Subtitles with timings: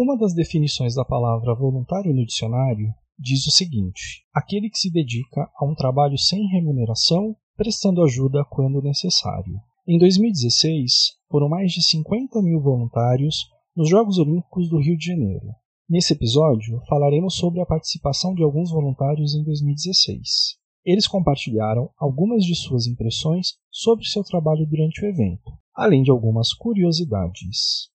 [0.00, 5.50] Uma das definições da palavra voluntário no dicionário diz o seguinte: aquele que se dedica
[5.56, 9.58] a um trabalho sem remuneração, prestando ajuda quando necessário.
[9.88, 15.48] Em 2016, foram mais de 50 mil voluntários nos Jogos Olímpicos do Rio de Janeiro.
[15.90, 20.58] Nesse episódio, falaremos sobre a participação de alguns voluntários em 2016.
[20.84, 26.54] Eles compartilharam algumas de suas impressões sobre seu trabalho durante o evento, além de algumas
[26.54, 27.90] curiosidades.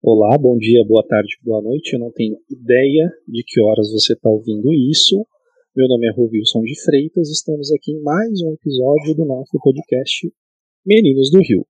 [0.00, 1.94] Olá, bom dia, boa tarde, boa noite.
[1.94, 5.26] Eu não tenho ideia de que horas você está ouvindo isso.
[5.74, 7.28] Meu nome é Rovilson de Freitas.
[7.28, 10.32] Estamos aqui em mais um episódio do nosso podcast
[10.86, 11.66] Meninos do Rio.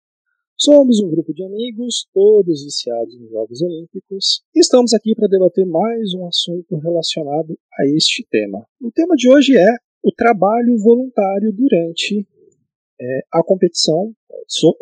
[0.58, 5.64] Somos um grupo de amigos, todos viciados nos Jogos Olímpicos, e estamos aqui para debater
[5.64, 8.62] mais um assunto relacionado a este tema.
[8.78, 12.26] O tema de hoje é o trabalho voluntário durante
[13.00, 14.12] é, a competição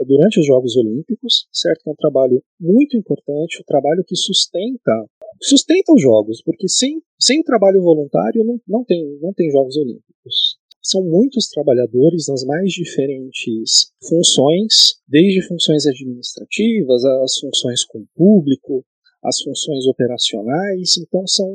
[0.06, 1.88] durante os Jogos Olímpicos, certo?
[1.88, 5.06] É um trabalho muito importante, um trabalho que sustenta
[5.42, 9.76] sustenta os Jogos, porque sem, sem o trabalho voluntário não, não, tem, não tem Jogos
[9.76, 10.58] Olímpicos.
[10.82, 18.84] São muitos trabalhadores nas mais diferentes funções, desde funções administrativas, as funções com o público,
[19.24, 21.48] as funções operacionais, então são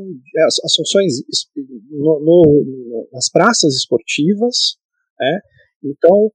[0.45, 1.13] as, as funções
[1.89, 4.75] no, no, nas praças esportivas,
[5.17, 5.39] né?
[5.85, 6.29] então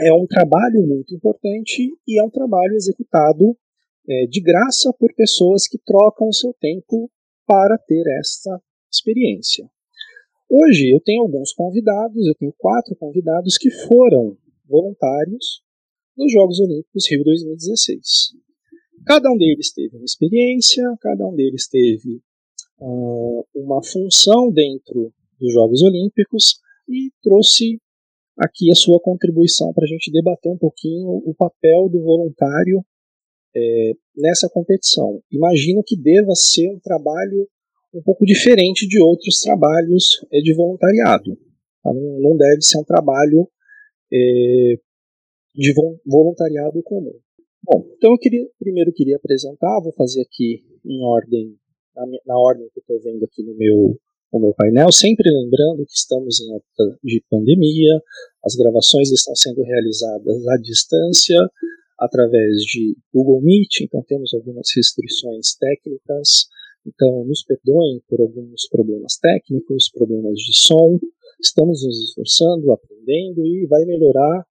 [0.00, 3.56] é um trabalho muito importante e é um trabalho executado
[4.08, 7.10] é, de graça por pessoas que trocam o seu tempo
[7.46, 8.60] para ter essa
[8.92, 9.68] experiência.
[10.48, 14.36] Hoje eu tenho alguns convidados, eu tenho quatro convidados que foram
[14.68, 15.62] voluntários
[16.16, 18.34] nos Jogos Olímpicos Rio 2016.
[19.04, 22.20] Cada um deles teve uma experiência, cada um deles teve
[22.80, 27.80] uh, uma função dentro dos Jogos Olímpicos e trouxe
[28.38, 32.84] aqui a sua contribuição para a gente debater um pouquinho o papel do voluntário
[33.54, 35.22] é, nessa competição.
[35.30, 37.48] Imagino que deva ser um trabalho
[37.94, 41.36] um pouco diferente de outros trabalhos é, de voluntariado.
[41.82, 41.92] Tá?
[41.94, 43.48] Não, não, deve ser um trabalho
[44.12, 44.74] é,
[45.54, 45.72] de
[46.04, 47.14] voluntariado comum.
[47.64, 51.56] Bom, então eu queria, primeiro queria apresentar, vou fazer aqui em ordem,
[51.94, 53.98] na, na ordem que eu estou vendo aqui no meu
[54.32, 58.00] o meu painel, sempre lembrando que estamos em época de pandemia,
[58.44, 61.38] as gravações estão sendo realizadas à distância,
[61.98, 66.46] através de Google Meet, então temos algumas restrições técnicas,
[66.86, 70.98] então nos perdoem por alguns problemas técnicos, problemas de som,
[71.40, 74.44] estamos nos esforçando, aprendendo e vai melhorar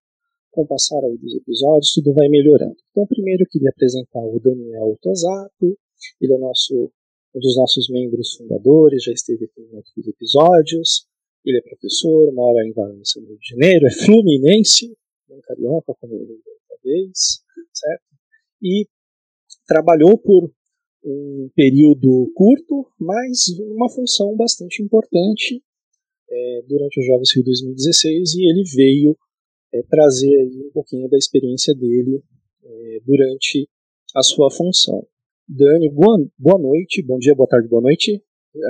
[0.50, 2.76] com o passar aí dos episódios, tudo vai melhorando.
[2.90, 5.78] Então primeiro eu queria apresentar o Daniel Tosato,
[6.20, 6.90] ele é o nosso
[7.36, 11.06] um dos nossos membros fundadores, já esteve aqui em outros episódios.
[11.44, 14.96] Ele é professor, mora em Valência, no Rio de Janeiro, é fluminense,
[15.28, 17.42] não carioca, como eu lembro outra vez,
[17.72, 18.04] certo?
[18.62, 18.88] E
[19.66, 20.50] trabalhou por
[21.04, 25.62] um período curto, mas uma função bastante importante
[26.28, 29.16] é, durante os Jogos Rio 2016 e ele veio
[29.72, 32.22] é, trazer um pouquinho da experiência dele
[32.64, 33.68] é, durante
[34.16, 35.06] a sua função.
[35.48, 38.20] Dani, boa, boa noite, bom dia, boa tarde, boa noite.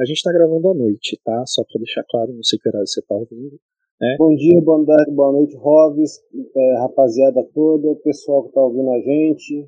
[0.03, 1.43] A gente está gravando à noite, tá?
[1.47, 3.59] Só para deixar claro, não sei que horário você está ouvindo.
[3.99, 4.17] Né?
[4.19, 6.21] Bom dia, boa tarde, boa noite, Roves,
[6.55, 9.67] é, rapaziada toda, pessoal que está ouvindo a gente.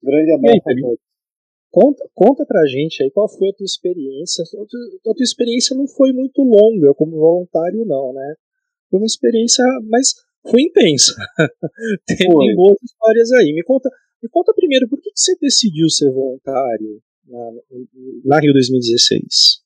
[0.00, 0.98] Grande abraço aí, a todos.
[1.72, 4.44] Conta, conta pra gente aí qual foi a tua experiência.
[4.44, 8.34] A tua, a tua experiência não foi muito longa como voluntário, não, né?
[8.88, 10.14] Foi uma experiência, mas
[10.48, 11.16] foi intensa.
[12.06, 13.52] tem, tem boas histórias aí.
[13.52, 13.90] Me conta,
[14.24, 16.98] me conta primeiro, por que, você decidiu ser voluntário
[17.28, 17.50] na,
[18.24, 19.62] na Rio 2016?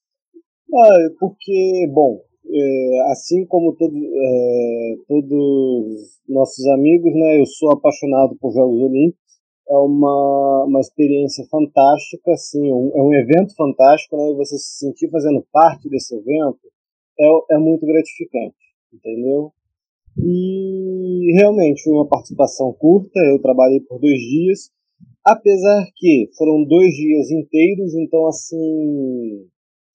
[0.74, 8.36] Ah, porque, bom, é, assim como todo, é, todos nossos amigos, né, eu sou apaixonado
[8.40, 9.28] por Jogos Olímpicos.
[9.70, 14.78] É uma, uma experiência fantástica, assim, um, é um evento fantástico, né, e você se
[14.78, 16.60] sentir fazendo parte desse evento
[17.20, 18.56] é, é muito gratificante,
[18.92, 19.52] entendeu?
[20.20, 24.70] E realmente foi uma participação curta, eu trabalhei por dois dias,
[25.24, 29.46] apesar que foram dois dias inteiros, então assim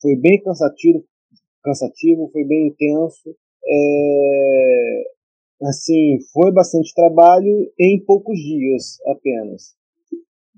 [0.01, 1.03] foi bem cansativo,
[1.63, 3.35] cansativo, foi bem intenso.
[3.65, 5.03] É,
[5.63, 9.73] assim, foi bastante trabalho em poucos dias apenas.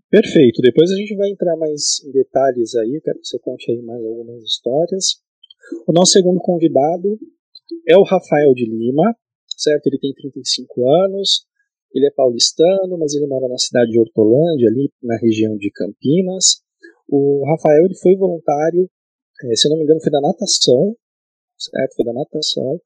[0.09, 0.61] Perfeito.
[0.61, 4.03] Depois a gente vai entrar mais em detalhes aí, quero que você conte aí mais
[4.03, 5.21] algumas histórias.
[5.87, 7.19] O nosso segundo convidado
[7.87, 9.15] é o Rafael de Lima
[9.57, 9.87] certo?
[9.87, 11.45] Ele tem 35 anos,
[11.93, 16.61] ele é paulistano, mas ele mora na cidade de Hortolândia, ali na região de Campinas.
[17.07, 18.89] O Rafael ele foi voluntário,
[19.43, 20.95] é, se eu não me engano, foi da natação,
[21.57, 21.95] certo?
[21.95, 22.79] Foi da natação.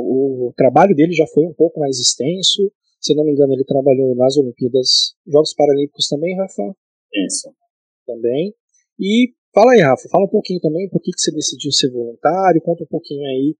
[0.00, 2.70] O trabalho dele já foi um pouco mais extenso.
[3.00, 6.74] Se eu não me engano, ele trabalhou nas Olimpíadas, Jogos Paralímpicos também, Rafa?
[7.26, 7.50] Isso.
[8.06, 8.54] Também.
[8.98, 12.62] E fala aí, Rafa, fala um pouquinho também por que, que você decidiu ser voluntário,
[12.62, 13.56] conta um pouquinho aí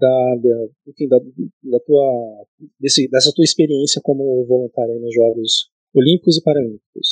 [0.00, 2.46] da, da, enfim, da, da tua,
[2.80, 7.08] desse, dessa tua experiência como voluntário nos Jogos Olímpicos e Paralímpicos.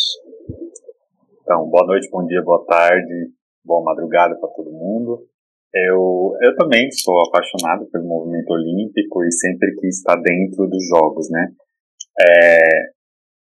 [1.43, 3.31] Então, boa noite, bom dia, boa tarde,
[3.65, 5.27] boa madrugada para todo mundo.
[5.75, 11.29] Eu, eu também sou apaixonado pelo movimento olímpico e sempre quis estar dentro dos Jogos,
[11.31, 11.53] né?
[12.21, 12.59] É,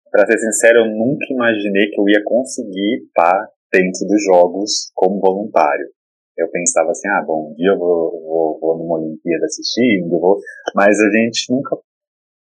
[0.10, 5.20] para ser sincero, eu nunca imaginei que eu ia conseguir estar dentro dos Jogos como
[5.20, 5.88] voluntário.
[6.38, 10.10] Eu pensava assim, ah, bom, um dia eu vou, vou, vou numa Olimpíada assistir, um
[10.10, 10.38] dia eu vou...
[10.76, 11.78] Mas a gente nunca...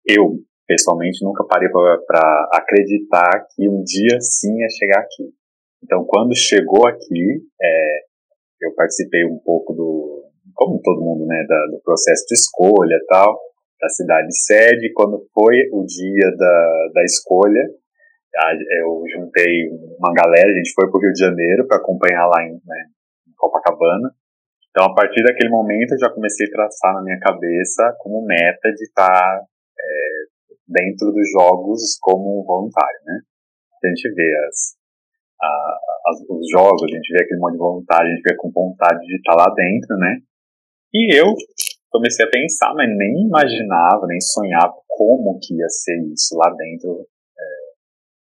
[0.08, 5.34] Eu, pessoalmente, nunca parei para acreditar que um dia sim ia chegar aqui.
[5.84, 8.00] Então, quando chegou aqui, é,
[8.62, 10.26] eu participei um pouco do,
[10.56, 13.38] como todo mundo, né, da, do processo de escolha e tal,
[13.80, 14.94] da cidade sede.
[14.94, 17.70] Quando foi o dia da, da escolha,
[18.80, 22.44] eu juntei uma galera, a gente foi para o Rio de Janeiro para acompanhar lá
[22.44, 22.86] em, né,
[23.38, 24.14] Copacabana.
[24.70, 28.70] Então, a partir daquele momento, eu já comecei a traçar na minha cabeça como meta
[28.74, 29.42] de estar
[29.80, 30.26] é,
[30.68, 33.22] dentro dos jogos como voluntário, né?
[33.84, 34.76] A gente vê as,
[35.42, 38.52] a, as, os jogos, a gente vê aquele monte de voluntário, a gente vê com
[38.52, 40.18] vontade de estar lá dentro, né?
[40.94, 41.34] E eu
[41.92, 47.08] comecei a pensar, mas nem imaginava, nem sonhava como que ia ser isso lá dentro,
[47.38, 47.44] é,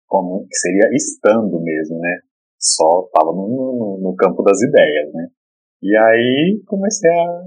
[0.09, 2.21] como que seria estando mesmo, né?
[2.61, 5.29] Só estava no, no, campo das ideias, né?
[5.83, 7.43] E aí comecei a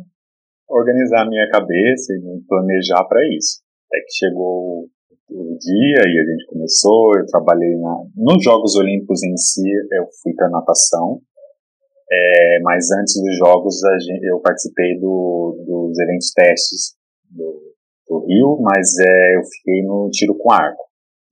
[0.68, 3.62] organizar a minha cabeça e me planejar para isso.
[3.88, 4.90] Até que chegou
[5.30, 10.08] o dia e a gente começou, eu trabalhei na, nos Jogos Olímpicos em si, eu
[10.22, 11.22] fui para natação,
[12.12, 16.96] é, mas antes dos Jogos gente, eu participei do, dos eventos testes
[17.30, 17.74] do,
[18.08, 20.84] do Rio, mas é, eu fiquei no tiro com arco.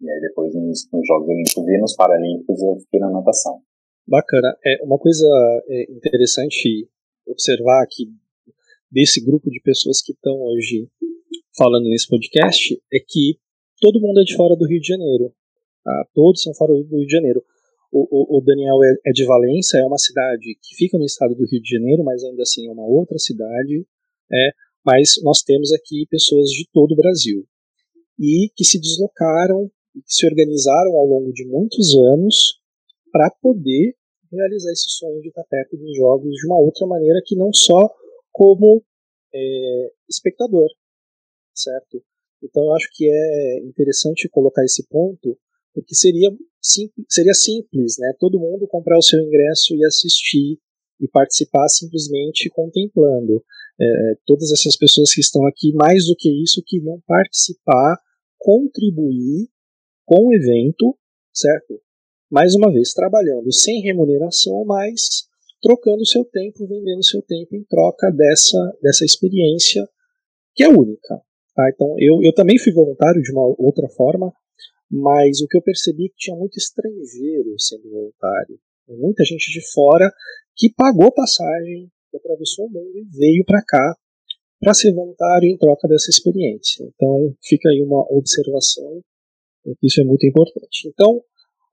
[0.01, 3.61] E aí depois nos, nos Jogos Olímpicos e nos Paralímpicos eu fiquei na natação.
[4.07, 4.55] Bacana.
[4.65, 5.27] É uma coisa
[5.67, 6.89] é, interessante
[7.25, 8.07] observar aqui
[8.91, 10.87] desse grupo de pessoas que estão hoje
[11.55, 13.37] falando nesse podcast é que
[13.79, 15.33] todo mundo é de fora do Rio de Janeiro.
[15.83, 16.07] Tá?
[16.13, 17.43] Todos são fora do Rio de Janeiro.
[17.91, 21.35] O, o, o Daniel é, é, de Valência, é uma cidade que fica no estado
[21.35, 23.85] do Rio de Janeiro, mas ainda assim é uma outra cidade.
[24.31, 24.51] É,
[24.85, 27.45] mas nós temos aqui pessoas de todo o Brasil
[28.19, 32.60] e que se deslocaram e que se organizaram ao longo de muitos anos
[33.11, 33.95] para poder
[34.31, 37.93] realizar esse sonho de estar perto dos jogos de uma outra maneira que não só
[38.31, 38.83] como
[39.33, 40.69] é, espectador,
[41.53, 42.03] certo?
[42.43, 45.37] Então eu acho que é interessante colocar esse ponto,
[45.73, 46.29] porque seria
[46.61, 48.13] simples, seria simples, né?
[48.19, 50.59] Todo mundo comprar o seu ingresso e assistir
[50.99, 53.43] e participar simplesmente contemplando.
[53.79, 57.97] É, todas essas pessoas que estão aqui, mais do que isso, que vão participar,
[58.37, 59.49] contribuir
[60.05, 60.97] com o evento,
[61.33, 61.81] certo?
[62.31, 65.27] Mais uma vez, trabalhando sem remuneração, mas
[65.61, 69.85] trocando seu tempo, vendendo seu tempo em troca dessa, dessa experiência
[70.55, 71.21] que é única.
[71.53, 71.69] Tá?
[71.73, 74.33] Então, eu, eu também fui voluntário de uma outra forma,
[74.89, 78.57] mas o que eu percebi é que tinha muito estrangeiro sendo voluntário.
[78.87, 80.09] Muita gente de fora
[80.55, 83.95] que pagou passagem, que atravessou o mundo e veio para cá
[84.57, 86.85] para ser voluntário em troca dessa experiência.
[86.95, 89.01] Então, fica aí uma observação,
[89.83, 90.87] isso é muito importante.
[90.87, 91.21] Então,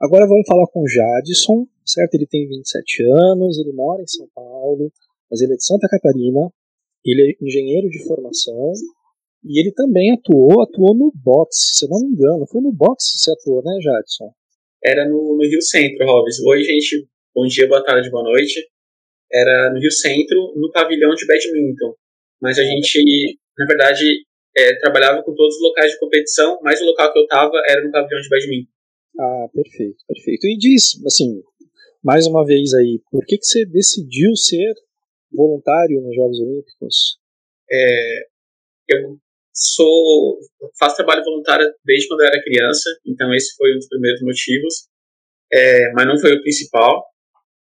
[0.01, 2.15] agora vamos falar com o Jadson, certo?
[2.15, 4.93] Ele tem 27 anos, ele mora em São Paulo,
[5.31, 6.51] mas ele é de Santa Catarina,
[7.05, 8.73] ele é engenheiro de formação,
[9.45, 12.47] e ele também atuou, atuou no boxe, se eu não me engano.
[12.47, 14.33] Foi no boxe que você atuou, né, Jadson?
[14.85, 16.39] Era no, no Rio Centro, Robes.
[16.41, 17.09] Oi, gente.
[17.35, 18.67] Bom dia, boa tarde, boa noite.
[19.33, 21.95] Era no Rio Centro, no pavilhão de badminton.
[22.41, 24.05] Mas a gente, na verdade,
[24.57, 27.85] é, trabalhava com todos os locais de competição, mas o local que eu estava era
[27.85, 28.78] no pavilhão de badminton.
[29.19, 30.47] Ah, perfeito, perfeito.
[30.47, 31.43] E diz, assim,
[32.03, 34.75] mais uma vez aí, por que, que você decidiu ser
[35.33, 37.19] voluntário nos Jogos Olímpicos?
[37.71, 38.27] É,
[38.89, 39.19] eu
[39.61, 40.39] Sou,
[40.79, 44.87] faço trabalho voluntário desde quando eu era criança, então esse foi um dos primeiros motivos,
[45.53, 47.05] é, mas não foi o principal.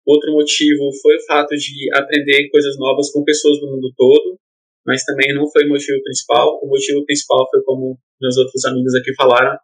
[0.05, 4.37] Outro motivo foi o fato de aprender coisas novas com pessoas do mundo todo,
[4.85, 6.59] mas também não foi o motivo principal.
[6.61, 9.57] O motivo principal foi, como meus outros amigos aqui falaram,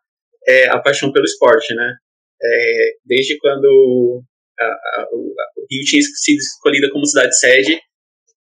[0.47, 1.93] é a paixão pelo esporte, né?
[2.41, 4.23] É, desde quando
[4.59, 7.79] a, a, o Rio tinha sido escolhida como cidade sede,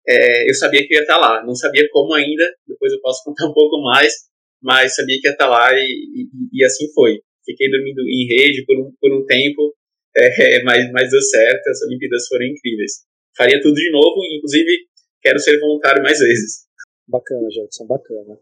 [0.08, 1.46] é, eu sabia que ia estar lá.
[1.46, 4.14] Não sabia como ainda, depois eu posso contar um pouco mais,
[4.62, 7.20] mas sabia que ia estar lá e, e, e assim foi.
[7.46, 9.74] Fiquei dormindo em rede por um, por um tempo,
[10.16, 13.04] é, mas, mas deu certo, as Olimpíadas foram incríveis.
[13.36, 14.86] Faria tudo de novo, inclusive
[15.22, 16.64] quero ser voluntário mais vezes.
[17.08, 18.38] Bacana, Jefferson, bacana.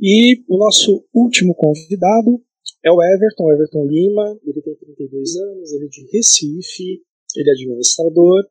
[0.00, 2.42] E o nosso último convidado
[2.84, 7.02] é o Everton, Everton Lima, ele tem 32 anos, ele é de Recife,
[7.36, 8.44] ele é administrador,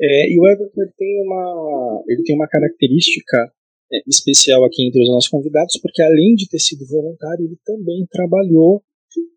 [0.00, 3.52] é, e o Everton ele tem uma, ele tem uma característica
[3.92, 8.06] é, especial aqui entre os nossos convidados, porque além de ter sido voluntário, ele também
[8.10, 8.82] trabalhou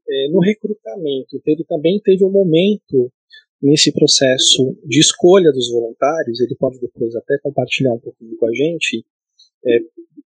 [0.10, 1.36] é, no recrutamento.
[1.36, 3.12] Então, ele também teve um momento
[3.62, 8.54] nesse processo de escolha dos voluntários, ele pode depois até compartilhar um pouquinho com a
[8.54, 9.06] gente,
[9.66, 9.80] é,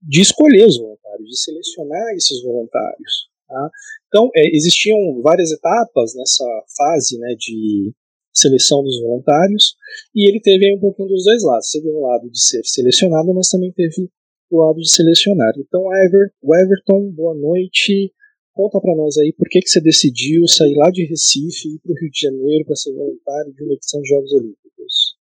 [0.02, 3.29] de escolher os voluntários, de selecionar esses voluntários.
[3.50, 3.70] Tá?
[4.06, 7.92] Então, é, existiam várias etapas nessa fase né, de
[8.32, 9.74] seleção dos voluntários,
[10.14, 11.68] e ele teve um pouquinho dos dois lados.
[11.72, 14.08] Teve um lado de ser selecionado, mas também teve
[14.50, 15.52] o lado de selecionar.
[15.58, 18.12] Então, Ever, Everton, boa noite.
[18.54, 21.78] Conta para nós aí por que, que você decidiu sair lá de Recife e ir
[21.80, 25.16] para o Rio de Janeiro para ser voluntário de uma edição de Jogos Olímpicos.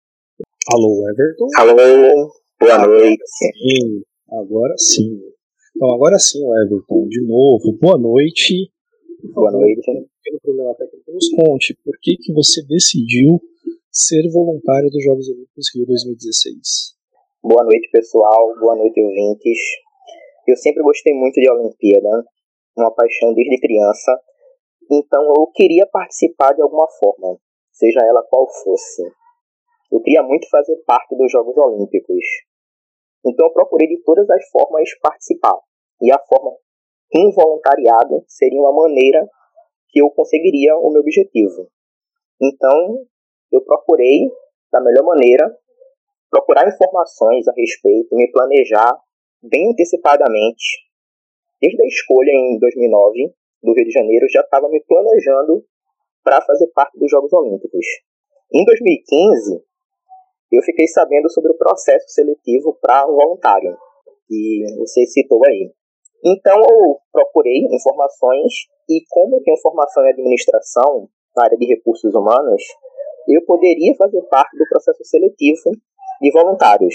[0.72, 1.48] Alô, Everton?
[1.56, 3.22] Alô, boa noite.
[3.26, 5.33] Sim, agora sim.
[5.76, 8.70] Então, agora sim, Everton, de novo, boa noite.
[9.34, 9.82] Boa noite.
[10.22, 13.40] Pelo problema técnico, nos conte por que, que você decidiu
[13.90, 16.94] ser voluntário dos Jogos Olímpicos Rio 2016.
[17.42, 18.54] Boa noite, pessoal.
[18.60, 19.58] Boa noite, ouvintes.
[20.46, 22.24] Eu sempre gostei muito de Olimpíada
[22.76, 24.12] uma paixão desde criança,
[24.90, 27.38] então eu queria participar de alguma forma,
[27.72, 29.02] seja ela qual fosse.
[29.90, 32.24] Eu queria muito fazer parte dos Jogos Olímpicos.
[33.24, 35.58] Então eu procurei de todas as formas participar.
[36.02, 36.56] E a forma
[37.14, 39.26] um voluntariado seria uma maneira
[39.88, 41.68] que eu conseguiria o meu objetivo.
[42.42, 43.06] Então
[43.52, 44.28] eu procurei
[44.72, 45.56] da melhor maneira
[46.28, 48.98] procurar informações a respeito, me planejar
[49.40, 50.84] bem antecipadamente
[51.64, 55.64] desde a escolha em 2009 do Rio de Janeiro, já estava me planejando
[56.22, 57.86] para fazer parte dos Jogos Olímpicos.
[58.52, 59.62] Em 2015,
[60.52, 63.76] eu fiquei sabendo sobre o processo seletivo para voluntário,
[64.26, 65.72] que você citou aí.
[66.24, 68.52] Então eu procurei informações
[68.88, 72.62] e como tenho formação em administração na área de recursos humanos,
[73.28, 75.70] eu poderia fazer parte do processo seletivo
[76.20, 76.94] de voluntários.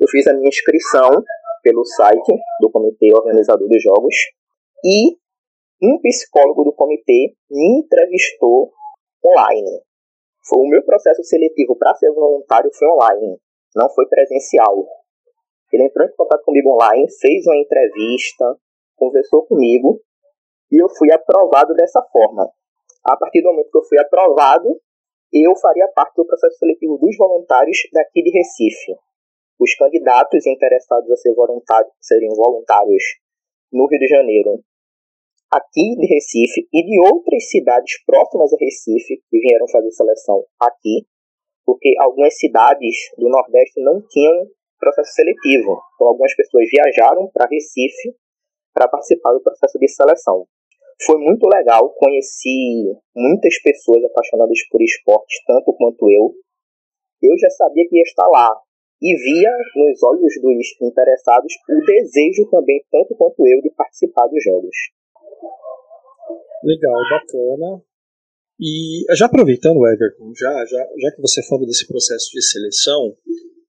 [0.00, 1.10] Eu fiz a minha inscrição
[1.62, 4.14] pelo site do comitê organizador dos jogos
[4.84, 5.16] e
[5.82, 8.72] um psicólogo do comitê me entrevistou
[9.24, 9.82] online.
[10.48, 13.38] Foi o meu processo seletivo para ser voluntário foi online,
[13.76, 14.86] não foi presencial.
[15.70, 18.56] Ele entrou em contato comigo online, fez uma entrevista,
[18.96, 20.00] conversou comigo
[20.72, 22.50] e eu fui aprovado dessa forma.
[23.04, 24.80] A partir do momento que eu fui aprovado,
[25.32, 28.96] eu faria parte do processo seletivo dos voluntários daqui de Recife.
[29.60, 33.02] Os candidatos interessados a ser voluntários, seriam voluntários
[33.70, 34.64] no Rio de Janeiro,
[35.50, 41.06] aqui de Recife e de outras cidades próximas a Recife que vieram fazer seleção aqui,
[41.64, 44.46] porque algumas cidades do Nordeste não tinham
[44.78, 45.80] processo seletivo.
[45.94, 48.14] Então, algumas pessoas viajaram para Recife
[48.72, 50.46] para participar do processo de seleção.
[51.04, 56.34] Foi muito legal, conheci muitas pessoas apaixonadas por esportes, tanto quanto eu.
[57.22, 58.50] Eu já sabia que ia estar lá,
[59.00, 64.42] e via nos olhos dos interessados o desejo também, tanto quanto eu, de participar dos
[64.42, 64.76] jogos.
[66.64, 67.82] Legal, bacana.
[68.60, 73.16] E já aproveitando, Everton, já, já, já que você falou desse processo de seleção,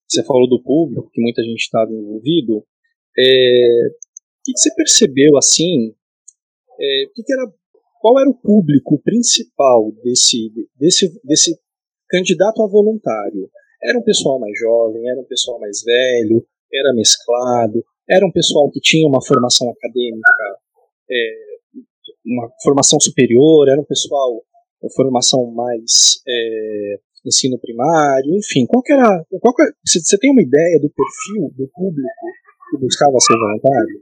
[0.08, 2.66] você falou do público, que muita gente estava envolvido,
[3.18, 5.94] é, o que, você percebeu assim?
[6.80, 7.46] É, que que era,
[8.02, 11.60] qual era o público principal desse, desse, desse
[12.10, 13.50] candidato a voluntário?
[13.84, 16.44] Era um pessoal mais jovem, era um pessoal mais velho,
[16.74, 20.60] era mesclado, era um pessoal que tinha uma formação acadêmica,
[21.12, 21.49] é,
[22.30, 24.42] uma formação superior, era um pessoal
[24.80, 26.96] com formação mais é,
[27.26, 31.68] ensino primário, enfim, qual que era, qual que, você tem uma ideia do perfil do
[31.74, 32.26] público
[32.70, 34.00] que buscava ser voluntário?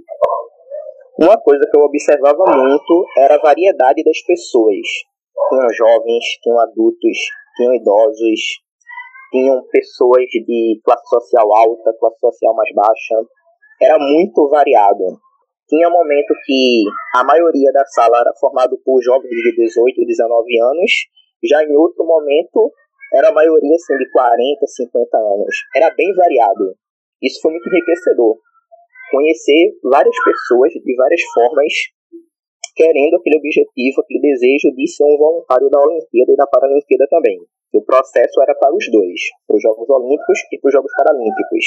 [1.19, 4.85] Uma coisa que eu observava muito era a variedade das pessoas.
[5.49, 7.17] Tinham jovens, tinham adultos,
[7.55, 8.41] tinham idosos,
[9.31, 13.15] tinham pessoas de classe social alta, classe social mais baixa.
[13.81, 15.19] Era muito variado.
[15.67, 16.83] Tinha um momento que
[17.15, 20.91] a maioria da sala era formado por jovens de 18, 19 anos.
[21.43, 22.71] Já em outro momento,
[23.13, 25.55] era a maioria assim, de 40, 50 anos.
[25.75, 26.75] Era bem variado.
[27.21, 28.37] Isso foi muito enriquecedor.
[29.11, 31.73] Conhecer várias pessoas de várias formas
[32.77, 37.39] querendo aquele objetivo, aquele desejo de ser um voluntário da Olimpíada e da Paralimpíada também.
[37.73, 41.65] O processo era para os dois, para os Jogos Olímpicos e para os Jogos Paralímpicos.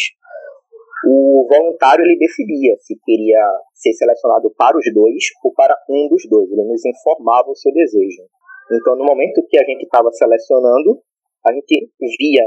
[1.06, 3.40] O voluntário ele decidia se queria
[3.72, 6.50] ser selecionado para os dois ou para um dos dois.
[6.50, 8.22] Ele nos informava o seu desejo.
[8.70, 11.00] Então, no momento que a gente estava selecionando,
[11.46, 12.44] a gente via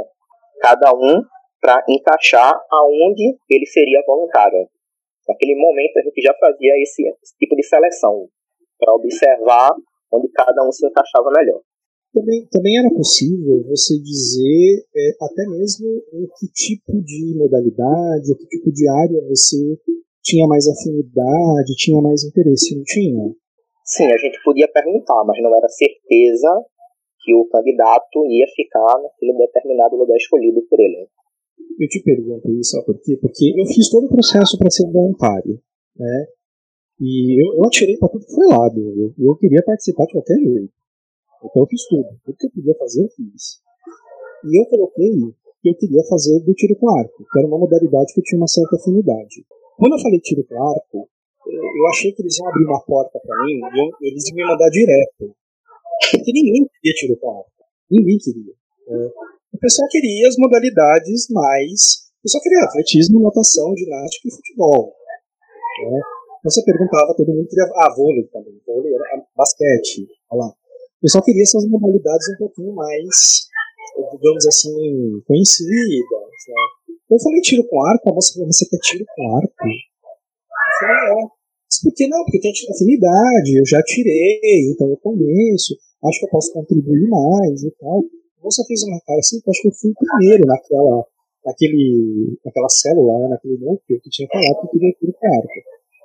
[0.62, 1.22] cada um
[1.60, 4.68] para encaixar aonde ele seria voluntário.
[5.28, 8.28] Naquele momento, a gente já fazia esse, esse tipo de seleção.
[8.78, 9.72] para observar
[10.12, 11.62] onde cada um se encaixava melhor.
[12.14, 18.38] Também, também era possível você dizer é, até mesmo em que tipo de modalidade, ou
[18.38, 19.58] que tipo de área você
[20.22, 23.34] tinha mais afinidade, tinha mais interesse, não tinha?
[23.84, 26.50] Sim, a gente podia perguntar, mas não era certeza
[27.20, 31.08] que o candidato ia ficar naquele determinado lugar escolhido por ele.
[31.80, 33.18] Eu te pergunto isso, sabe por quê?
[33.20, 35.60] Porque eu fiz todo o processo para ser voluntário,
[35.98, 36.28] né?
[37.02, 38.80] E eu, eu atirei para tudo que foi lado.
[38.80, 40.83] Eu, eu queria participar de qualquer jeito.
[41.44, 42.10] Então eu fiz tudo.
[42.24, 43.60] Tudo que eu podia fazer, eu fiz.
[44.46, 45.12] E eu coloquei
[45.62, 48.40] que eu queria fazer do tiro com arco, que era uma modalidade que eu tinha
[48.40, 49.46] uma certa afinidade.
[49.78, 51.10] Quando eu falei tiro com arco,
[51.48, 53.60] eu achei que eles iam abrir uma porta para mim
[54.02, 55.36] e eles iam me mandar direto.
[56.12, 57.52] Porque ninguém queria tiro com arco.
[57.90, 58.54] Ninguém queria.
[58.90, 59.08] É.
[59.54, 62.12] O pessoal queria as modalidades mais.
[62.20, 64.94] O pessoal queria atletismo, natação, ginástica e futebol.
[65.86, 66.00] É.
[66.44, 67.66] Você perguntava, todo mundo queria.
[67.76, 68.60] Ah, vôlei também.
[68.68, 70.08] Vôlei era basquete.
[70.32, 70.63] Olha lá.
[71.04, 73.52] Eu só queria essas modalidades um pouquinho mais,
[74.16, 76.32] digamos assim, conhecidas.
[76.48, 76.96] Né?
[77.12, 79.52] Eu falei tiro com arco, a moça falou, você quer tiro com arco?
[79.52, 79.76] Eu falei,
[80.96, 81.28] é.
[81.68, 82.24] Mas por que não?
[82.24, 85.76] Porque tem afinidade, eu já tirei, então eu conheço,
[86.08, 88.00] acho que eu posso contribuir mais e tal.
[88.40, 91.04] A moça fez uma cara assim, acho que eu fui o primeiro naquela,
[91.46, 95.48] naquele, naquela célula, né, naquele núcleo que tinha falado que eu queria tiro com arco.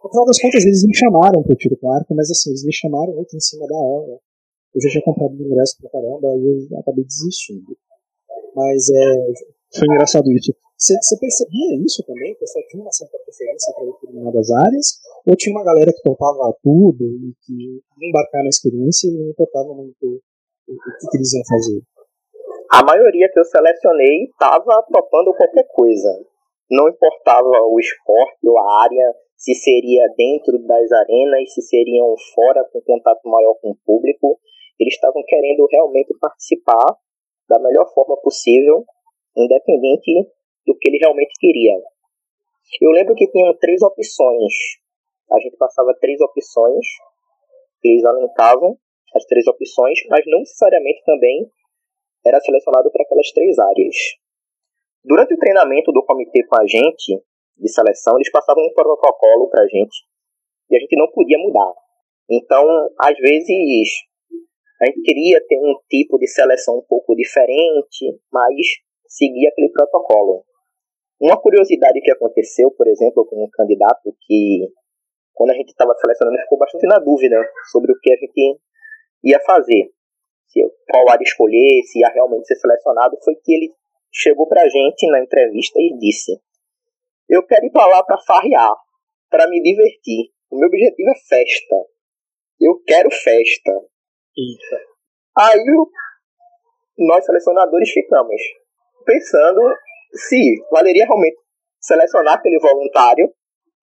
[0.02, 2.64] No final das contas, eles me chamaram para o tiro com arco, mas assim, eles
[2.64, 4.18] me chamaram muito em cima da hora.
[4.74, 7.76] Eu já tinha comprado o ingresso pra caramba e eu acabei desistindo.
[8.54, 10.52] Mas é, foi engraçado isso.
[10.78, 12.34] Você percebia isso também?
[12.34, 14.86] Que você tinha uma certa preferência para determinadas áreas?
[15.26, 19.30] Ou tinha uma galera que topava tudo e que ia embarcar na experiência e não
[19.30, 21.82] importava muito o, o que, que eles iam fazer?
[22.70, 26.20] A maioria que eu selecionei estava topando qualquer coisa.
[26.70, 32.62] Não importava o esporte ou a área, se seria dentro das arenas, se seriam fora
[32.70, 34.38] com contato maior com o público.
[34.78, 36.96] Eles estavam querendo realmente participar
[37.48, 38.84] da melhor forma possível,
[39.36, 40.28] independente
[40.66, 41.74] do que ele realmente queria.
[42.80, 44.52] Eu lembro que tinham três opções.
[45.32, 46.86] A gente passava três opções,
[47.82, 48.76] eles alencavam
[49.14, 51.50] as três opções, mas não necessariamente também
[52.24, 53.96] era selecionado para aquelas três áreas.
[55.04, 57.22] Durante o treinamento do comitê com a gente,
[57.56, 59.96] de seleção, eles passavam um protocolo para a gente
[60.70, 61.72] e a gente não podia mudar.
[62.30, 62.64] Então,
[63.00, 63.88] às vezes,
[64.80, 68.54] a gente queria ter um tipo de seleção um pouco diferente, mas
[69.06, 70.44] seguir aquele protocolo.
[71.20, 74.68] Uma curiosidade que aconteceu, por exemplo, com um candidato que,
[75.34, 77.36] quando a gente estava selecionando, ficou bastante na dúvida
[77.72, 78.60] sobre o que a gente
[79.24, 79.90] ia fazer.
[80.46, 83.74] Se, qual área escolher, se ia realmente ser selecionado, foi que ele
[84.12, 86.40] chegou para a gente na entrevista e disse:
[87.28, 88.74] Eu quero ir para lá para farrear,
[89.28, 90.30] para me divertir.
[90.50, 91.76] O meu objetivo é festa.
[92.60, 93.72] Eu quero festa.
[94.38, 94.84] Eita.
[95.36, 95.64] Aí
[96.98, 98.40] nós selecionadores ficamos
[99.04, 99.60] pensando
[100.12, 101.36] se valeria realmente
[101.80, 103.32] selecionar aquele voluntário,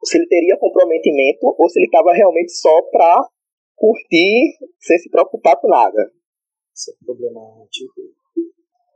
[0.03, 3.27] se ele teria comprometimento ou se ele estava realmente só para
[3.75, 6.11] curtir sem se preocupar com nada.
[6.73, 7.93] Isso é problemático.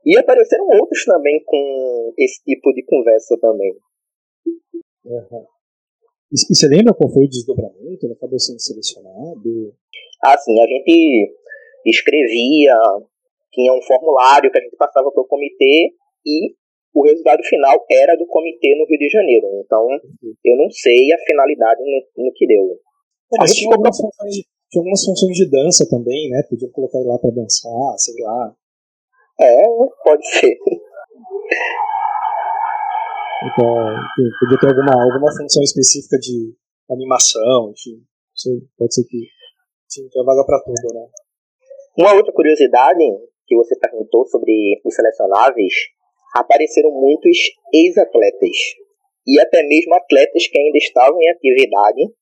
[0.05, 3.73] E apareceram outros também com esse tipo de conversa também.
[5.05, 5.45] Uhum.
[6.31, 8.05] E, e você lembra qual foi o desdobramento?
[8.05, 9.75] Ele acabou sendo selecionado?
[10.23, 11.35] Assim, a gente
[11.85, 12.75] escrevia,
[13.51, 15.91] tinha um formulário que a gente passava para o comitê
[16.25, 16.53] e
[16.93, 19.47] o resultado final era do comitê no Rio de Janeiro.
[19.63, 19.87] Então,
[20.43, 22.79] eu não sei a finalidade no, no que deu.
[23.37, 26.41] Mas tinha algumas, funções de, tinha algumas funções de dança também, né?
[26.49, 28.55] Podia colocar ele lá para dançar, sei lá.
[29.39, 29.63] É,
[30.03, 30.57] pode ser.
[33.41, 33.95] Então,
[34.39, 36.53] podia ter alguma, alguma função específica de
[36.89, 38.03] animação, enfim.
[38.77, 39.27] Pode ser que
[39.87, 41.07] tinha vaga para tudo, né?
[41.97, 43.03] Uma outra curiosidade
[43.49, 45.73] que você perguntou sobre os selecionáveis,
[46.35, 47.37] apareceram muitos
[47.73, 48.57] ex-atletas
[49.27, 52.13] e até mesmo atletas que ainda estavam em atividade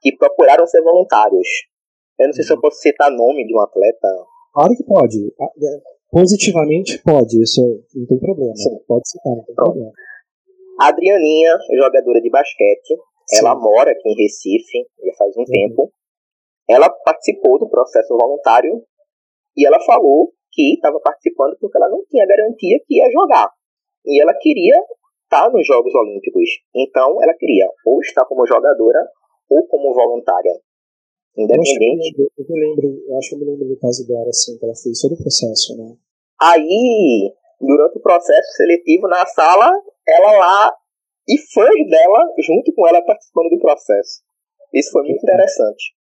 [0.00, 1.48] que procuraram ser voluntários.
[2.18, 4.08] Eu não sei se eu posso citar nome de um atleta.
[4.52, 5.34] Claro que pode.
[5.40, 7.60] Ah, é, positivamente pode, isso
[7.94, 8.54] não tem problema.
[8.56, 8.78] Sim.
[8.86, 9.72] Pode citar, não tem Pronto.
[9.72, 9.92] problema.
[10.80, 13.38] Adrianinha, jogadora de basquete, Sim.
[13.38, 15.46] ela mora aqui em Recife já faz um uhum.
[15.46, 15.92] tempo.
[16.68, 18.82] Ela participou do processo voluntário
[19.56, 23.50] e ela falou que estava participando porque ela não tinha garantia que ia jogar.
[24.04, 24.76] E ela queria
[25.24, 26.48] estar nos Jogos Olímpicos.
[26.74, 29.00] Então ela queria ou estar como jogadora
[29.48, 30.52] ou como voluntária.
[31.36, 32.14] Independente.
[32.18, 34.64] Eu, eu, me lembro, eu acho que eu me lembro do caso dela, assim, que
[34.64, 35.96] ela fez todo o processo, né?
[36.40, 39.72] Aí, durante o processo seletivo na sala,
[40.06, 40.76] ela lá
[41.26, 44.22] e fãs dela junto com ela participando do processo.
[44.74, 45.94] Isso foi muito interessante.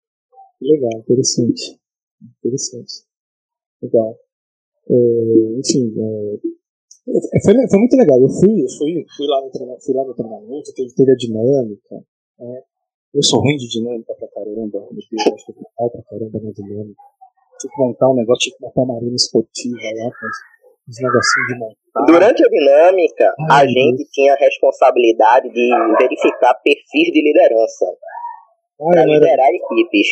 [0.61, 1.79] Legal, interessante.
[2.39, 3.10] Interessante.
[3.83, 4.17] Legal.
[4.89, 4.95] É,
[5.59, 6.35] enfim, é,
[7.37, 8.21] é foi, foi, muito legal.
[8.21, 11.97] Eu fui, fui, fui, lá, no treinamento, fui lá no treinamento, teve, teve a dinâmica.
[12.41, 12.63] É,
[13.15, 16.53] eu sou ruim de dinâmica pra caramba, meu Deus, acho que eu pra caramba na
[16.53, 17.03] dinâmica.
[17.59, 20.11] Tinha que montar um negócio, tinha que montar uma arena esportiva lá,
[20.89, 22.07] os negocinhos de montar.
[22.07, 24.11] Durante a dinâmica, Ai, a gente Deus.
[24.11, 27.87] tinha a responsabilidade de verificar perfis de liderança.
[28.81, 29.57] Ai, pra liderar era...
[29.57, 30.09] equipes.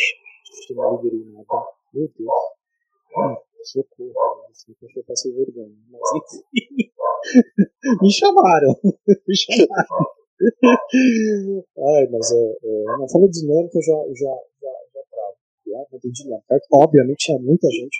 [1.94, 3.47] Meu Deus.
[3.64, 4.14] Socorro,
[4.50, 5.74] assim, eu passei vergonha.
[5.90, 6.90] Mas enfim.
[8.02, 8.74] Me chamaram.
[9.26, 10.18] Me chamaram.
[10.40, 16.00] Ai, mas é, é, não de dinâmica, eu já, já, já, já travo.
[16.00, 16.60] De dinâmica.
[16.72, 17.98] Obviamente tinha muita gente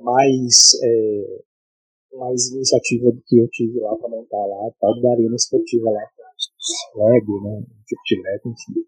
[0.00, 1.42] mais, é,
[2.16, 6.02] mais iniciativa do que eu tive lá para montar lá, tal, da arena esportiva lá,
[6.94, 7.62] Lego, né?
[7.86, 8.86] Tipo de Lego, enfim.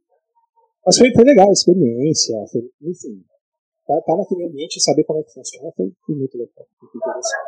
[0.85, 3.24] Mas foi, foi legal a experiência, foi, enfim.
[3.87, 7.42] Tá, tá naquele ambiente saber como é que funciona foi, foi muito legal, muito interessante.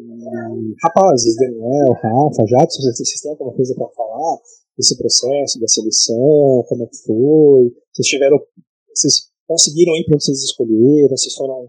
[0.00, 4.38] E, rapazes, Daniel, Rafa, Jadson, vocês, vocês têm alguma coisa para falar?
[4.80, 8.40] desse processo da seleção, como é que foi, vocês tiveram,
[8.88, 11.68] vocês conseguiram ir para onde vocês escolheram, vocês foram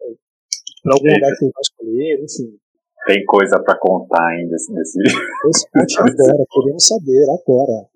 [0.00, 0.14] é,
[0.82, 2.58] para algum lugar que vocês não escolheram, enfim.
[3.06, 7.86] Tem coisa para contar ainda nesse Esse conte agora, queremos saber agora.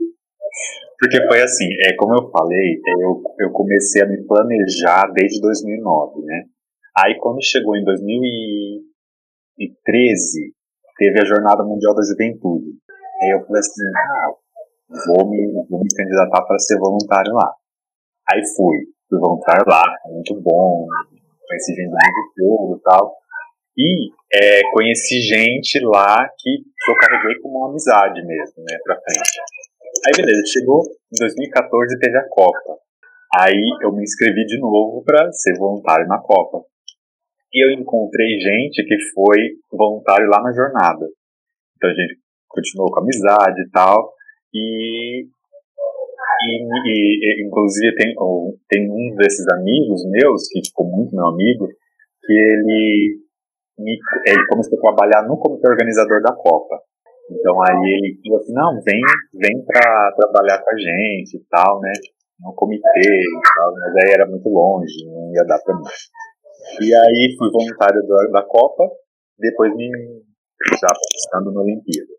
[1.00, 6.20] Porque foi assim, é, como eu falei, eu, eu comecei a me planejar desde 2009,
[6.26, 6.44] né?
[6.94, 10.52] Aí quando chegou em 2013,
[10.98, 12.76] teve a Jornada Mundial da Juventude.
[13.22, 14.34] Aí eu falei assim, ah,
[15.06, 17.50] vou me, vou me candidatar para ser voluntário lá.
[18.30, 18.76] Aí fui,
[19.08, 20.86] fui voluntário lá, muito bom,
[21.48, 23.16] conheci gente do mundo todo e tal.
[23.78, 29.40] E é, conheci gente lá que eu carreguei como uma amizade mesmo, né, pra frente.
[30.06, 30.80] Aí beleza, chegou
[31.12, 32.78] em 2014 teve a Copa.
[33.36, 36.64] Aí eu me inscrevi de novo para ser voluntário na Copa.
[37.52, 39.38] E eu encontrei gente que foi
[39.70, 41.06] voluntário lá na jornada.
[41.76, 44.12] Então a gente continuou com amizade e tal.
[44.54, 45.26] E,
[46.42, 46.54] e,
[46.86, 48.14] e inclusive tem,
[48.68, 51.68] tem um desses amigos meus, que ficou muito meu amigo,
[52.24, 53.20] que ele,
[53.78, 56.80] me, ele começou a trabalhar no comitê organizador da Copa.
[57.30, 59.00] Então aí ele falou assim, não, vem,
[59.34, 61.92] vem pra trabalhar com a gente e tal, né?
[62.40, 65.84] No comitê e tal, mas aí era muito longe, não ia dar pra mim.
[66.82, 68.84] E aí fui voluntário da, da Copa,
[69.38, 69.88] depois me
[70.80, 72.12] já participando na Olimpíada.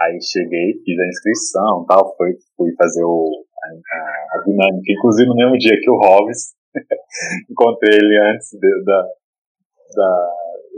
[0.00, 4.92] Aí cheguei, fiz a inscrição tal, fui, fui fazer o, a, a, dinâmica.
[4.92, 6.54] Inclusive no mesmo dia que o Roves,
[7.50, 9.02] encontrei ele antes de, da,
[9.96, 10.30] da,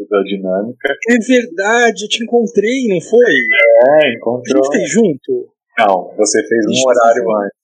[0.08, 0.94] da dinâmica.
[1.08, 3.34] É verdade, eu te encontrei, não foi?
[4.00, 4.62] É, encontrou.
[4.62, 5.52] A gente fez junto?
[5.78, 7.36] Não, você fez um horário fez...
[7.36, 7.60] antes.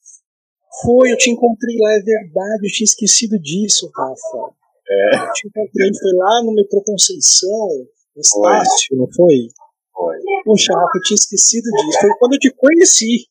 [0.82, 4.54] Foi, eu te encontrei lá, é verdade, eu tinha esquecido disso, Rafa.
[4.88, 5.16] É.
[5.16, 7.68] Eu te encontrei, foi lá no Metrô Conceição,
[8.14, 9.48] no Estácio, não foi?
[9.92, 10.16] Foi.
[10.44, 12.00] Poxa, Rafa, eu tinha esquecido disso.
[12.00, 13.26] Foi quando eu te conheci,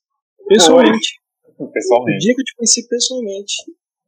[0.47, 1.21] pessoalmente.
[1.57, 1.67] Foi.
[1.67, 2.17] Pessoalmente.
[2.17, 3.53] O dia que eu te conheci pessoalmente.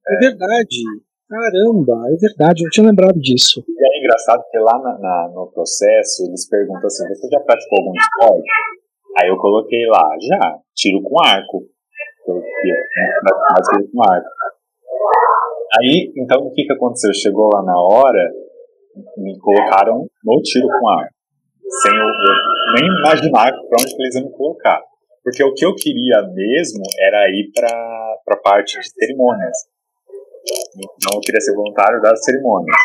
[0.07, 0.83] É, é verdade.
[1.29, 3.63] Caramba, é verdade, eu não tinha lembrado disso.
[3.67, 7.79] E é engraçado que lá na, na, no processo eles perguntam assim: você já praticou
[7.79, 8.49] algum esporte?
[9.19, 11.63] Aí eu coloquei lá, já, tiro com arco.
[12.27, 14.29] Eu mais tiro com arco.
[15.79, 17.13] Aí, então o que, que aconteceu?
[17.13, 18.31] Chegou lá na hora,
[19.17, 21.17] me colocaram no tiro com arco
[21.69, 24.81] sem eu, eu nem imaginar para onde eles iam me colocar.
[25.23, 27.67] Porque o que eu queria mesmo era ir para
[28.29, 29.57] a parte de cerimônias.
[30.75, 32.75] Então eu queria ser voluntário das cerimônias.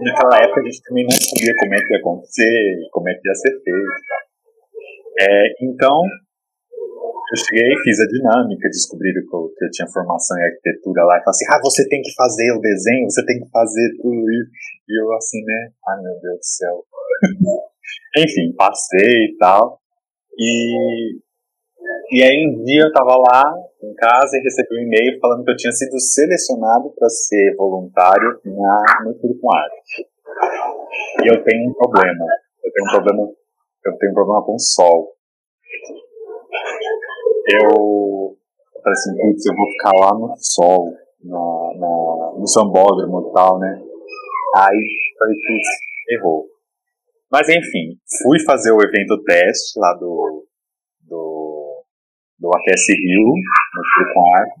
[0.00, 3.28] Naquela época a gente também não sabia como é que ia acontecer, como é que
[3.28, 3.92] ia ser feito.
[5.20, 6.00] É, então,
[7.30, 11.18] eu cheguei, fiz a dinâmica, descobri que eu, que eu tinha formação em arquitetura lá,
[11.18, 14.30] e falei assim, ah, você tem que fazer o desenho, você tem que fazer tudo
[14.30, 14.50] isso.
[14.88, 16.84] E eu assim, né, ai meu Deus do céu,
[18.18, 19.80] Enfim, passei e tal.
[20.38, 21.18] E,
[22.12, 25.50] e aí um dia eu tava lá em casa e recebi um e-mail falando que
[25.50, 30.06] eu tinha sido selecionado para ser voluntário na, no com Arte.
[31.24, 32.26] E eu tenho um problema.
[32.64, 33.32] Eu tenho um problema,
[33.86, 35.14] eu tenho um problema com o sol.
[37.48, 38.36] Eu,
[38.74, 40.92] eu falei assim, putz, eu vou ficar lá no sol,
[41.24, 43.80] na, na, no sambódromo e tal, né?
[44.56, 44.88] Aí
[45.18, 45.68] falei, putz,
[46.10, 46.46] errou.
[47.30, 50.39] Mas enfim, fui fazer o evento teste lá do,
[52.40, 54.60] do Aquece Rio, no Frio com Arco.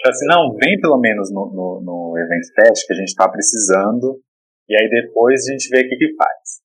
[0.00, 3.28] Falei assim, não, vem pelo menos no, no, no evento teste que a gente está
[3.28, 4.18] precisando,
[4.66, 6.64] e aí depois a gente vê o que, que faz.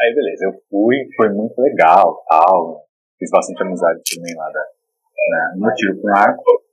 [0.00, 2.82] Aí beleza, eu fui, foi muito legal, tal,
[3.16, 6.64] fiz bastante amizade também lá da, né, no tiro com arco.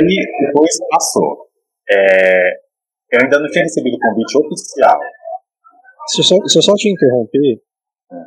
[0.00, 1.48] E depois passou.
[1.90, 2.66] é,
[3.12, 4.98] eu ainda não tinha recebido o convite oficial.
[6.08, 7.60] Se eu só, se eu só te interromper.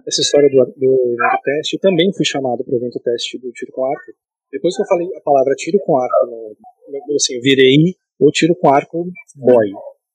[0.08, 3.52] Essa história do, do evento teste, eu também fui chamado para o evento teste do
[3.52, 4.12] tiro com arco.
[4.52, 8.56] Depois que eu falei a palavra tiro com arco, no, assim, eu virei o tiro
[8.56, 9.72] com arco boy,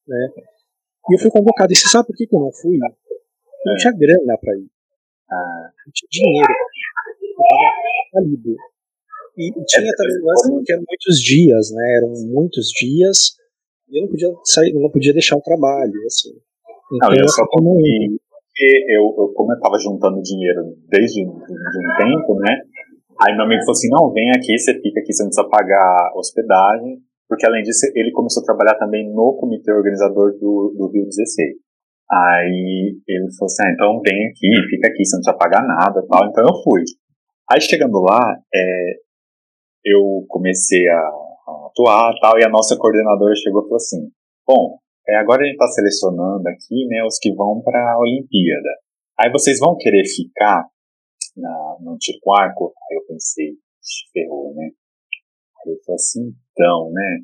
[0.07, 0.29] né?
[1.09, 1.73] E eu fui convocado.
[1.73, 2.77] E você sabe por que, que eu não fui?
[2.77, 4.69] Eu não tinha grana para ir.
[5.31, 5.71] Ah.
[5.87, 6.53] Não tinha dinheiro.
[7.23, 8.75] Eu tava.
[9.37, 11.97] E, e tinha é, também o lance porque eram muitos dias, né?
[11.97, 13.37] Eram muitos dias
[13.89, 16.31] e eu não podia sair, não podia deixar o trabalho, assim.
[16.93, 18.21] Então, não, eu só consegui,
[18.55, 22.55] porque eu, eu, como eu estava juntando dinheiro desde de um tempo, né?
[23.21, 26.13] Aí meu amigo falou assim, não, vem aqui, você fica aqui, você não precisa pagar
[26.15, 31.05] hospedagem, porque além disso ele começou a trabalhar também no comitê organizador do, do Rio
[31.05, 31.57] 16.
[32.11, 36.05] Aí ele falou assim, ah, então vem aqui, fica aqui, você não precisa pagar nada
[36.09, 36.29] tal.
[36.29, 36.83] Então eu fui.
[37.51, 38.93] Aí chegando lá, é,
[39.85, 44.11] eu comecei a, a atuar tal, e a nossa coordenadora chegou e falou assim,
[44.47, 48.71] bom, é, agora a gente está selecionando aqui né, os que vão para a Olimpíada.
[49.19, 50.67] Aí vocês vão querer ficar
[51.37, 52.73] na, no tiro com arco?
[52.91, 53.55] Aí eu pensei,
[54.13, 54.65] ferrou, né?
[54.65, 57.21] Aí eu falei assim, então, né?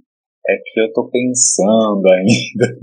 [0.49, 2.79] É que eu tô pensando ainda,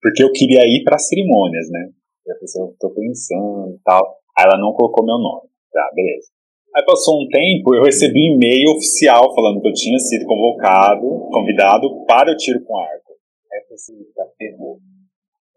[0.00, 1.90] porque eu queria ir para cerimônias, né?
[2.26, 4.18] Eu assim, eu tô pensando e tal.
[4.38, 5.48] Aí ela não colocou meu nome.
[5.72, 6.28] Tá, beleza.
[6.74, 11.28] Aí passou um tempo, eu recebi um e-mail oficial falando que eu tinha sido convocado,
[11.32, 13.09] convidado para o tiro com arco.
[14.14, 14.78] Tá ferrou.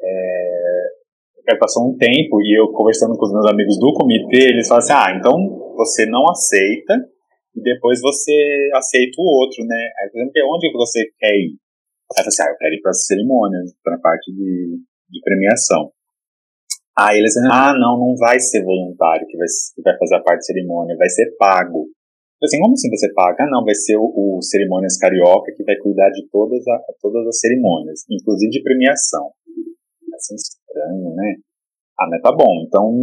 [0.02, 1.58] É...
[1.60, 4.94] Passou um tempo e eu conversando com os meus amigos do comitê, eles falaram assim,
[4.94, 5.34] ah, então
[5.76, 6.94] você não aceita
[7.56, 9.90] e depois você aceita o outro, né?
[10.00, 11.58] Aí, por exemplo, onde você quer ir?
[12.16, 14.80] Aí eu falei assim, ah, eu quero ir para as cerimônias, para a parte de,
[15.10, 15.92] de premiação.
[16.98, 20.40] Aí eles ah, não, não vai ser voluntário que vai, que vai fazer a parte
[20.40, 21.88] de cerimônia, vai ser pago.
[22.44, 23.38] Assim, como assim pago?
[23.40, 27.26] Ah, não, vai ser o, o Cerimônias Carioca que vai cuidar de todas, a, todas
[27.28, 29.32] as cerimônias, inclusive de premiação.
[30.14, 31.36] Assim, estranho, né?
[32.00, 33.00] Ah, mas tá bom, então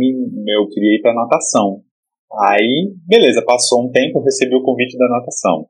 [0.47, 1.83] eu queria ir pra natação.
[2.39, 5.67] Aí, beleza, passou um tempo, recebi o convite da natação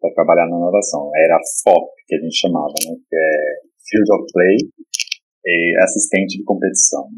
[0.00, 1.10] para trabalhar na natação.
[1.14, 2.96] Era FOP, que a gente chamava, né?
[3.08, 4.56] Que é Field of Play
[5.46, 7.08] e assistente de competição.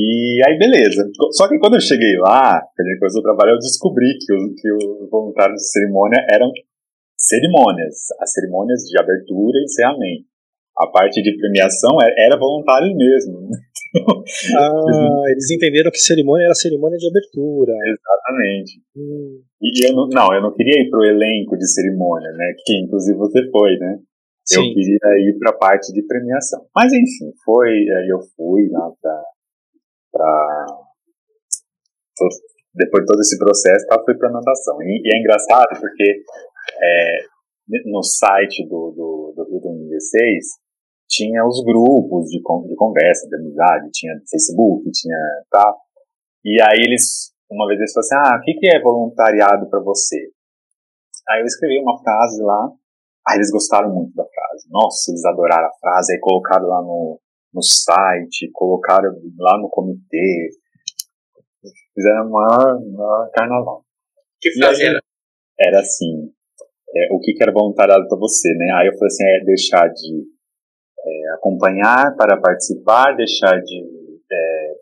[0.00, 1.10] E aí, beleza.
[1.32, 4.54] Só que quando eu cheguei lá, a gente começou a trabalhar, eu descobri que, o,
[4.54, 6.50] que os voluntários de cerimônia eram
[7.18, 10.30] cerimônias, as cerimônias de abertura e encerramento
[10.80, 13.48] a parte de premiação é, era voluntário mesmo.
[14.56, 17.72] ah, eles entenderam que cerimônia era cerimônia de abertura.
[17.84, 18.80] Exatamente.
[18.96, 19.42] Hum.
[19.60, 22.54] E eu não, não, eu não queria ir pro elenco de cerimônia, né?
[22.64, 23.98] Que inclusive você foi, né?
[24.44, 24.68] Sim.
[24.68, 26.64] Eu queria ir para a parte de premiação.
[26.74, 29.22] Mas enfim, foi, eu fui lá para
[30.12, 30.66] pra
[32.74, 34.80] depois de todo esse processo, tá, fui para natação.
[34.82, 36.22] E, e, é engraçado porque
[36.82, 37.18] é,
[37.86, 40.60] no site do, do, do Rio 2016
[41.08, 45.18] tinha os grupos de, de conversa, de amizade, tinha Facebook, tinha
[45.50, 45.76] tal.
[46.44, 49.80] E aí eles, uma vez eles falaram assim, ah, o que, que é voluntariado para
[49.80, 50.30] você?
[51.28, 52.70] Aí eu escrevi uma frase lá,
[53.28, 54.68] aí eles gostaram muito da frase.
[54.70, 57.20] Nossa, eles adoraram a frase, aí colocaram lá no,
[57.52, 60.50] no site, colocaram lá no comitê,
[61.94, 63.84] fizeram uma, uma carnaval.
[64.40, 65.00] Que frase era?
[65.58, 66.32] Era assim,
[66.94, 68.72] é, o que, que era voluntariado para você, né?
[68.74, 70.24] Aí eu falei assim, é deixar de
[71.04, 73.84] é, acompanhar para participar, deixar de
[74.32, 74.74] é,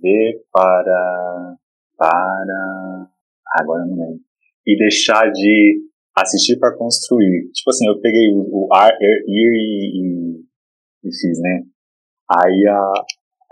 [0.00, 1.56] ver para
[1.96, 3.08] para
[3.60, 4.20] agora não lembro
[4.66, 5.82] e deixar de
[6.16, 7.50] assistir para construir.
[7.52, 11.62] Tipo assim, eu peguei o, o ar, ir e, e, e, fiz, né?
[12.38, 12.92] Aí a,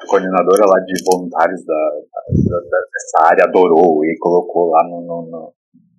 [0.07, 1.91] coordenadora lá de voluntários da,
[2.49, 5.53] da, dessa área adorou e colocou lá no, no, no,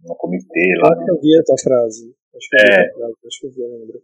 [0.06, 0.74] no comitê.
[0.82, 1.08] Lá no...
[1.08, 2.13] Eu vi a tua frase.
[2.36, 4.02] Acho que eu vi é, acho que eu vi, eu lembro.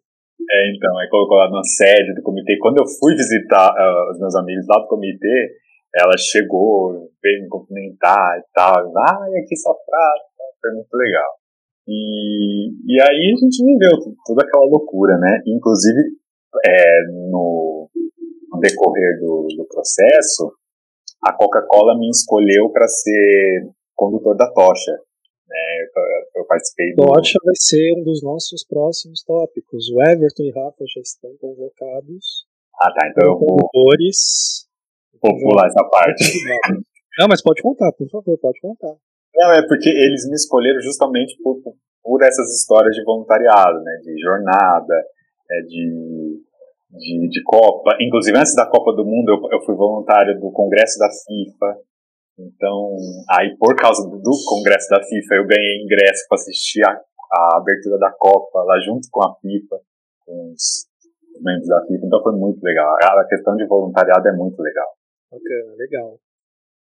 [0.49, 2.57] É, então, aí colocou lá na sede do comitê.
[2.61, 5.57] Quando eu fui visitar uh, os meus amigos lá do comitê,
[5.95, 8.75] ela chegou, veio me cumprimentar e tal.
[8.97, 10.23] Ah, aqui sua frase.
[10.61, 11.31] Foi muito legal.
[11.87, 15.41] E, e aí a gente viveu toda aquela loucura, né?
[15.47, 15.99] Inclusive,
[16.65, 17.89] é, no
[18.59, 20.51] decorrer do, do processo,
[21.23, 24.91] a Coca-Cola me escolheu para ser condutor da tocha.
[25.47, 25.87] Né?
[26.35, 27.05] Eu, participei do.
[27.05, 29.89] Tocha vai ser um dos nossos próximos tópicos.
[29.89, 32.45] O Everton e Rafa já estão convocados.
[32.81, 33.07] Ah, tá.
[33.09, 33.57] Então eu vou.
[35.21, 36.23] Vou pular essa parte.
[37.17, 38.93] Não, mas pode contar, por favor, pode contar.
[39.35, 41.59] Não, é porque eles me escolheram justamente por,
[42.03, 43.99] por essas histórias de voluntariado, né?
[44.03, 45.03] De jornada,
[45.49, 46.41] é, de,
[46.89, 47.97] de, de Copa.
[47.99, 51.87] Inclusive, antes da Copa do Mundo, eu, eu fui voluntário do Congresso da FIFA.
[52.39, 52.95] Então,
[53.31, 57.97] aí por causa do, congresso da FIFA, eu ganhei ingresso para assistir a, a abertura
[57.97, 59.81] da Copa lá junto com a FIFA,
[60.23, 60.85] com os
[61.41, 62.95] membros da FIFA, então foi muito legal.
[63.01, 64.87] A questão de voluntariado é muito legal.
[65.31, 66.19] Bacana, legal.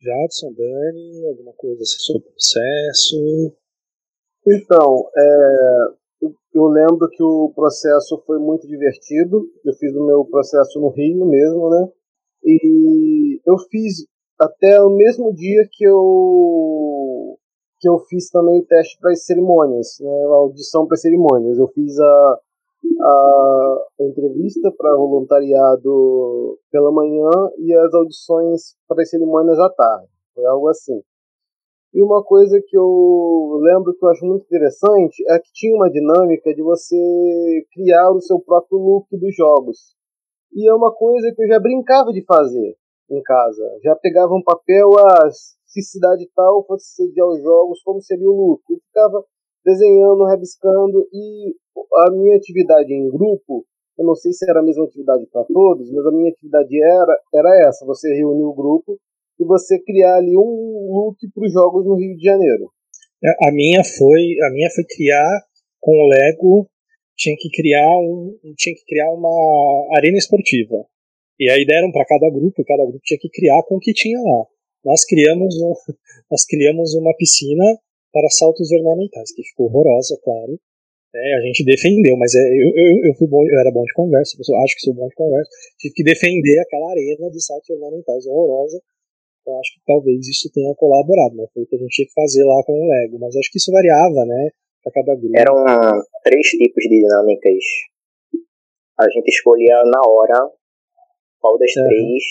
[0.01, 3.55] Jadson, Dani, alguma coisa sobre o processo?
[4.47, 5.77] Então, é,
[6.21, 9.45] eu lembro que o processo foi muito divertido.
[9.63, 11.89] Eu fiz o meu processo no Rio mesmo, né?
[12.43, 14.05] E eu fiz
[14.39, 17.37] até o mesmo dia que eu
[17.79, 20.25] que eu fiz também o teste para as cerimônias, né?
[20.25, 21.57] A audição para cerimônias.
[21.57, 22.39] Eu fiz a
[23.01, 30.07] a entrevista para voluntariado pela manhã e as audições para as cerimônias à tarde.
[30.33, 31.01] Foi algo assim.
[31.95, 35.89] E uma coisa que eu lembro que eu acho muito interessante é que tinha uma
[35.89, 36.97] dinâmica de você
[37.71, 39.95] criar o seu próprio look dos jogos.
[40.53, 42.75] E é uma coisa que eu já brincava de fazer
[43.09, 43.63] em casa.
[43.81, 48.33] Já pegava um papel, ah, se cidade tal fosse sediar os jogos, como seria o
[48.33, 48.61] look?
[48.69, 49.23] Eu ficava
[49.63, 51.55] desenhando, rabiscando e
[52.07, 53.63] a minha atividade em grupo,
[53.97, 57.17] eu não sei se era a mesma atividade para todos, mas a minha atividade era,
[57.33, 58.99] era essa: você reunir o grupo
[59.39, 62.71] e você criar ali um look para os jogos no Rio de Janeiro.
[63.23, 65.41] É, a minha foi, a minha foi criar
[65.79, 66.69] com o Lego,
[67.15, 70.85] tinha que criar um, tinha que criar uma arena esportiva.
[71.39, 73.93] E aí deram para cada grupo, e cada grupo tinha que criar com o que
[73.93, 74.45] tinha lá.
[74.83, 75.73] Nós criamos, um,
[76.31, 77.65] nós criamos uma piscina
[78.13, 80.57] para saltos ornamentais, que ficou horrorosa, claro.
[81.13, 83.93] É, a gente defendeu, mas é, eu, eu, eu, fui bom, eu era bom de
[83.93, 85.49] conversa, eu acho que sou bom de conversa.
[85.79, 88.81] Tive que defender aquela arena de saltos ornamentais horrorosa.
[89.45, 92.13] Eu acho que talvez isso tenha colaborado, mas foi o que a gente tinha que
[92.13, 93.19] fazer lá com o Lego.
[93.19, 94.49] Mas acho que isso variava, né?
[94.83, 95.37] Para cada grupo.
[95.37, 95.55] Eram
[96.23, 97.63] três tipos de dinâmicas.
[98.99, 100.51] A gente escolhia na hora
[101.39, 102.23] qual das três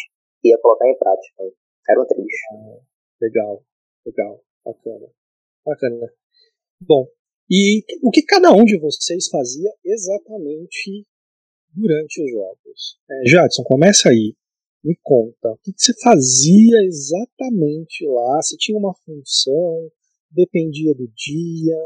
[0.43, 1.45] ia colocar em prática.
[1.89, 2.27] Eram três.
[2.53, 2.79] Ah,
[3.21, 3.63] legal,
[4.05, 5.07] legal, bacana.
[5.65, 6.13] Bacana.
[6.81, 7.07] Bom,
[7.51, 11.07] e o que cada um de vocês fazia exatamente
[11.75, 12.99] durante os jogos?
[13.11, 14.35] É, Jadson, começa aí.
[14.85, 18.43] Me conta, o que você fazia exatamente lá?
[18.43, 19.91] Se tinha uma função,
[20.31, 21.79] dependia do dia,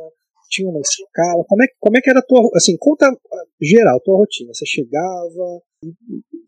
[0.51, 1.45] tinha uma escala?
[1.47, 2.51] Como é, como é que era a tua.
[2.55, 3.07] Assim, conta
[3.63, 4.53] geral, tua rotina.
[4.53, 5.93] Você chegava, o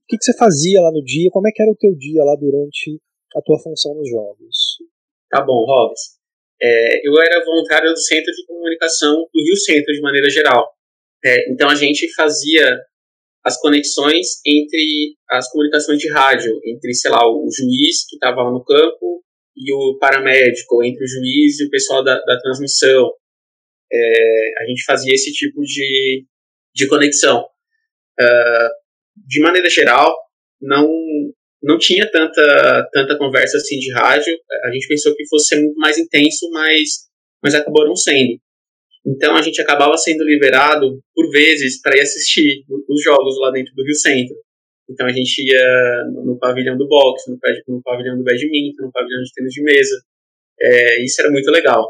[0.08, 1.30] que, que você fazia lá no dia?
[1.30, 3.00] Como é que era o teu dia lá durante
[3.36, 4.78] a tua função nos jogos?
[5.30, 6.18] Tá bom, Robson.
[6.60, 10.68] É, eu era voluntário do Centro de Comunicação do Rio Centro, de maneira geral.
[11.24, 12.78] É, então a gente fazia
[13.44, 18.62] as conexões entre as comunicações de rádio, entre, sei lá, o juiz que estava no
[18.64, 19.22] campo
[19.56, 23.10] e o paramédico, entre o juiz e o pessoal da, da transmissão.
[23.92, 26.24] É, a gente fazia esse tipo de,
[26.74, 27.44] de conexão.
[28.20, 28.70] Uh,
[29.26, 30.14] de maneira geral,
[30.60, 30.86] não
[31.62, 34.34] não tinha tanta, tanta conversa assim de rádio.
[34.64, 36.88] A gente pensou que fosse ser muito mais intenso, mas,
[37.42, 38.40] mas acabou não sendo.
[39.06, 43.74] Então a gente acabava sendo liberado por vezes para ir assistir os jogos lá dentro
[43.74, 44.36] do Rio Centro.
[44.88, 47.38] Então a gente ia no, pavilhão do boxe, no,
[47.82, 50.02] pavilhão do badminton, no pavilhão de tênis de mesa.
[50.60, 51.88] É, isso era muito legal.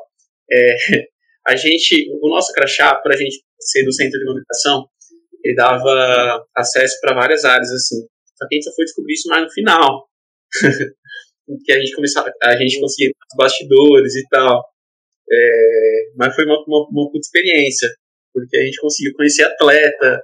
[0.50, 0.76] É,
[1.48, 4.86] a gente, o nosso crachá, para a gente ser do centro de comunicação,
[5.42, 8.06] ele dava acesso para várias áreas assim.
[8.36, 10.08] Só que a gente só foi descobrir isso mais no final.
[11.64, 14.64] que a gente começava, a gente conseguia os bastidores e tal.
[15.30, 17.88] É, mas foi uma, uma, uma, puta experiência,
[18.32, 20.22] porque a gente conseguiu conhecer atleta,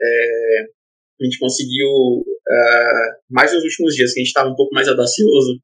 [0.00, 0.60] é,
[1.20, 4.86] a gente conseguiu, uh, mais nos últimos dias, que a gente estava um pouco mais
[4.86, 5.58] audacioso,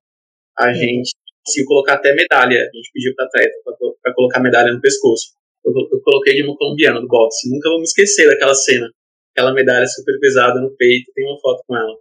[0.59, 0.75] a uhum.
[0.75, 1.13] gente
[1.47, 2.59] conseguiu colocar até medalha.
[2.59, 3.55] A gente pediu para atleta
[4.03, 5.35] para colocar medalha no pescoço.
[5.65, 7.49] Eu, eu, coloquei de uma colombiana do boxe.
[7.49, 8.89] Nunca vou me esquecer daquela cena
[9.35, 11.95] aquela medalha super pesada no peito, tem uma foto com ela.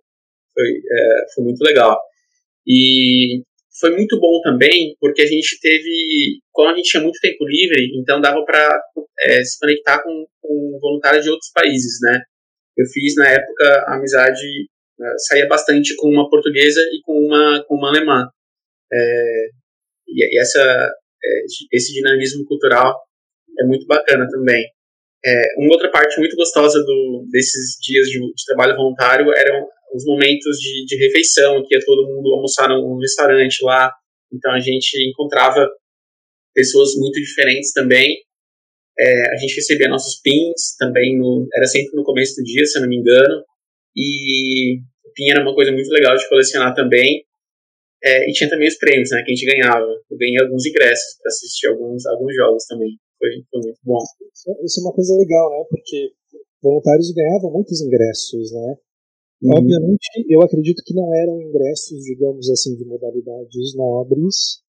[0.54, 2.00] Foi, é, foi muito legal.
[2.66, 3.44] E
[3.80, 7.92] foi muito bom também, porque a gente teve, como a gente tinha muito tempo livre,
[8.00, 8.82] então dava para
[9.22, 12.22] é, se conectar com, com voluntários de outros países, né?
[12.78, 14.68] Eu fiz na época amizade,
[15.02, 18.28] é, saía bastante com uma portuguesa e com uma, com uma alemã.
[18.92, 19.48] É,
[20.08, 20.62] e, e essa,
[21.24, 22.96] é, esse dinamismo cultural
[23.60, 24.64] é muito bacana também.
[25.26, 30.04] É, uma outra parte muito gostosa do, desses dias de, de, trabalho voluntário eram os
[30.06, 33.92] momentos de, de refeição, que ia todo mundo almoçar num restaurante lá.
[34.32, 35.68] Então a gente encontrava
[36.54, 38.18] pessoas muito diferentes também.
[38.98, 42.78] É, a gente recebia nossos pins também, no, era sempre no começo do dia, se
[42.78, 43.44] eu não me engano.
[43.96, 47.24] E o pin era uma coisa muito legal de colecionar também.
[48.04, 49.88] É, e tinha também os prêmios, né, que a gente ganhava.
[50.12, 52.98] Eu ganhei alguns ingressos para assistir alguns, alguns jogos também.
[53.18, 54.00] Foi, foi muito bom.
[54.64, 55.64] Isso é uma coisa legal, né?
[55.70, 56.12] Porque
[56.62, 58.76] voluntários ganhavam muitos ingressos, né?
[59.44, 59.58] Uhum.
[59.58, 64.64] Obviamente, eu acredito que não eram ingressos, digamos assim, de modalidades nobres,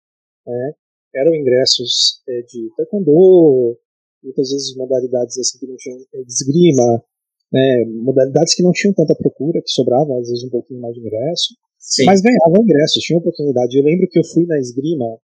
[0.45, 0.72] né?
[1.14, 3.79] Eram ingressos é, de taekwondo,
[4.22, 7.05] muitas vezes modalidades assim que não tinham esgrima,
[7.53, 11.01] né, modalidades que não tinham tanta procura, que sobravam às vezes um pouquinho mais de
[11.01, 12.07] ingresso, Sim.
[12.07, 13.79] mas ganhavam ingressos, tinham oportunidade.
[13.79, 15.18] Eu lembro que eu fui na esgrima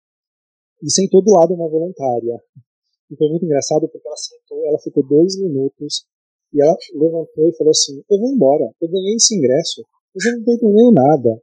[0.80, 2.40] e sentou do lado uma voluntária.
[3.10, 6.06] E foi muito engraçado porque ela sentou, ela ficou dois minutos
[6.52, 9.82] e ela levantou e falou assim: Eu vou embora, eu ganhei esse ingresso,
[10.14, 11.42] eu não estou entendendo nada.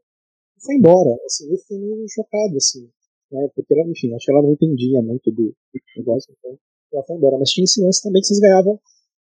[0.58, 1.16] E foi embora.
[1.26, 2.90] Assim, eu fiquei meio chocado, assim,
[3.32, 3.50] né?
[3.56, 5.54] Porque ela, enfim, acho que ela não entendia muito do
[5.98, 6.58] negócio, então
[6.94, 7.38] ela foi embora.
[7.38, 8.80] Mas tinha esse lance também que vocês ganhavam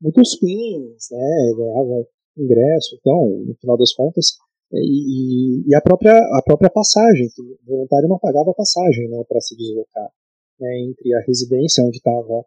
[0.01, 1.53] muitos pins, né?
[1.57, 2.07] Ganhavam
[2.37, 4.37] ingresso, então, no final das contas.
[4.72, 9.41] E, e, a, própria, a própria passagem, que o voluntário não pagava passagem né, para
[9.41, 10.11] se deslocar
[10.59, 12.45] né, entre a residência onde estava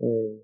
[0.00, 0.36] é,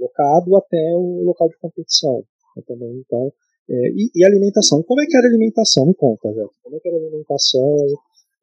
[0.00, 2.24] locado até o local de competição.
[2.56, 3.32] Né, então,
[3.68, 4.82] é, e, e, alimentação.
[4.82, 5.86] Como é que era a alimentação?
[5.86, 6.42] Me conta, Jé.
[6.62, 7.76] Como é que era a alimentação?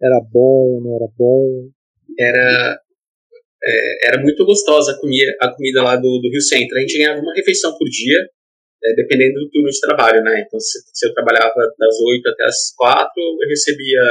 [0.02, 1.70] Era bom, não era bom?
[2.18, 2.80] Era,
[3.64, 6.78] é, era muito gostosa a comida, a comida lá do, do Rio Centro.
[6.78, 8.20] A gente ganhava uma refeição por dia,
[8.86, 10.44] é, dependendo do turno de trabalho, né?
[10.48, 14.02] Então, se, se, eu trabalhava das 8 até as 4, eu recebia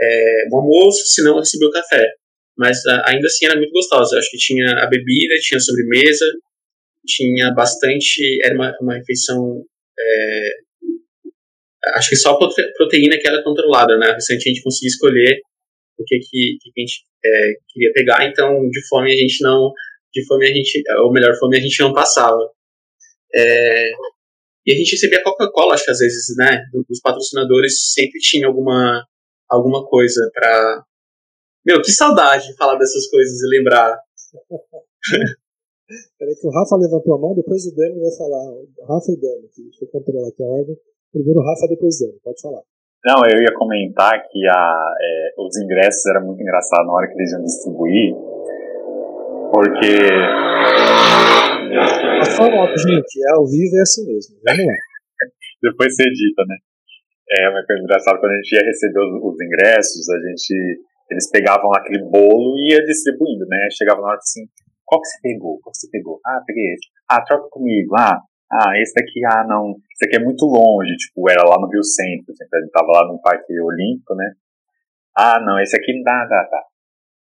[0.00, 2.06] é, o almoço, se não, eu recebia o café
[2.56, 4.14] mas a, ainda assim era muito gostosa.
[4.14, 6.26] Eu acho que tinha a bebida, tinha a sobremesa,
[7.06, 8.38] tinha bastante.
[8.44, 9.62] Era uma, uma refeição.
[9.98, 10.50] É,
[11.96, 12.36] acho que só
[12.76, 14.16] proteína que era controlada, né?
[14.16, 15.40] A gente conseguia escolher
[15.98, 19.72] o que, que, que a gente é, queria pegar, então de fome a gente não.
[20.12, 20.82] De fome a gente.
[21.04, 22.38] Ou melhor, fome a gente não passava.
[23.34, 23.90] É,
[24.66, 26.62] e a gente recebia Coca-Cola, acho que às vezes, né?
[26.88, 29.04] Dos patrocinadores sempre tinha alguma,
[29.48, 30.84] alguma coisa para
[31.66, 33.98] meu, que saudade de falar dessas coisas e lembrar.
[36.18, 38.42] Peraí que o Rafa levantou a mão, depois o Dani vai falar.
[38.88, 40.76] Rafa e Dani, que deixa eu controlar aqui a ordem.
[41.12, 42.62] Primeiro o Rafa, depois o Dani, pode falar.
[43.04, 47.14] Não, eu ia comentar que a, é, os ingressos eram muito engraçados na hora que
[47.14, 48.14] eles iam distribuir,
[49.52, 50.10] porque...
[52.22, 54.74] A forma, gente, é ao vivo é assim mesmo, vamos lá.
[55.62, 56.56] depois você edita, né?
[57.30, 61.30] É uma coisa engraçada, quando a gente ia receber os, os ingressos, a gente eles
[61.30, 63.68] pegavam aquele bolo e ia distribuindo, né?
[63.70, 64.46] Chegava na hora assim,
[64.84, 65.60] qual que você pegou?
[65.60, 66.20] Qual que você pegou?
[66.24, 66.88] Ah, peguei esse.
[67.08, 67.94] Ah, troca comigo.
[67.96, 71.68] Ah, ah, esse daqui, ah, não, esse daqui é muito longe, tipo, era lá no
[71.68, 74.34] Rio Centro, a gente tava lá no Parque Olímpico, né?
[75.16, 76.62] Ah, não, esse aqui dá, dá, dá.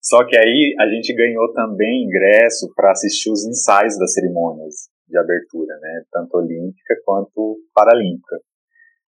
[0.01, 5.17] Só que aí a gente ganhou também ingresso para assistir os ensaios das cerimônias de
[5.17, 6.03] abertura, né?
[6.11, 8.37] Tanto olímpica quanto paralímpica.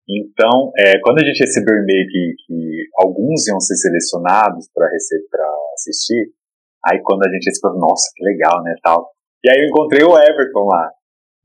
[0.07, 4.87] Então, é, quando a gente recebeu o e-mail que, que alguns iam ser selecionados para
[5.75, 6.31] assistir,
[6.85, 9.11] aí quando a gente recebeu, nossa, que legal, né, tal.
[9.43, 10.89] E aí eu encontrei o Everton lá,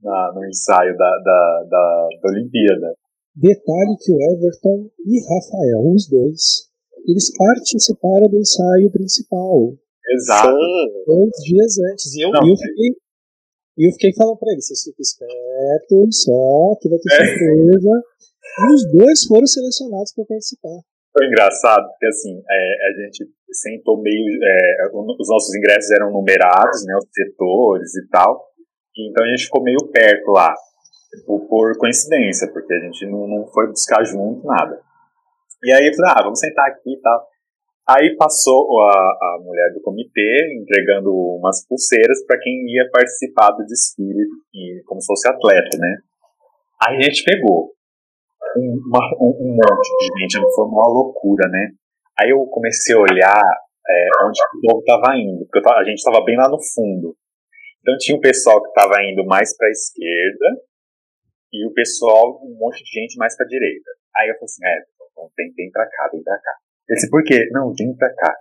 [0.00, 2.94] na, no ensaio da, da, da, da Olimpíada.
[3.34, 6.70] Detalhe que o Everton e Rafael, os dois,
[7.06, 9.74] eles participaram do ensaio principal.
[10.08, 10.54] Exato.
[11.06, 12.14] Dois dias antes.
[12.14, 12.90] E eu, Não, eu fiquei,
[13.78, 18.12] e eu fiquei falando pra eles, vocês ficam espertos, só que vai ter é.
[18.58, 20.78] E os dois foram selecionados para participar.
[21.12, 24.38] Foi engraçado, porque assim, é, a gente sentou meio.
[24.42, 28.48] É, os nossos ingressos eram numerados, né, os setores e tal.
[28.96, 30.54] Então a gente ficou meio perto lá,
[31.26, 34.80] por, por coincidência, porque a gente não, não foi buscar junto nada.
[35.64, 37.26] E aí eu falei, ah, vamos sentar aqui e tal.
[37.88, 43.66] Aí passou a, a mulher do comitê entregando umas pulseiras para quem ia participar do
[43.66, 44.24] desfile,
[44.86, 45.98] como se fosse atleta, né?
[46.80, 47.72] Aí a gente pegou
[48.56, 51.70] um, uma, um, monte de gente, foi uma loucura, né?
[52.18, 53.42] Aí eu comecei a olhar
[53.88, 57.16] é, onde o povo estava indo, porque tava, a gente estava bem lá no fundo.
[57.80, 60.46] Então tinha o pessoal que estava indo mais para a esquerda
[61.52, 63.90] e o pessoal, um monte de gente mais para a direita.
[64.16, 64.76] Aí eu falei assim, é,
[65.36, 66.52] vem, vem para cá, vem para cá.
[66.88, 67.48] Eu disse, por quê?
[67.52, 68.34] Não, vem para cá.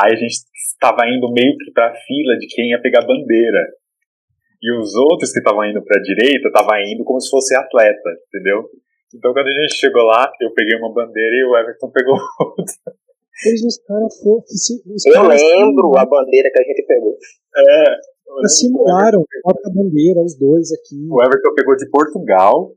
[0.00, 3.66] Aí a gente estava indo meio que para a fila de quem ia pegar bandeira.
[4.62, 8.10] E os outros que estavam indo para a direita estavam indo como se fosse atleta,
[8.28, 8.68] entendeu?
[9.14, 12.94] Então quando a gente chegou lá, eu peguei uma bandeira e o Everton pegou outra.
[13.46, 14.44] Eles os caras foram.
[15.06, 17.16] Eu lembro a bandeira que a gente pegou.
[17.56, 18.12] É.
[18.38, 21.06] Eles simularam a bandeira, os dois aqui.
[21.10, 22.72] O Everton pegou de Portugal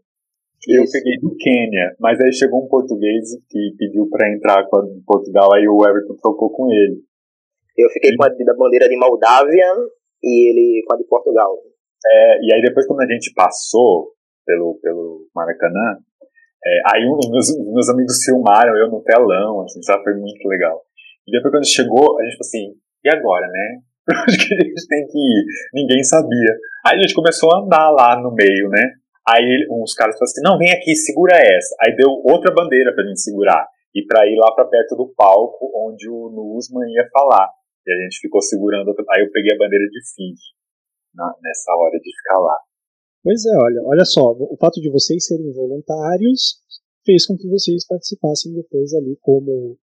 [0.67, 1.95] e eu peguei do Quênia.
[1.99, 5.85] Mas aí chegou um português que pediu pra entrar com a de Portugal, aí o
[5.87, 7.01] Everton trocou com ele.
[7.77, 9.67] Eu fiquei com a da bandeira de Moldávia
[10.23, 11.57] e ele com a de Portugal.
[12.05, 14.13] É, e aí depois quando a gente passou
[14.45, 15.99] pelo, pelo Maracanã,
[16.65, 20.03] é, aí um, meus, meus amigos filmaram eu no telão, assim, sabe?
[20.03, 20.81] Foi muito legal.
[21.27, 22.65] E depois quando chegou, a gente falou assim,
[23.03, 23.81] e agora, né?
[24.25, 25.45] Onde que a gente tem que ir?
[25.73, 26.53] Ninguém sabia.
[26.85, 28.81] Aí a gente começou a andar lá no meio, né?
[29.27, 31.75] Aí uns caras falaram assim, não, vem aqui, segura essa.
[31.81, 33.65] Aí deu outra bandeira pra gente segurar.
[33.93, 37.49] E pra ir lá pra perto do palco, onde o Nusman ia falar.
[37.85, 38.93] E a gente ficou segurando.
[39.09, 39.99] Aí eu peguei a bandeira de
[41.15, 42.57] na, nessa hora de ficar lá.
[43.25, 46.61] Pois é, olha, olha só, o fato de vocês serem voluntários
[47.03, 49.75] fez com que vocês participassem depois ali como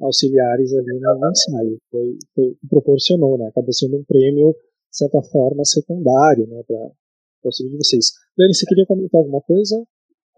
[0.00, 1.76] auxiliares ali no ensaio.
[1.90, 3.48] Foi, foi, proporcionou, né?
[3.48, 4.52] Acabou sendo um prêmio,
[4.90, 6.74] de certa forma, secundário, né, para
[7.44, 8.12] o auxílio de vocês.
[8.34, 9.86] Dani, você queria comentar alguma coisa?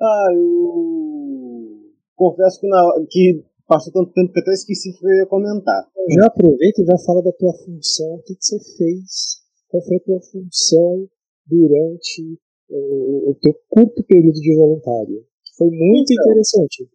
[0.00, 5.26] Ah, eu confesso que, na, que passou tanto tempo que até esqueci que eu ia
[5.26, 5.86] comentar.
[6.12, 9.96] Já aproveita e já fala da tua função, o que, que você fez, qual foi
[9.96, 11.08] a tua função
[11.46, 12.36] durante
[12.70, 15.24] o, o teu curto período de voluntário.
[15.56, 16.88] Foi muito então, interessante.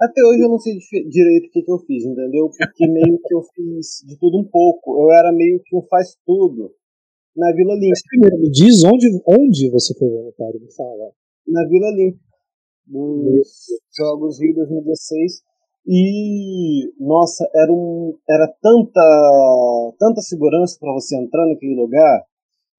[0.00, 0.76] Até hoje eu não sei
[1.08, 2.50] direito o que, que eu fiz, entendeu?
[2.50, 5.00] Porque meio que eu fiz de tudo um pouco.
[5.00, 6.72] Eu era meio que um faz tudo
[7.36, 7.90] na Vila Olímpica.
[7.90, 11.12] Mas primeiro, me diz onde, onde você foi voluntário, me fala.
[11.46, 12.24] Na Vila Olímpica,
[12.88, 13.48] nos
[13.96, 15.42] Jogos Rio 2016.
[15.86, 22.24] E, nossa, era, um, era tanta, tanta segurança para você entrar naquele lugar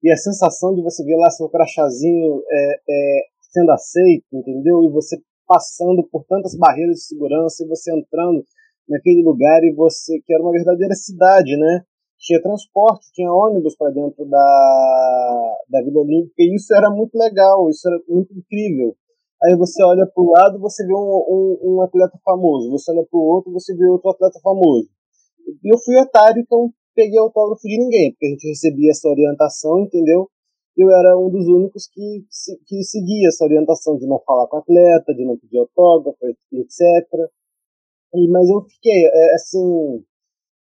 [0.02, 3.22] e a sensação de você ver lá seu crachazinho é, é,
[3.52, 4.84] sendo aceito, entendeu?
[4.84, 5.16] E você
[5.46, 8.44] passando por tantas barreiras de segurança e você entrando
[8.88, 11.82] naquele lugar e você que era uma verdadeira cidade, né?
[12.18, 17.68] Tinha transporte, tinha ônibus para dentro da, da Vila Olímpica e isso era muito legal,
[17.68, 18.96] isso era muito incrível.
[19.42, 23.04] Aí você olha para o lado, você vê um, um, um atleta famoso, você olha
[23.08, 24.88] para o outro, você vê outro atleta famoso.
[25.62, 29.82] E eu fui otário, então peguei autógrafo de ninguém, porque a gente recebia essa orientação,
[29.82, 30.28] entendeu?
[30.76, 32.24] Eu era um dos únicos que,
[32.66, 37.30] que seguia essa orientação de não falar com atleta, de não pedir autógrafo, etc.
[38.14, 40.04] E, mas eu fiquei, é, assim,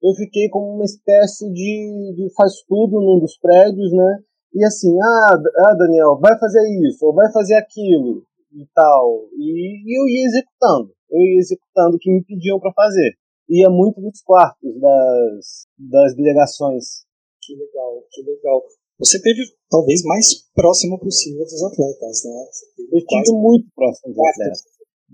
[0.01, 4.19] eu fiquei como uma espécie de, de faz tudo num dos prédios, né?
[4.53, 9.27] E assim, ah, ah, Daniel, vai fazer isso, ou vai fazer aquilo, e tal.
[9.37, 13.20] E, e eu ia executando, eu ia executando o que me pediam para fazer
[13.51, 17.03] ia muito nos quartos das, das delegações.
[17.43, 18.63] Que legal, que legal.
[18.97, 22.45] Você teve talvez mais próximo possível dos atletas, né?
[22.91, 24.63] Eu tive muito próximo dos atletas.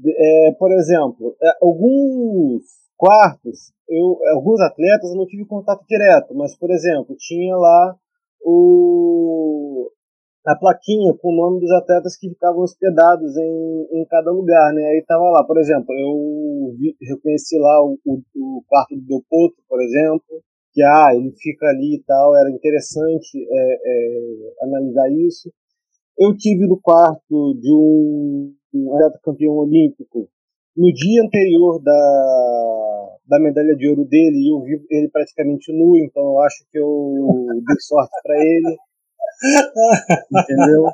[0.06, 2.64] É, por exemplo, é, alguns
[2.96, 7.96] quartos, eu, alguns atletas eu não tive contato direto, mas por exemplo, tinha lá
[8.44, 9.90] o,
[10.48, 14.82] a plaquinha com o nome dos atletas que ficavam hospedados em, em cada lugar, né?
[14.86, 19.22] Aí tava lá, por exemplo, eu vi, reconheci lá o, o, o quarto do Del
[19.30, 20.42] Potro, por exemplo,
[20.72, 25.52] que ah, ele fica ali e tal, era interessante é, é, analisar isso.
[26.18, 30.30] Eu tive no quarto de um, um atleta campeão olímpico
[30.78, 35.98] no dia anterior da, da medalha de ouro dele e eu vi ele praticamente nu,
[35.98, 37.26] então eu acho que eu
[37.68, 38.78] dei sorte para ele.
[40.32, 40.86] Entendeu?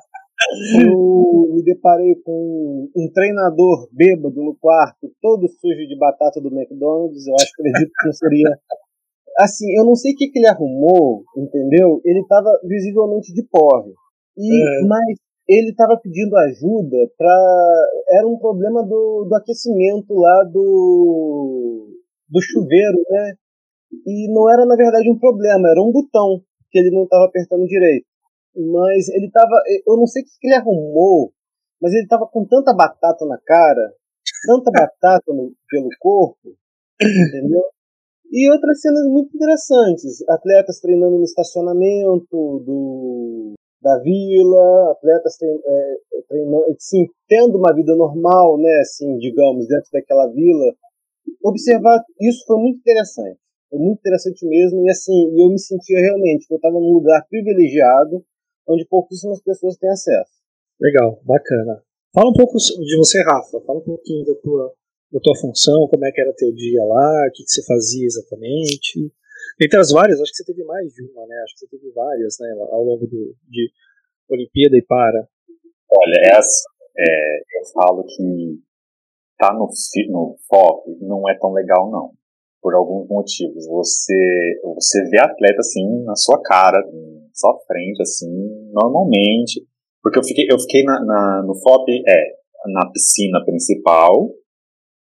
[0.82, 7.26] Eu me deparei com um treinador bêbado no quarto, todo sujo de batata do McDonald's.
[7.28, 8.60] Eu acho que acredito que não seria.
[9.40, 12.02] Assim, eu não sei o que, que ele arrumou, entendeu?
[12.06, 13.94] Ele estava visivelmente de porre.
[14.38, 14.88] E, é.
[14.88, 15.18] Mas
[15.48, 17.90] ele estava pedindo ajuda para.
[18.10, 21.90] Era um problema do, do aquecimento lá do,
[22.30, 23.34] do chuveiro, né?
[24.06, 26.42] E não era, na verdade, um problema, era um botão
[26.72, 28.06] que ele não estava apertando direito
[28.56, 29.56] mas ele tava.
[29.86, 31.32] Eu não sei o que ele arrumou,
[31.82, 33.94] mas ele tava com tanta batata na cara,
[34.46, 36.56] tanta batata no, pelo corpo,
[37.02, 37.64] entendeu?
[38.32, 40.28] E outras cenas muito interessantes.
[40.28, 45.96] Atletas treinando no estacionamento do, da vila, atletas é,
[46.28, 50.74] treinando, sim, tendo uma vida normal, né, assim, digamos, dentro daquela vila.
[51.44, 53.38] Observar isso foi muito interessante.
[53.70, 54.84] Foi muito interessante mesmo.
[54.86, 58.24] E assim, eu me sentia realmente que eu estava num lugar privilegiado,
[58.68, 60.32] onde pouquíssimas pessoas têm acesso.
[60.80, 61.84] Legal, bacana.
[62.14, 63.62] Fala um pouco de você, Rafa.
[63.62, 64.74] Fala um pouquinho da tua,
[65.12, 68.06] da tua função, como é que era teu dia lá, o que, que você fazia
[68.06, 69.12] exatamente.
[69.62, 71.36] Entre as várias, acho que você teve mais de uma, né?
[71.44, 73.72] Acho que você teve várias, né, ao longo do, de
[74.30, 75.28] Olimpíada e Para.
[75.90, 76.64] Olha, essa,
[76.98, 78.62] é, eu falo que
[79.38, 79.68] tá no,
[80.10, 82.12] no FOP não é tão legal, não.
[82.62, 83.68] Por alguns motivos.
[83.68, 86.82] Você, você vê atleta assim na sua cara,
[87.34, 88.32] só frente, assim,
[88.72, 89.66] normalmente.
[90.02, 92.36] Porque eu fiquei, eu fiquei na, na no FOP, é,
[92.68, 94.30] na piscina principal,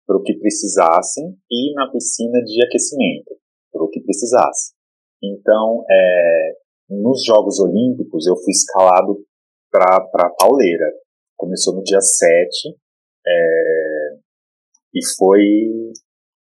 [0.06, 3.36] para o que precisassem, e na piscina de aquecimento,
[3.72, 4.74] para o que precisasse.
[5.24, 6.54] Então, é,
[6.90, 9.24] nos Jogos Olímpicos, eu fui escalado
[9.72, 10.92] para a pauleira.
[11.38, 12.76] Começou no dia 7,
[13.26, 14.18] é,
[14.94, 15.94] e foi,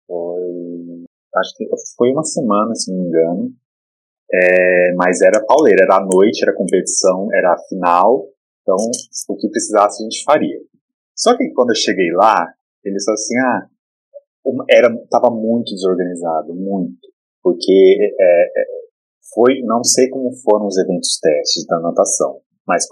[0.07, 1.05] foi,
[1.37, 1.67] acho que
[1.97, 3.55] foi uma semana, se não me engano,
[4.33, 8.27] é, mas era pauleira, era à noite, era competição, era a final,
[8.63, 8.77] então
[9.29, 10.59] o que precisasse a gente faria.
[11.15, 12.53] Só que quando eu cheguei lá,
[12.85, 13.67] eles falaram assim, ah,
[14.71, 16.99] era, tava muito desorganizado, muito,
[17.43, 18.65] porque é, é,
[19.35, 22.85] foi, não sei como foram os eventos testes da natação, mas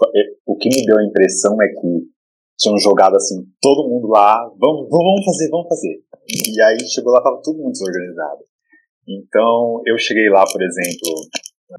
[0.45, 2.15] o que me deu a impressão é que
[2.57, 6.01] tinham jogado assim, todo mundo lá, vamos, vamos fazer, vamos fazer.
[6.27, 8.45] E aí chegou lá, tava todo mundo desorganizado.
[9.07, 11.09] Então, eu cheguei lá, por exemplo,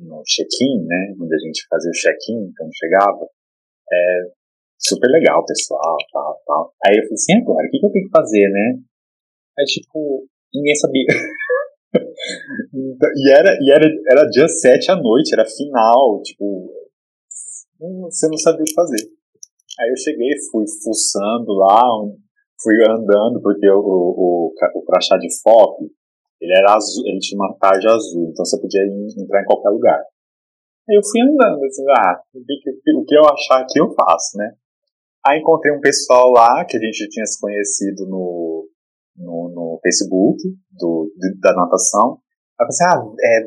[0.00, 3.26] no check-in, né, onde a gente fazia o check-in, quando chegava,
[3.92, 4.20] é
[4.78, 6.74] super legal, pessoal, tal, tal.
[6.84, 8.78] Aí eu falei assim, agora, o que, que eu tenho que fazer, né?
[9.58, 11.06] Aí, tipo, ninguém sabia.
[13.16, 16.70] e era, e era, era dia 7 à noite, era final, tipo,
[17.78, 19.08] você não sabia o que fazer.
[19.78, 21.82] Aí eu cheguei, fui fuçando lá,
[22.62, 25.90] fui andando, porque o, o, o, crachá de FOP,
[26.40, 30.00] ele era azul, ele tinha uma tarja azul, então você podia entrar em qualquer lugar.
[30.88, 34.52] Aí eu fui andando, assim, ah, o que, eu achar aqui eu faço, né?
[35.26, 38.68] Aí encontrei um pessoal lá, que a gente tinha se conhecido no,
[39.16, 40.38] no, no Facebook,
[40.70, 41.10] do,
[41.40, 42.20] da natação.
[42.60, 43.40] Aí eu pensei, ah, é,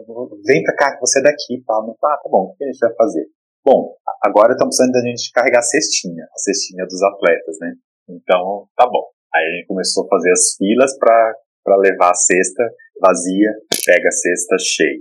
[0.46, 1.74] vem pra cá, que você é daqui, tá?
[1.76, 3.26] Ah, tá bom, o que a gente vai fazer?
[3.64, 7.74] Bom, agora estamos precisando da gente carregar a cestinha, a cestinha dos atletas, né?
[8.10, 9.06] Então, tá bom.
[9.34, 11.36] Aí a gente começou a fazer as filas para
[11.68, 12.64] levar a cesta
[13.02, 13.54] vazia,
[13.86, 15.00] pega a cesta cheia.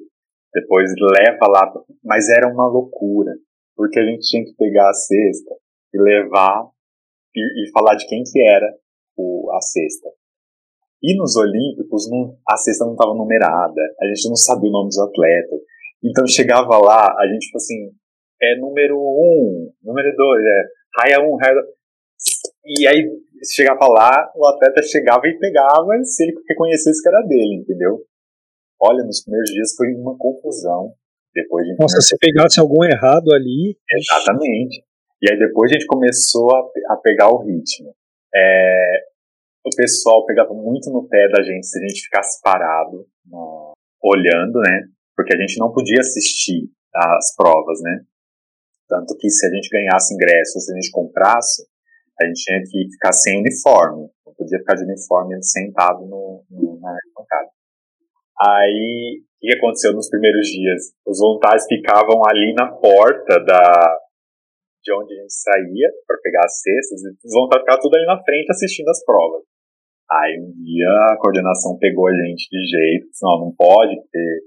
[0.54, 1.72] Depois leva lá,
[2.04, 3.32] mas era uma loucura,
[3.76, 5.54] porque a gente tinha que pegar a cesta
[5.92, 6.68] e levar
[7.34, 8.74] e, e falar de quem que era
[9.16, 10.08] o, a cesta.
[11.02, 14.88] E nos Olímpicos, não, a cesta não estava numerada, a gente não sabia o nome
[14.88, 15.60] dos atletas.
[16.02, 17.92] Então chegava lá, a gente, tipo assim,
[18.42, 20.64] é número um, número dois, é
[20.96, 21.77] raia um, raia dois.
[22.68, 23.08] E aí
[23.54, 28.04] chegava lá, o atleta chegava e pegava se ele reconhecesse que era dele, entendeu?
[28.80, 30.92] Olha, nos primeiros dias foi uma confusão.
[31.34, 33.76] Depois de Nossa, se pegasse algum errado ali.
[33.90, 34.82] Exatamente.
[35.22, 37.94] E aí depois a gente começou a, a pegar o ritmo.
[38.34, 39.04] É,
[39.64, 44.60] o pessoal pegava muito no pé da gente se a gente ficasse parado, no, olhando,
[44.60, 44.88] né?
[45.16, 48.00] Porque a gente não podia assistir as provas, né?
[48.88, 51.66] Tanto que se a gente ganhasse ingresso, se a gente comprasse,
[52.20, 54.08] a gente tinha que ficar sem uniforme.
[54.26, 57.48] Não podia ficar de uniforme sentado no, no, na bancada.
[58.40, 60.94] Aí, o que aconteceu nos primeiros dias?
[61.06, 63.98] Os voluntários ficavam ali na porta da,
[64.82, 68.06] de onde a gente saía para pegar as cestas, e os voluntários ficavam tudo ali
[68.06, 69.42] na frente assistindo as provas.
[70.10, 74.40] Aí um dia a coordenação pegou a gente de jeito, disse, não, não pode ter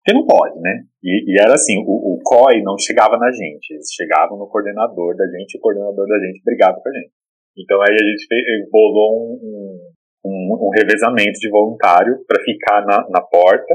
[0.00, 0.84] porque não pode, né?
[1.04, 5.14] E, e era assim, o, o, COI não chegava na gente, eles chegavam no coordenador
[5.14, 7.12] da gente, o coordenador da gente brigava com a gente.
[7.56, 9.92] Então aí a gente fez, bolou um,
[10.24, 13.74] um, um, revezamento de voluntário para ficar na, na porta,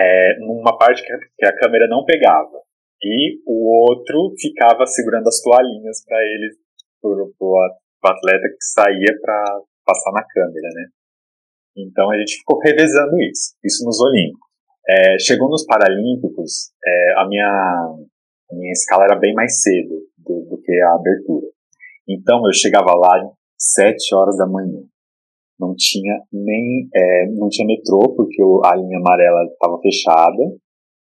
[0.00, 2.62] é, numa parte que a, que a câmera não pegava.
[3.02, 6.50] E o outro ficava segurando as toalhinhas para ele,
[7.00, 7.56] pro, pro
[8.04, 10.86] atleta que saía para passar na câmera, né?
[11.76, 14.47] Então a gente ficou revezando isso, isso nos Olímpicos.
[14.88, 17.46] É, chegou nos Paralímpicos, é, a, minha,
[18.50, 21.46] a minha escala era bem mais cedo do, do que a abertura.
[22.08, 24.80] Então eu chegava lá 7 horas da manhã.
[25.60, 30.42] Não tinha nem é, não tinha metrô porque a linha amarela estava fechada.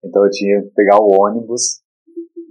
[0.04, 1.80] Então eu tinha que pegar o ônibus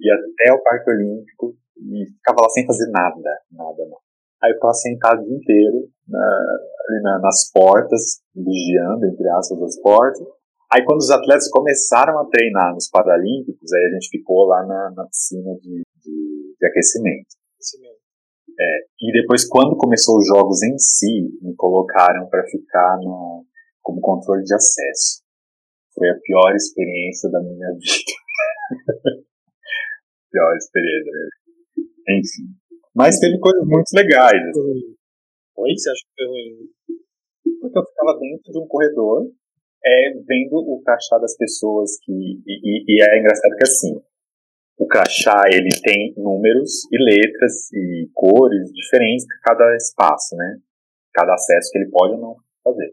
[0.02, 3.98] ir até o Parque Olímpico e ficava lá sem fazer nada, nada, não.
[4.42, 6.58] Aí eu ficava sentado o dia inteiro na,
[6.88, 10.26] ali na, nas portas, vigiando, entre aspas, as portas,
[10.74, 14.92] Aí quando os atletas começaram a treinar nos Paralímpicos, aí a gente ficou lá na,
[14.92, 17.28] na piscina de, de, de aquecimento.
[18.60, 23.46] É, e depois, quando começou os jogos em si, me colocaram para ficar no,
[23.82, 25.22] como controle de acesso.
[25.94, 28.12] Foi a pior experiência da minha vida.
[30.32, 31.12] pior experiência.
[32.08, 32.48] Enfim.
[32.96, 34.42] Mas teve coisas muito legais.
[34.42, 34.96] Assim.
[35.58, 35.74] Oi?
[35.76, 36.70] Você acha que foi ruim?
[37.60, 39.32] Porque eu ficava dentro de um corredor
[39.86, 44.02] é vendo o crachá das pessoas que e, e, e, é engraçado que assim
[44.78, 50.58] o crachá ele tem números e letras e cores diferentes para cada espaço, né?
[51.14, 52.92] Cada acesso que ele pode ou não fazer.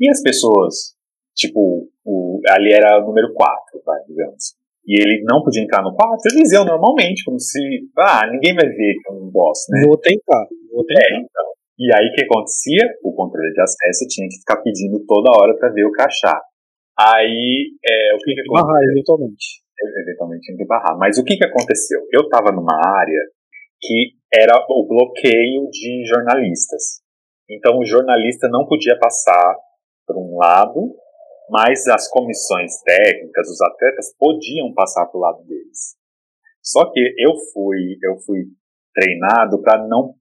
[0.00, 0.96] E as pessoas,
[1.36, 4.56] tipo, o, ali era o número 4, vai, digamos.
[4.84, 7.60] E ele não podia entrar no 4, eles iam normalmente, como se,
[7.98, 9.84] ah, ninguém vai ver que eu não gosto, né?
[9.86, 11.14] Vou tentar, vou tentar.
[11.14, 11.59] É, então.
[11.80, 12.84] E aí o que acontecia?
[13.02, 16.38] O controle de acesso tinha que ficar pedindo toda hora para ver o crachá.
[16.92, 18.66] Aí é, o que, que aconteceu?
[18.68, 19.46] Barrar, eventualmente.
[20.04, 20.98] Eventualmente tinha que barrar.
[20.98, 22.00] Mas o que, que aconteceu?
[22.12, 23.22] Eu estava numa área
[23.80, 27.00] que era o bloqueio de jornalistas.
[27.48, 29.56] Então o jornalista não podia passar
[30.06, 30.94] por um lado,
[31.48, 35.96] mas as comissões técnicas, os atletas podiam passar para o lado deles.
[36.62, 38.44] Só que eu fui, eu fui
[38.94, 40.14] treinado para não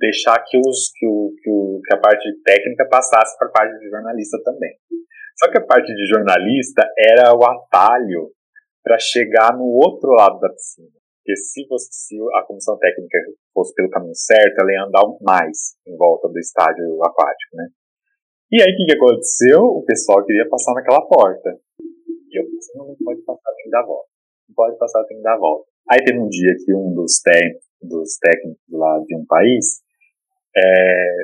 [0.00, 3.78] deixar que, os, que, o, que, o, que a parte técnica passasse para a parte
[3.78, 4.72] de jornalista também.
[5.38, 8.32] Só que a parte de jornalista era o atalho
[8.82, 10.88] para chegar no outro lado da piscina.
[11.20, 13.18] Porque se, você, se a comissão técnica
[13.52, 17.68] fosse pelo caminho certo, ela ia andar mais em volta do estádio aquático, né?
[18.50, 19.60] E aí o que, que aconteceu?
[19.60, 21.56] O pessoal queria passar naquela porta.
[21.78, 24.08] E eu pensei, não, não pode passar, tem que dar volta.
[24.48, 25.70] Não pode passar, tem que dar volta.
[25.90, 27.20] Aí teve um dia que um dos,
[27.82, 29.82] dos técnicos lá de um país,
[30.56, 31.14] é,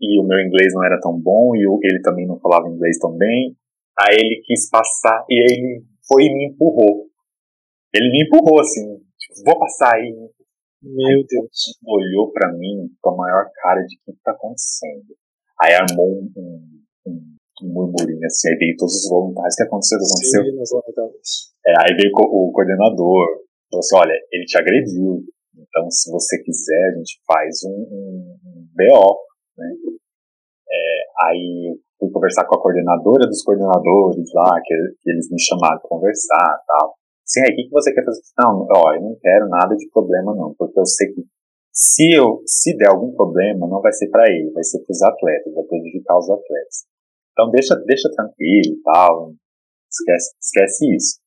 [0.00, 3.16] e o meu inglês não era tão bom, e ele também não falava inglês tão
[3.16, 3.56] bem,
[3.98, 7.06] aí ele quis passar, e ele foi e me empurrou.
[7.94, 10.12] Ele me empurrou assim, tipo, vou passar aí.
[10.82, 11.78] Meu aí, Deus.
[11.86, 15.16] Olhou para mim com a maior cara de o que tá acontecendo.
[15.62, 19.62] Aí armou um, um, um, um murmurinho assim, aí veio todos os voluntários, o que
[19.62, 19.98] aconteceu?
[19.98, 20.42] O que aconteceu?
[21.66, 23.26] É, aí veio o coordenador,
[23.70, 25.24] falou assim, olha, ele te agrediu,
[25.56, 29.18] então se você quiser, a gente faz um, um, um BO,
[29.58, 29.68] né?
[30.70, 35.78] É, aí fui conversar com a coordenadora dos coordenadores lá, que, que eles me chamaram
[35.80, 36.94] para conversar tal.
[37.24, 38.20] Sim, aí o que, que você quer fazer?
[38.38, 41.22] Não, ó, eu não quero nada de problema não, porque eu sei que
[41.72, 45.02] se eu se der algum problema, não vai ser para ele, vai ser para os
[45.02, 46.86] atletas, vai prejudicar os atletas.
[47.32, 49.32] Então deixa, deixa tranquilo e tal,
[49.90, 51.18] esquece, esquece isso.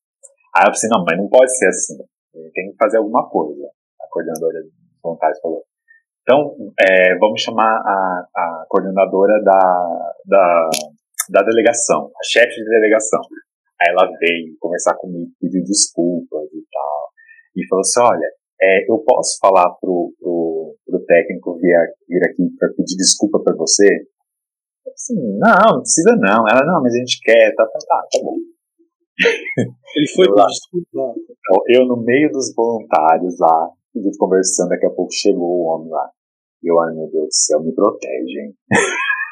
[0.56, 1.98] Aí eu falei, não, mas não pode ser assim,
[2.54, 3.68] tem que fazer alguma coisa,
[4.00, 4.70] a coordenadora de
[5.02, 5.64] voluntários falou.
[6.22, 10.70] Então, é, vamos chamar a, a coordenadora da, da,
[11.30, 13.20] da delegação, a chefe de delegação.
[13.80, 17.08] Aí ela veio conversar comigo, pediu desculpas e tal.
[17.56, 18.28] E falou assim: olha,
[18.60, 21.78] é, eu posso falar pro, pro, pro técnico vir,
[22.08, 23.86] vir aqui para pedir desculpa para você?
[24.84, 26.44] Eu assim, não, não precisa não.
[26.48, 28.36] Ela, não, mas a gente quer, tá, tá, tá, tá bom.
[29.96, 30.86] Ele foi pedir desculpa.
[30.92, 33.70] Então, eu, no meio dos voluntários lá,
[34.18, 36.10] conversando, daqui a pouco chegou o homem lá.
[36.62, 38.54] E eu, ai meu Deus do céu, me protege, hein?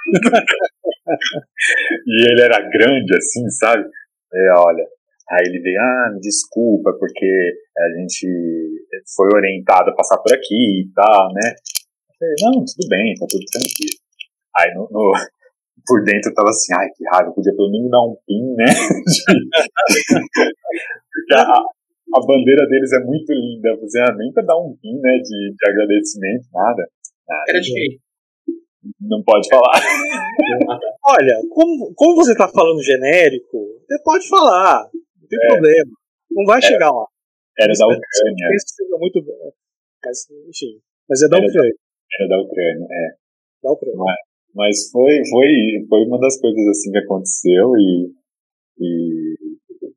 [2.07, 3.85] e ele era grande assim, sabe?
[4.33, 4.87] E, olha,
[5.31, 8.27] aí ele veio, ah, desculpa, porque a gente
[9.15, 11.51] foi orientado a passar por aqui e tal, né?
[11.51, 11.57] Eu
[12.19, 13.99] falei, não, tudo bem, tá tudo tranquilo.
[14.57, 15.13] Aí no, no
[15.87, 18.67] por dentro eu tava assim, ai que raiva, podia pelo menos dar um pin, né?
[21.35, 21.63] a,
[22.15, 25.55] a bandeira deles é muito linda, você ah, nem pra dar um pin, né, de,
[25.55, 26.89] de agradecimento, nada.
[27.29, 27.99] Ah, Era de quem?
[29.01, 29.83] Não pode falar.
[31.11, 34.89] Olha, como, como você tá falando genérico, você pode falar.
[34.95, 35.49] Não tem é.
[35.49, 35.91] problema.
[36.31, 37.07] Não vai era, chegar lá.
[37.59, 38.55] Era da Ucrânia.
[38.55, 39.25] Isso seja muito
[40.05, 40.81] Mas, enfim.
[41.09, 41.73] Mas é da era Ucrânia.
[41.73, 43.09] Da, era da Ucrânia, é.
[43.63, 43.99] Da Ucrânia.
[43.99, 44.17] Mas,
[44.55, 48.13] mas foi, foi, foi uma das coisas assim que aconteceu e.
[48.79, 49.26] E,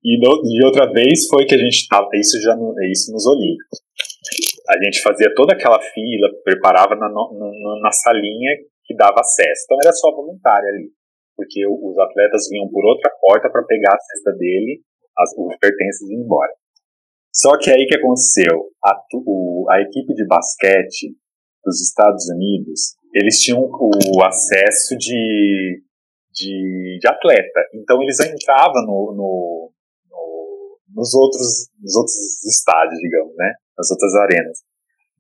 [0.04, 2.08] e, no, e outra vez foi que a gente tava.
[2.14, 2.56] Isso já
[2.92, 3.80] isso nos Olímpicos
[4.70, 8.52] a gente fazia toda aquela fila, preparava na, na, na salinha
[8.86, 9.64] que dava acesso.
[9.66, 10.92] Então era só voluntário ali,
[11.36, 14.82] porque os atletas vinham por outra porta para pegar a cesta dele,
[15.18, 16.52] as, os pertences e ir embora.
[17.34, 18.70] Só que aí que aconteceu?
[18.84, 18.94] A,
[19.26, 21.16] o, a equipe de basquete
[21.64, 25.82] dos Estados Unidos, eles tinham o acesso de,
[26.32, 27.62] de, de atleta.
[27.74, 29.72] Então eles entravam no, no, no,
[30.94, 33.54] nos, outros, nos outros estádios, digamos, né?
[33.78, 34.60] nas outras arenas.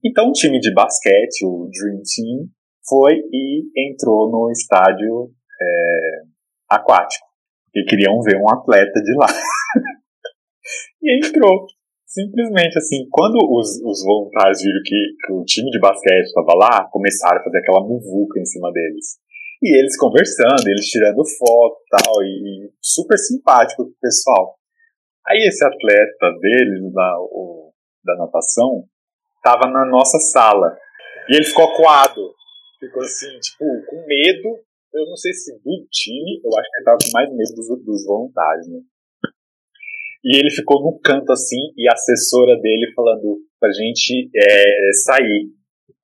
[0.03, 2.47] Então o time de basquete, o Dream Team,
[2.87, 6.21] foi e entrou no estádio é,
[6.69, 7.25] aquático,
[7.65, 9.27] porque queriam ver um atleta de lá.
[11.01, 11.67] e entrou.
[12.05, 14.95] Simplesmente assim, quando os, os voluntários viram que,
[15.25, 19.19] que o time de basquete estava lá, começaram a fazer aquela muvuca em cima deles.
[19.61, 24.58] E eles conversando, eles tirando foto tal, e, e super simpático o pessoal.
[25.29, 27.71] Aí esse atleta deles, lá, o
[28.03, 28.83] da natação
[29.37, 30.75] estava na nossa sala.
[31.29, 32.33] E ele ficou coado.
[32.79, 34.57] Ficou assim, tipo, com medo.
[34.93, 37.67] Eu não sei se do time, eu acho que ele tava com mais medo dos,
[37.85, 38.79] dos voluntários, né?
[40.23, 45.45] E ele ficou no canto assim, e a assessora dele falando pra gente é, sair.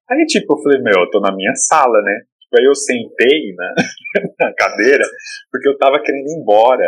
[0.07, 2.21] Aí, tipo, eu falei, meu, eu tô na minha sala, né?
[2.39, 3.73] Tipo, aí eu sentei na,
[4.39, 5.03] na cadeira,
[5.51, 6.85] porque eu tava querendo ir embora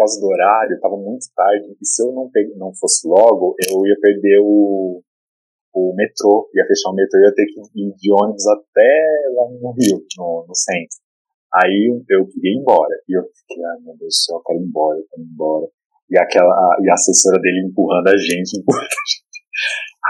[0.00, 3.86] causa do horário, estava muito tarde, e se eu não, pegue, não fosse logo, eu
[3.86, 5.02] ia perder o,
[5.74, 8.90] o metrô, ia fechar o metrô, ia ter que ir de ônibus até
[9.34, 10.98] lá no Rio, no, no centro.
[11.52, 14.58] Aí eu queria ir embora, e eu fiquei, ai meu Deus do céu, eu quero
[14.58, 15.66] ir embora, eu quero ir embora.
[16.10, 19.38] E, aquela, a, e a assessora dele empurrando a gente, empurrando a gente.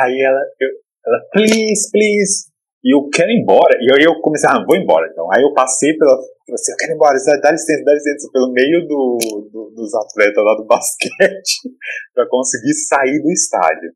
[0.00, 0.68] Aí ela, eu,
[1.06, 2.49] ela, please, please,
[2.82, 3.76] e eu quero ir embora.
[3.80, 5.30] E aí eu comecei, ah, vou embora então.
[5.32, 6.14] Aí eu passei pela.
[6.14, 9.18] Assim, eu quero ir embora, dá licença, dá licença, pelo meio do,
[9.52, 11.72] do dos atletas lá do basquete,
[12.14, 13.90] pra conseguir sair do estádio.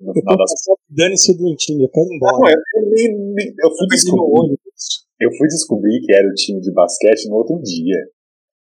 [0.00, 0.50] No final das
[0.90, 2.38] Dane-se do time, eu quero ir embora.
[2.38, 4.58] Não, eu, eu, eu, fui descobrir,
[5.20, 7.98] eu fui descobrir que era o time de basquete no outro dia.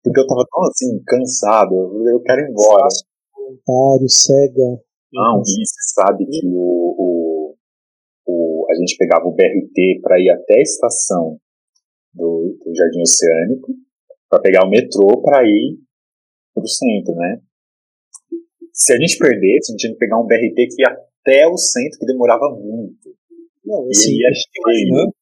[0.02, 1.74] Porque eu tava tão assim, cansado,
[2.08, 2.88] eu quero ir embora.
[3.32, 4.80] Voluntário, cega.
[5.12, 6.69] Não, e você sabe que o,
[8.70, 11.38] a gente pegava o BRT para ir até a estação
[12.14, 13.74] do, do Jardim Oceânico,
[14.28, 15.78] para pegar o metrô para ir
[16.54, 17.40] pro centro, né?
[18.72, 21.56] Se a gente perdesse, a gente tinha que pegar um BRT que ia até o
[21.56, 23.14] centro, que demorava muito.
[23.64, 25.14] Não, assim, eu, fico imaginando,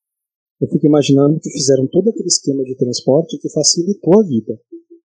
[0.61, 4.61] eu fico imaginando que fizeram todo aquele esquema de transporte que facilitou a vida.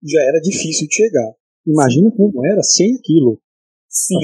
[0.03, 1.33] Já era difícil de chegar.
[1.67, 3.39] Imagina como era sem aquilo.
[3.87, 4.15] Sim.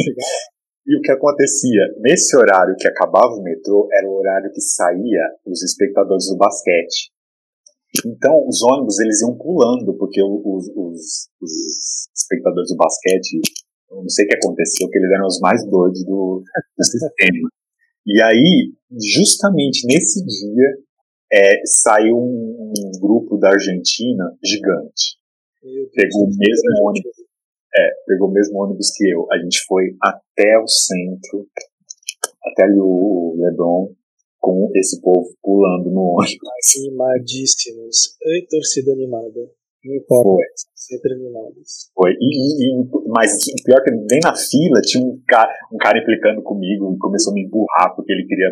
[0.88, 1.82] E o que acontecia?
[1.98, 7.12] Nesse horário que acabava o metrô, era o horário que saía os espectadores do basquete.
[8.06, 13.40] Então, os ônibus eles iam pulando, porque os, os, os espectadores do basquete,
[13.90, 16.44] não sei o que aconteceu, que eles eram os mais doidos do,
[16.78, 17.50] do sistema.
[18.06, 18.74] E aí,
[19.16, 20.78] justamente nesse dia,
[21.34, 25.18] é, saiu um, um, grupo da Argentina gigante.
[25.96, 27.26] Pegou o mesmo ônibus.
[27.78, 29.28] É, pegou o mesmo ônibus que eu.
[29.32, 31.48] A gente foi até o centro,
[32.46, 33.90] até ali o Leblon,
[34.40, 36.40] com esse povo pulando no ônibus.
[36.80, 38.16] Animadíssimos.
[38.24, 39.50] Ei, torcida animada.
[39.86, 40.46] Não importa, Foi.
[40.74, 41.92] sempre animados.
[41.94, 42.12] Foi.
[42.20, 43.32] E, e, mas
[43.64, 47.36] pior que nem na fila tinha um cara, um cara implicando comigo e começou a
[47.36, 48.50] me empurrar porque ele queria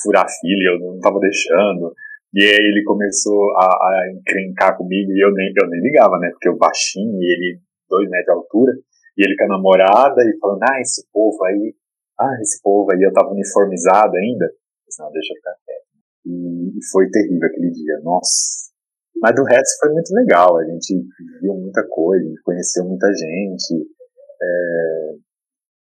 [0.00, 1.92] furar a fila e eu não tava deixando.
[2.32, 6.30] E aí ele começou a, a encrencar comigo e eu nem, eu nem ligava, né?
[6.30, 8.72] Porque eu baixinho e ele dois metros de altura.
[9.16, 11.74] E ele com a namorada e falando, ah, esse povo aí,
[12.20, 14.48] ah, esse povo aí, eu tava uniformizado ainda
[14.98, 15.86] não, deixa eu ficar quieto.
[16.26, 18.68] E, foi terrível aquele dia, nossa.
[19.20, 20.94] Mas do resto foi muito legal, a gente
[21.40, 23.88] viu muita coisa, conheceu muita gente,
[24.40, 25.14] é,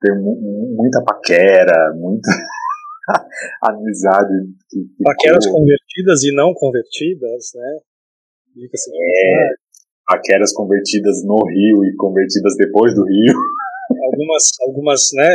[0.01, 2.29] teve muita paquera, muita
[3.63, 4.35] amizade.
[4.69, 5.61] Que, que Paqueras ficou...
[5.61, 7.79] convertidas e não convertidas, né?
[8.55, 9.55] Dica-se é,
[10.07, 13.35] paqueras convertidas no Rio e convertidas depois do Rio.
[13.93, 15.29] Algumas, algumas, né,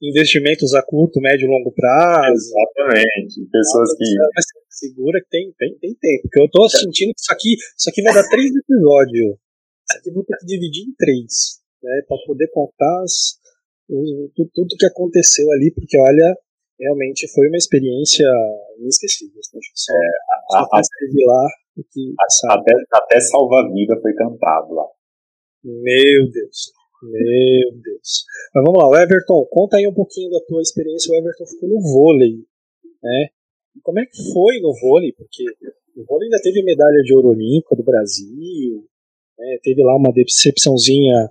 [0.00, 2.36] investimentos a curto, médio e longo prazo.
[2.36, 3.48] Exatamente.
[3.50, 4.04] Pessoas que.
[4.34, 6.22] Mas segura que tem, tem, tem tempo.
[6.22, 9.34] Porque eu tô sentindo que isso aqui, isso aqui vai dar três episódios.
[9.34, 11.58] Isso aqui vou ter que dividir em três.
[11.82, 13.40] Né, para poder contar as,
[13.88, 16.36] tudo, tudo que aconteceu ali, porque olha,
[16.78, 18.26] realmente foi uma experiência
[18.78, 19.34] inesquecível.
[19.34, 20.10] Que só, é,
[20.50, 20.80] só a,
[21.26, 22.14] lá o que
[22.50, 24.86] até, até salvar vida foi cantado lá.
[25.64, 26.72] Meu Deus.
[27.02, 28.24] Meu Deus.
[28.54, 31.12] Mas vamos lá, o Everton, conta aí um pouquinho da tua experiência.
[31.12, 32.36] O Everton ficou no vôlei,
[33.02, 33.28] né?
[33.82, 35.12] Como é que foi no vôlei?
[35.12, 35.44] Porque
[35.96, 38.84] o vôlei ainda teve medalha de ouro olímpica do Brasil,
[39.38, 39.58] né?
[39.62, 41.30] teve lá uma decepçãozinha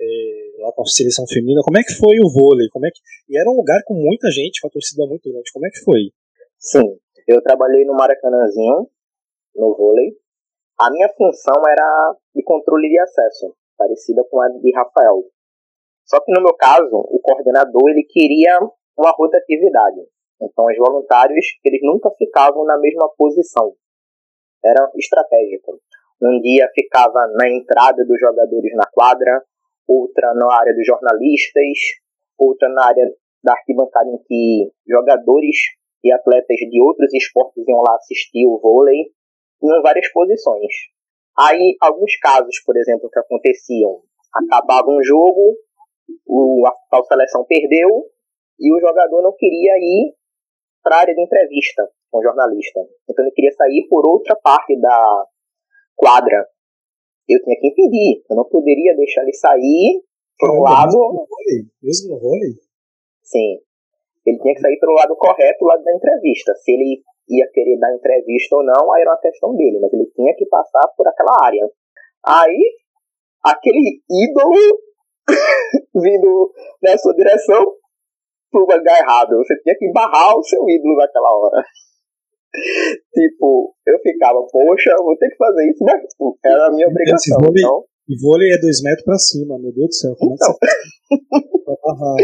[0.00, 1.62] é, lá com a seleção feminina.
[1.62, 2.68] Como é que foi o vôlei?
[2.70, 2.98] Como é que...
[3.28, 5.52] E era um lugar com muita gente, com a torcida muito grande.
[5.52, 6.10] Como é que foi?
[6.58, 8.88] Sim, eu trabalhei no Maracanãzinho,
[9.54, 10.12] no vôlei.
[10.80, 15.24] A minha função era de controle de acesso parecida com a de Rafael.
[16.06, 18.58] Só que no meu caso, o coordenador ele queria
[18.96, 20.00] uma rotatividade.
[20.40, 23.72] Então, os voluntários eles nunca ficavam na mesma posição.
[24.64, 25.80] Era estratégico.
[26.20, 29.42] Um dia ficava na entrada dos jogadores na quadra,
[29.86, 31.78] outra na área dos jornalistas,
[32.38, 35.56] outra na área da arquibancada em que jogadores
[36.02, 39.10] e atletas de outros esportes iam lá assistir o vôlei,
[39.72, 40.72] em várias posições.
[41.36, 44.02] Aí, alguns casos, por exemplo, que aconteciam,
[44.32, 45.56] acabava um jogo,
[46.26, 47.88] o, a tal seleção perdeu
[48.58, 50.14] e o jogador não queria ir
[50.82, 52.80] para a área de entrevista com o jornalista.
[53.08, 55.26] Então ele queria sair por outra parte da
[55.96, 56.46] quadra.
[57.28, 60.04] Eu tinha que impedir, eu não poderia deixar ele sair
[60.38, 60.92] para um lado.
[61.82, 62.52] Mesmo no vôlei?
[63.22, 63.58] Sim.
[64.26, 66.54] Ele tinha que sair pelo lado correto, o lado da entrevista.
[66.56, 70.06] Se ele ia querer dar entrevista ou não, aí era uma questão dele, mas ele
[70.14, 71.68] tinha que passar por aquela área.
[72.26, 72.60] Aí,
[73.42, 74.78] aquele ídolo
[75.94, 76.52] vindo
[76.82, 77.64] na sua direção
[78.50, 79.36] pro lugar errado.
[79.38, 81.64] Você tinha que barrar o seu ídolo naquela hora.
[83.12, 87.38] tipo, eu ficava, poxa, vou ter que fazer isso, mas tipo, era a minha obrigação.
[87.40, 87.84] Vôlei, então...
[88.06, 90.14] E vôlei é dois metros pra cima, meu Deus do céu.
[90.18, 90.50] Como então.
[90.50, 91.74] é que você...
[91.82, 92.16] barrar,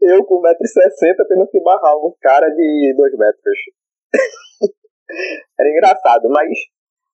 [0.00, 3.58] eu com 1,60m tendo que barrar um cara de 2 metros.
[5.58, 6.48] Era engraçado, mas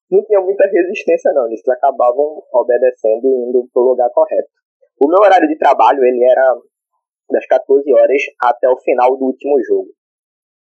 [0.09, 4.49] não tinha muita resistência não, eles acabavam obedecendo e indo pro lugar correto.
[5.01, 6.55] O meu horário de trabalho, ele era
[7.29, 9.89] das 14 horas até o final do último jogo.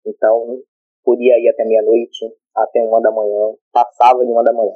[0.07, 0.59] Então,
[1.05, 4.75] podia ir até meia-noite, até uma da manhã, passava de uma da manhã.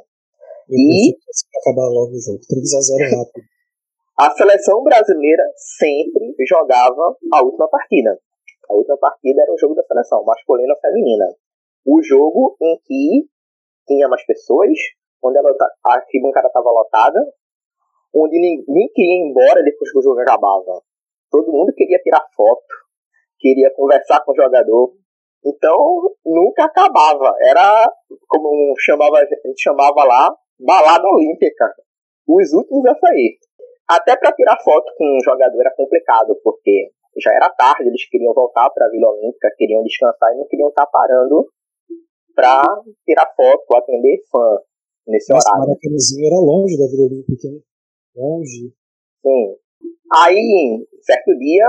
[0.69, 1.15] E...
[1.61, 3.58] acabar logo o jogo, 3 a 0 rápido.
[4.21, 8.19] A seleção brasileira sempre jogava a última partida.
[8.69, 11.25] A última partida era o jogo da seleção, masculina ou feminina.
[11.85, 13.29] O jogo em que
[13.87, 14.77] tinha mais pessoas,
[15.23, 15.41] onde a,
[15.85, 17.25] arquibancada estava lotada,
[18.13, 20.81] onde ninguém queria ir embora depois que o jogo acabava.
[21.31, 22.67] Todo mundo queria tirar foto,
[23.39, 24.95] queria conversar com o jogador.
[25.45, 27.37] Então, nunca acabava.
[27.39, 27.89] Era,
[28.27, 31.73] como chamava, a gente chamava lá, balada olímpica.
[32.27, 33.39] Os últimos a sair.
[33.89, 38.33] Até para tirar foto com um jogador era complicado, porque já era tarde, eles queriam
[38.33, 41.47] voltar para a Vila Olímpica, queriam descansar e não queriam estar tá parando
[42.35, 42.61] para
[43.03, 44.59] tirar foto, atender fã
[45.07, 45.67] nesse Nossa, horário.
[45.67, 47.59] Maracanãzinho era longe da Vila Olímpica, né?
[48.15, 48.73] Longe.
[49.21, 49.55] Sim.
[50.13, 51.65] Aí, certo dia,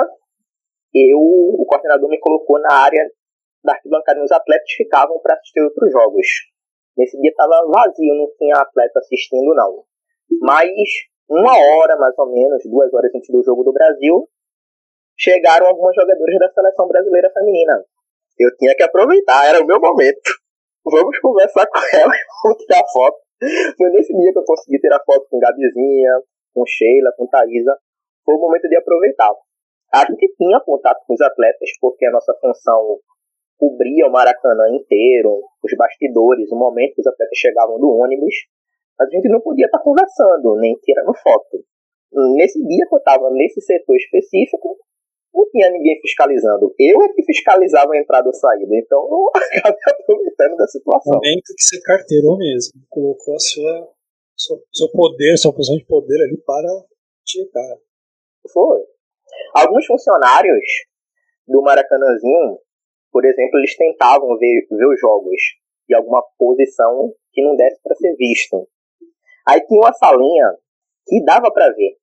[0.94, 3.10] eu, o coordenador me colocou na área
[3.64, 6.26] da arquibancada os atletas ficavam para assistir outros jogos.
[6.96, 9.84] Nesse dia estava vazio, não tinha atleta assistindo não.
[10.40, 10.70] Mas
[11.30, 14.28] uma hora mais ou menos, duas horas antes do jogo do Brasil,
[15.16, 17.84] chegaram alguns jogadores da seleção brasileira feminina.
[18.38, 20.30] Eu tinha que aproveitar, era o meu momento.
[20.84, 23.18] Vamos conversar com ela e vamos tirar foto.
[23.76, 26.20] Foi nesse dia que eu consegui tirar foto com Gabizinha,
[26.52, 27.76] com Sheila, com Thaisa.
[28.24, 29.30] Foi o momento de aproveitar.
[29.92, 32.98] A gente tinha contato com os atletas, porque a nossa função
[33.58, 38.34] cobria o Maracanã inteiro, os bastidores, o momento que os atletas chegavam do ônibus.
[39.00, 41.64] A gente não podia estar conversando, nem tirando foto.
[42.36, 44.76] Nesse dia que eu estava nesse setor específico,
[45.32, 46.74] não tinha ninguém fiscalizando.
[46.78, 48.74] Eu é que fiscalizava a entrada ou saída.
[48.76, 49.30] Então eu
[49.64, 51.14] acabei aproveitando da situação.
[51.14, 52.80] Momento que você carteirou mesmo.
[52.90, 53.88] Colocou a sua,
[54.36, 56.68] sua, seu poder, sua posição de poder ali para
[57.26, 57.78] checar.
[58.52, 58.80] Foi.
[59.54, 60.64] Alguns funcionários
[61.46, 62.58] do Maracanãzinho,
[63.12, 65.40] por exemplo, eles tentavam ver, ver os jogos
[65.88, 68.68] de alguma posição que não desse para ser visto.
[69.48, 70.54] Aí tinha uma salinha
[71.06, 71.96] que dava para ver.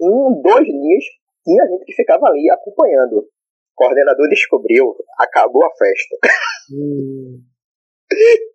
[0.00, 1.04] Um, dois dias
[1.44, 3.18] tinha gente que ficava ali acompanhando.
[3.18, 6.16] O coordenador descobriu, acabou a festa.
[6.72, 7.42] Hum.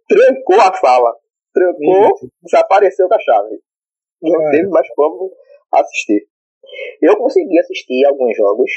[0.07, 1.13] Trancou a sala.
[1.53, 2.29] Trancou, hum.
[2.41, 3.59] desapareceu com a chave.
[4.21, 5.29] Não teve mais como
[5.73, 6.25] assistir.
[7.01, 8.71] Eu consegui assistir alguns jogos,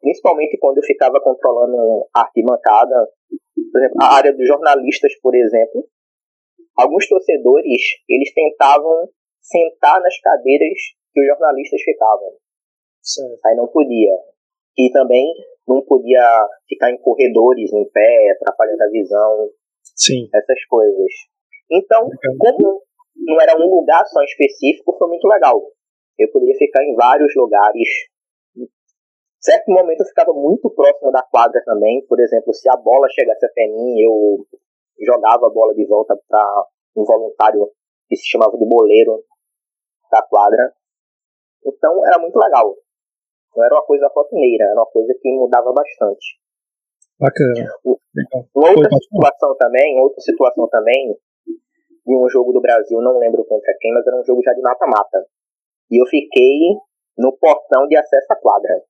[0.00, 3.08] principalmente quando eu ficava controlando a arquibancada,
[3.72, 5.88] por exemplo, a área dos jornalistas, por exemplo.
[6.76, 9.08] Alguns torcedores, eles tentavam
[9.40, 10.78] sentar nas cadeiras
[11.12, 12.32] que os jornalistas ficavam.
[13.00, 13.46] Certo.
[13.46, 14.12] Aí não podia.
[14.76, 15.32] E também
[15.66, 19.50] não podia ficar em corredores em pé, atrapalhando a visão.
[19.82, 20.28] Sim.
[20.34, 21.12] Essas coisas.
[21.70, 22.82] Então, como
[23.16, 25.60] não era um lugar só específico, foi muito legal.
[26.18, 27.88] Eu poderia ficar em vários lugares.
[29.40, 32.04] Certo momento eu ficava muito próximo da quadra também.
[32.06, 34.46] Por exemplo, se a bola chegasse até mim, eu
[35.04, 36.66] jogava a bola de volta para
[36.96, 37.70] um voluntário
[38.08, 39.22] que se chamava de boleiro
[40.10, 40.72] da quadra.
[41.64, 42.74] Então era muito legal.
[43.54, 46.38] Não era uma coisa rotineira, era uma coisa que mudava bastante.
[47.18, 47.64] Bacana.
[48.54, 51.16] Uma outra situação também, outra situação também,
[52.06, 54.60] de um jogo do Brasil, não lembro contra quem, mas era um jogo já de
[54.60, 55.26] mata-mata.
[55.90, 56.76] E eu fiquei
[57.16, 58.82] no portão de acesso à quadra.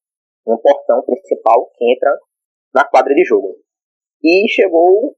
[0.46, 2.18] Um portão principal que entra
[2.74, 3.56] na quadra de jogo.
[4.22, 5.14] E chegou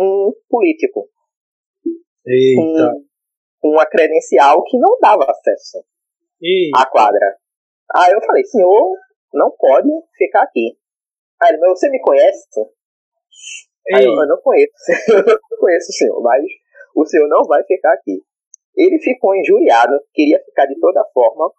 [0.00, 1.08] um político.
[2.26, 2.94] Eita.
[3.60, 5.84] Com uma credencial que não dava acesso
[6.40, 6.80] Eita.
[6.80, 7.36] à quadra.
[7.94, 8.96] Aí eu falei, senhor,
[9.34, 10.76] não pode ficar aqui.
[11.42, 12.46] Aí ele, mas você me conhece?
[13.94, 14.72] Aí eu, eu não conheço,
[15.08, 16.44] eu não conheço o senhor, mas
[16.94, 18.22] o senhor não vai ficar aqui.
[18.76, 21.50] Ele ficou injuriado, queria ficar de toda forma.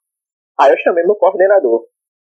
[0.59, 1.85] Aí eu chamei meu coordenador.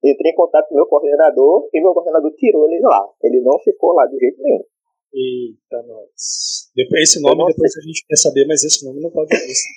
[0.03, 3.03] Entrei em contato com meu coordenador e meu coordenador tirou ele lá.
[3.23, 4.63] Ele não ficou lá de jeito nenhum.
[5.13, 6.69] Eita, nós.
[6.75, 9.33] Depois, esse nome depois a gente quer saber, mas esse nome não pode.
[9.33, 9.67] Esse,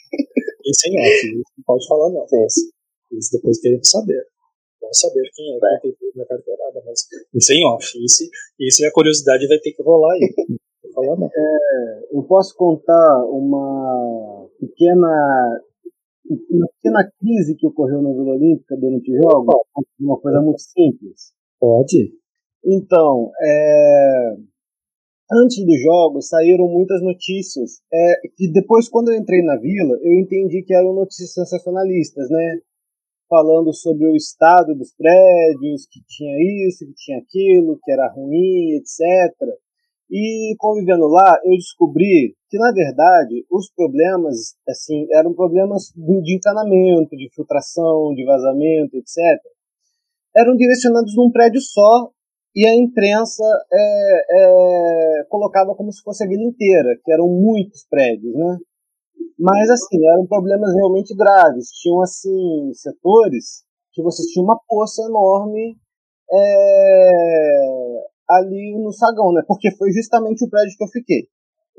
[0.64, 2.26] esse é off, não pode falar não.
[2.28, 2.70] Sim.
[3.12, 4.26] Esse depois queremos saber.
[4.80, 7.00] Vamos saber quem é que tem tudo na carteirada, mas
[7.34, 8.04] isso é em off.
[8.04, 8.24] Isso,
[8.58, 10.34] isso é a curiosidade vai ter que rolar aí.
[10.94, 11.26] falar não.
[11.26, 15.62] É, eu posso contar uma pequena
[16.48, 19.54] uma pequena crise que ocorreu na Vila Olímpica durante os jogos,
[19.98, 21.32] uma coisa muito simples.
[21.58, 22.14] Pode.
[22.64, 24.36] Então, é,
[25.32, 30.12] antes dos jogos saíram muitas notícias é, que depois quando eu entrei na Vila eu
[30.20, 32.60] entendi que eram notícias sensacionalistas, né?
[33.30, 38.72] falando sobre o estado dos prédios, que tinha isso, que tinha aquilo, que era ruim,
[38.72, 39.00] etc.
[40.10, 47.16] E convivendo lá, eu descobri que na verdade os problemas, assim, eram problemas de encanamento,
[47.16, 49.40] de filtração, de vazamento, etc.
[50.36, 52.10] Eram direcionados num prédio só
[52.54, 57.86] e a imprensa é, é, colocava como se fosse a vila inteira, que eram muitos
[57.88, 58.58] prédios, né?
[59.38, 61.68] Mas, assim, eram problemas realmente graves.
[61.80, 65.76] Tinham, assim, setores que você tinha uma poça enorme
[66.32, 69.42] é, ali no sagão, né?
[69.46, 71.28] Porque foi justamente o prédio que eu fiquei.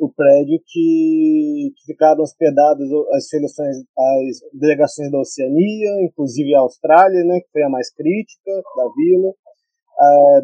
[0.02, 7.24] o prédio que, que ficaram hospedadas as seleções, as delegações da Oceania, inclusive a Austrália,
[7.24, 9.32] né, que foi a mais crítica da vila,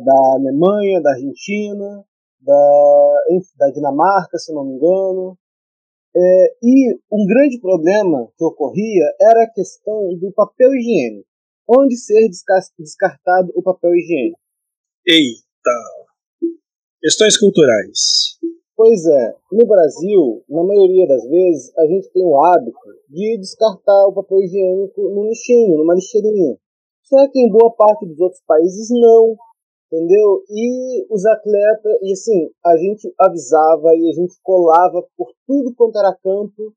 [0.04, 2.04] da Alemanha, da Argentina,
[2.42, 3.24] da,
[3.58, 5.38] da Dinamarca, se não me engano.
[6.16, 11.28] É, e um grande problema que ocorria era a questão do papel higiênico.
[11.70, 14.40] Onde ser descartado o papel higiênico?
[15.06, 15.78] Eita!
[17.02, 18.38] Questões culturais.
[18.76, 22.78] Pois é, no Brasil, na maioria das vezes, a gente tem o hábito
[23.10, 26.58] de descartar o papel higiênico no lixinho, numa lixeirinha.
[27.04, 29.36] Só que em boa parte dos outros países não,
[29.92, 30.44] entendeu?
[30.50, 35.98] E os atletas, e assim, a gente avisava e a gente colava por tudo quanto
[35.98, 36.74] era canto,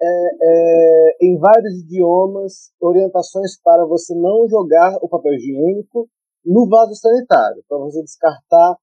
[0.00, 6.08] é, é, em vários idiomas, orientações para você não jogar o papel higiênico
[6.44, 8.76] no vaso sanitário, para você descartar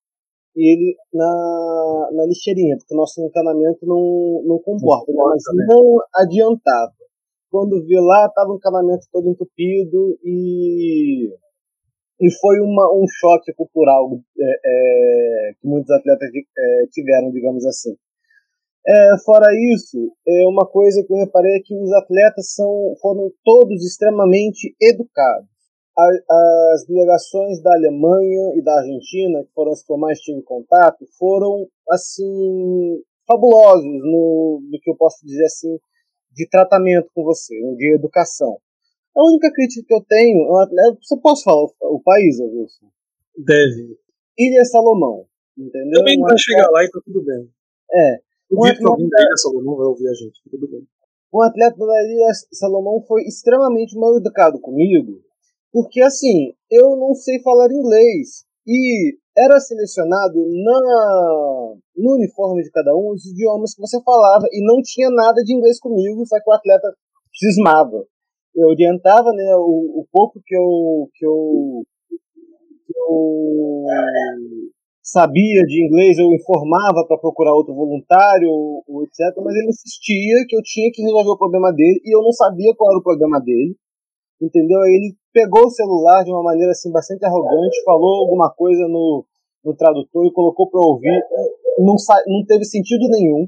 [0.56, 5.18] ele na, na lixeirinha, porque o nosso encanamento não, não comporta, né?
[5.18, 5.66] mas né?
[5.68, 6.94] não adiantava.
[7.52, 11.30] Quando vi lá, estava o encanamento todo entupido e,
[12.20, 14.10] e foi uma, um choque cultural
[14.40, 17.96] é, é, que muitos atletas é, tiveram, digamos assim.
[18.88, 19.98] É, fora isso,
[20.28, 25.56] é uma coisa que eu reparei é que os atletas são, foram todos extremamente educados
[25.98, 31.06] as delegações da Alemanha e da Argentina, que foram as que eu mais tive contato,
[31.18, 35.78] foram assim fabulosos no, no que eu posso dizer assim
[36.32, 38.58] de tratamento com você, de educação.
[39.16, 40.48] A única crítica que eu tenho,
[41.02, 42.88] você pode falar o, o país, Wilson?
[43.38, 43.98] Deve.
[44.38, 45.26] Ilha Salomão,
[45.58, 46.00] entendeu?
[46.00, 47.50] Também vai chegar lá e tá tudo bem.
[47.94, 48.20] É.
[48.52, 50.86] O um que alguém da Ilha Salomão vai ouvir a gente, tá tudo bem.
[51.34, 55.22] Um atleta da Ilha Salomão foi extremamente mal educado comigo,
[55.72, 62.96] porque assim, eu não sei falar inglês e era selecionado na, no uniforme de cada
[62.96, 66.50] um os idiomas que você falava e não tinha nada de inglês comigo, só que
[66.50, 66.94] o atleta
[67.34, 68.06] cismava.
[68.56, 71.84] Eu orientava né, o, o pouco que eu, que eu,
[72.88, 73.84] que eu
[75.02, 79.36] sabia de inglês, eu informava para procurar outro voluntário, ou, etc.
[79.44, 82.74] Mas ele insistia que eu tinha que resolver o problema dele e eu não sabia
[82.76, 83.76] qual era o problema dele
[84.42, 84.82] entendeu?
[84.82, 89.26] Aí ele pegou o celular de uma maneira assim bastante arrogante, falou alguma coisa no,
[89.64, 91.22] no tradutor e colocou para ouvir,
[91.80, 91.96] não,
[92.28, 93.48] não teve sentido nenhum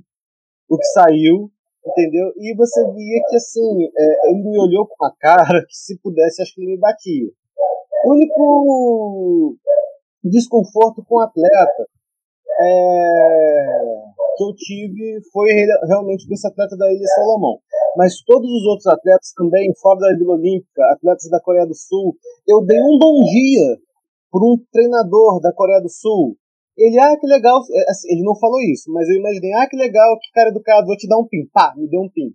[0.69, 1.49] o que saiu,
[1.87, 2.31] entendeu?
[2.37, 6.41] E você via que assim, é, ele me olhou com uma cara que se pudesse
[6.41, 7.29] acho que ele me batia.
[8.05, 9.57] O único
[10.23, 11.87] desconforto com o atleta
[12.59, 13.67] é,
[14.37, 15.49] que eu tive foi
[15.87, 17.59] realmente com esse atleta da Ilha Salomão
[17.97, 22.15] mas todos os outros atletas também, fora da Vila Olímpica, atletas da Coreia do Sul,
[22.47, 23.75] eu dei um bom dia
[24.29, 26.37] por um treinador da Coreia do Sul.
[26.77, 29.75] Ele, ah, que legal, é, assim, ele não falou isso, mas eu imaginei, ah, que
[29.75, 31.47] legal, que cara educado, vou te dar um pin.
[31.51, 32.31] Pá, me deu um pin.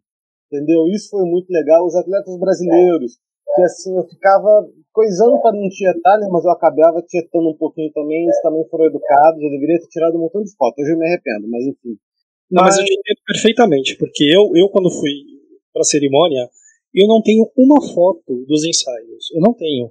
[0.51, 0.87] Entendeu?
[0.89, 1.87] Isso foi muito legal.
[1.87, 3.19] Os atletas brasileiros,
[3.55, 7.91] que assim, eu ficava coisando para não tietar, né, mas eu acabava tietando um pouquinho
[7.93, 10.99] também, eles também foram educados, eu deveria ter tirado um montão de fotos, hoje eu
[10.99, 11.97] me arrependo, mas enfim.
[12.51, 15.11] Não, mas, eu te entendo perfeitamente, porque eu, eu quando fui
[15.73, 16.47] para a cerimônia,
[16.95, 19.31] eu não tenho uma foto dos ensaios.
[19.35, 19.91] Eu não tenho.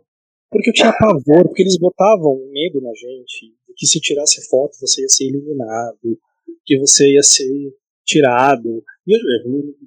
[0.52, 5.02] Porque eu tinha pavor, porque eles botavam medo na gente que se tirasse foto você
[5.02, 5.98] ia ser eliminado,
[6.64, 7.50] que você ia ser
[8.06, 8.84] tirado.
[9.08, 9.20] E eu,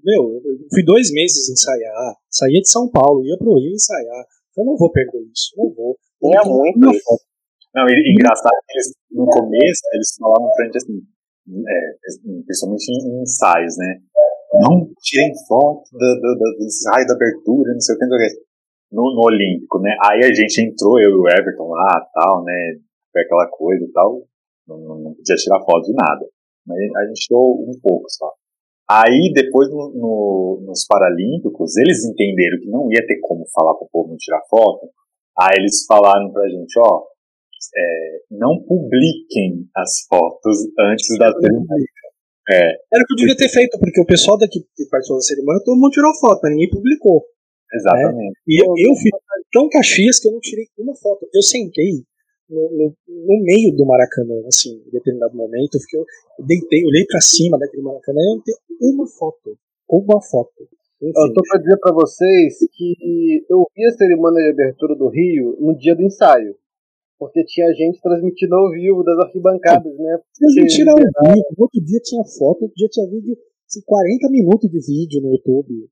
[0.02, 4.26] meu, eu fui dois meses ensaiar, saía de São Paulo, ia pro Rio ensaiar.
[4.58, 5.96] Eu não vou perder isso, não vou.
[6.18, 7.20] Tinha muito isso.
[7.72, 10.98] Não, e, engraçado que eles, no começo, eles falavam pra gente assim,
[11.68, 14.00] é, principalmente em ensaios, né?
[14.54, 18.18] não tirem foto do, do, do, do ensaio da abertura, não sei o que, não
[18.18, 18.44] sei o que.
[18.92, 19.90] No, no Olímpico, né?
[20.04, 22.78] Aí a gente entrou, eu e o Everton lá, tal, né?
[23.14, 24.26] Foi aquela coisa e tal.
[24.66, 26.26] Não, não, podia tirar foto de nada.
[26.66, 28.32] Mas a gente tirou um pouco só.
[28.90, 33.88] Aí, depois, no, no, nos Paralímpicos, eles entenderam que não ia ter como falar pro
[33.92, 34.90] povo não tirar foto.
[35.38, 37.04] Aí eles falaram pra gente, ó,
[37.76, 41.86] é, não publiquem as fotos antes da cerimônia.
[42.50, 42.60] É.
[42.92, 45.62] Era o que eu devia ter feito, porque o pessoal daqui que participou da cerimônia,
[45.64, 47.24] todo mundo tirou foto, mas ninguém publicou.
[47.72, 48.16] Exatamente.
[48.16, 48.32] Né?
[48.48, 49.10] E eu, eu fui
[49.50, 51.26] tão caxias que eu não tirei uma foto.
[51.32, 52.04] Eu sentei
[52.48, 56.06] no, no, no, meio do Maracanã, assim, em determinado momento, eu, fiquei, eu
[56.46, 59.58] deitei, olhei pra cima daquele Maracanã e eu não tenho uma foto.
[59.88, 60.68] Uma foto.
[61.02, 61.12] Enfim.
[61.14, 65.56] Eu tô pra dizer pra vocês que eu vi a cerimônia de abertura do Rio
[65.60, 66.56] no dia do ensaio
[67.18, 70.18] porque tinha gente transmitindo ao vivo das arquibancadas, né?
[70.36, 74.70] Transmitindo ao vivo, no outro dia tinha foto, outro dia tinha vídeo, assim, 40 minutos
[74.70, 75.88] de vídeo no YouTube.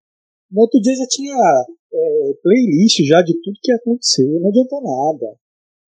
[0.51, 4.83] No outro dia já tinha é, playlist já de tudo que ia acontecer, não adiantou
[4.83, 5.37] nada.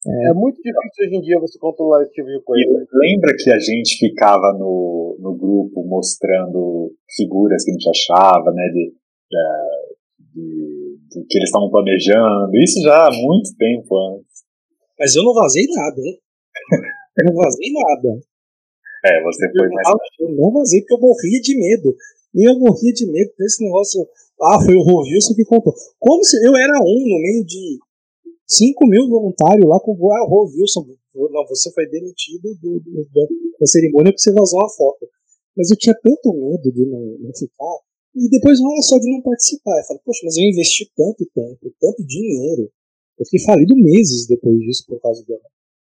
[0.06, 0.31] É.
[0.31, 0.35] é.
[0.35, 2.62] muito difícil hoje em dia você controlar esse tipo de coisa.
[2.62, 8.52] E lembra que a gente ficava no, no grupo mostrando figuras que a gente achava,
[8.52, 8.93] né, de,
[9.31, 14.44] de, de, de que eles estavam planejando, isso já há muito tempo antes.
[14.98, 16.18] Mas eu não vazei nada, hein?
[17.18, 18.20] eu não vazei nada.
[19.05, 19.89] É, você foi mais.
[20.20, 21.94] Eu não vazei porque eu morria de medo.
[22.35, 24.06] E eu morria de medo desse negócio.
[24.40, 25.72] Ah, foi o Rovilson que contou.
[25.98, 27.78] Como se eu era um no meio de
[28.47, 30.87] 5 mil voluntários lá com ah, o Rovilson.
[31.15, 33.23] Não, você foi demitido do, do, da,
[33.61, 35.09] da, cerimônia porque você vazou uma foto.
[35.57, 37.79] Mas eu tinha tanto medo de não, não ficar.
[38.15, 39.79] E depois não era só de não participar.
[39.79, 42.71] Eu falei, poxa, mas eu investi tanto tempo, tanto dinheiro.
[43.19, 45.33] Eu fiquei falido meses depois disso por causa de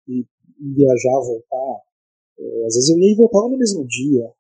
[0.09, 0.25] e,
[0.61, 1.83] e viajar, voltar.
[2.39, 4.33] É, às vezes eu nem voltava no mesmo dia.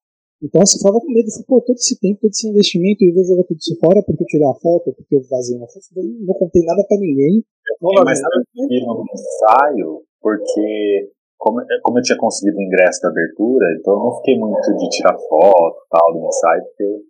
[0.43, 3.25] Então você ficava com medo, pô, todo esse tempo, todo esse investimento, e eu vou
[3.25, 6.05] jogar tudo isso fora porque eu tirei a foto, porque eu vazei uma foto, eu
[6.05, 7.45] não contei nada pra ninguém.
[7.81, 13.67] Eu mais tranquilo no ensaio, porque como, como eu tinha conseguido o ingresso da abertura,
[13.79, 17.03] então eu não fiquei muito de tirar foto tal do ensaio, porque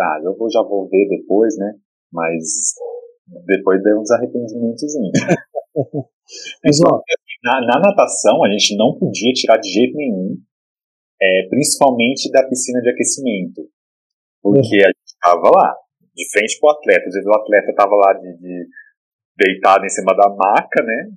[0.00, 1.74] ah, eu vou, já vou ver depois, né?
[2.12, 2.74] Mas
[3.46, 4.92] depois deu uns arrependimentos.
[6.64, 7.00] Mas, ó,
[7.44, 10.36] na, na, natação, a gente não podia tirar de jeito nenhum,
[11.20, 13.68] é, principalmente da piscina de aquecimento.
[14.42, 14.84] Porque uhum.
[14.84, 15.76] a gente estava lá,
[16.14, 17.08] de frente para o atleta.
[17.08, 18.68] Às vezes o atleta estava lá de, de,
[19.36, 21.10] deitado em cima da maca, né?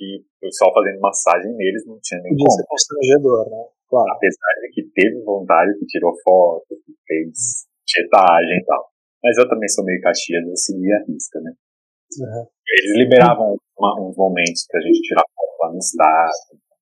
[0.00, 2.50] E o pessoal fazendo massagem neles não tinha nem como.
[2.50, 3.64] ser constrangedor, né?
[3.88, 4.12] Claro.
[4.12, 8.90] Apesar de que teve voluntário que tirou foto, que fez tietagem e tal.
[9.22, 11.52] Mas eu também sou meio caxias, eu segui a risca, né?
[12.18, 12.46] Uhum.
[12.66, 16.32] Eles liberavam uma, uns momentos pra gente tirar foto lá no estado.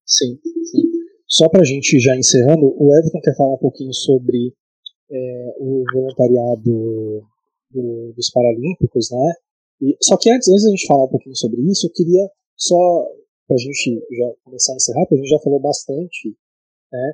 [0.06, 0.82] Sim, sim.
[1.26, 4.54] Só pra gente já encerrando, o Everton quer falar um pouquinho sobre
[5.10, 7.26] é, o voluntariado
[7.70, 9.34] do, dos Paralímpicos, né?
[9.80, 13.06] E, só que antes, antes da gente falar um pouquinho sobre isso, eu queria só,
[13.46, 16.36] pra gente já começar a encerrar, porque a gente já falou bastante,
[16.92, 17.12] né?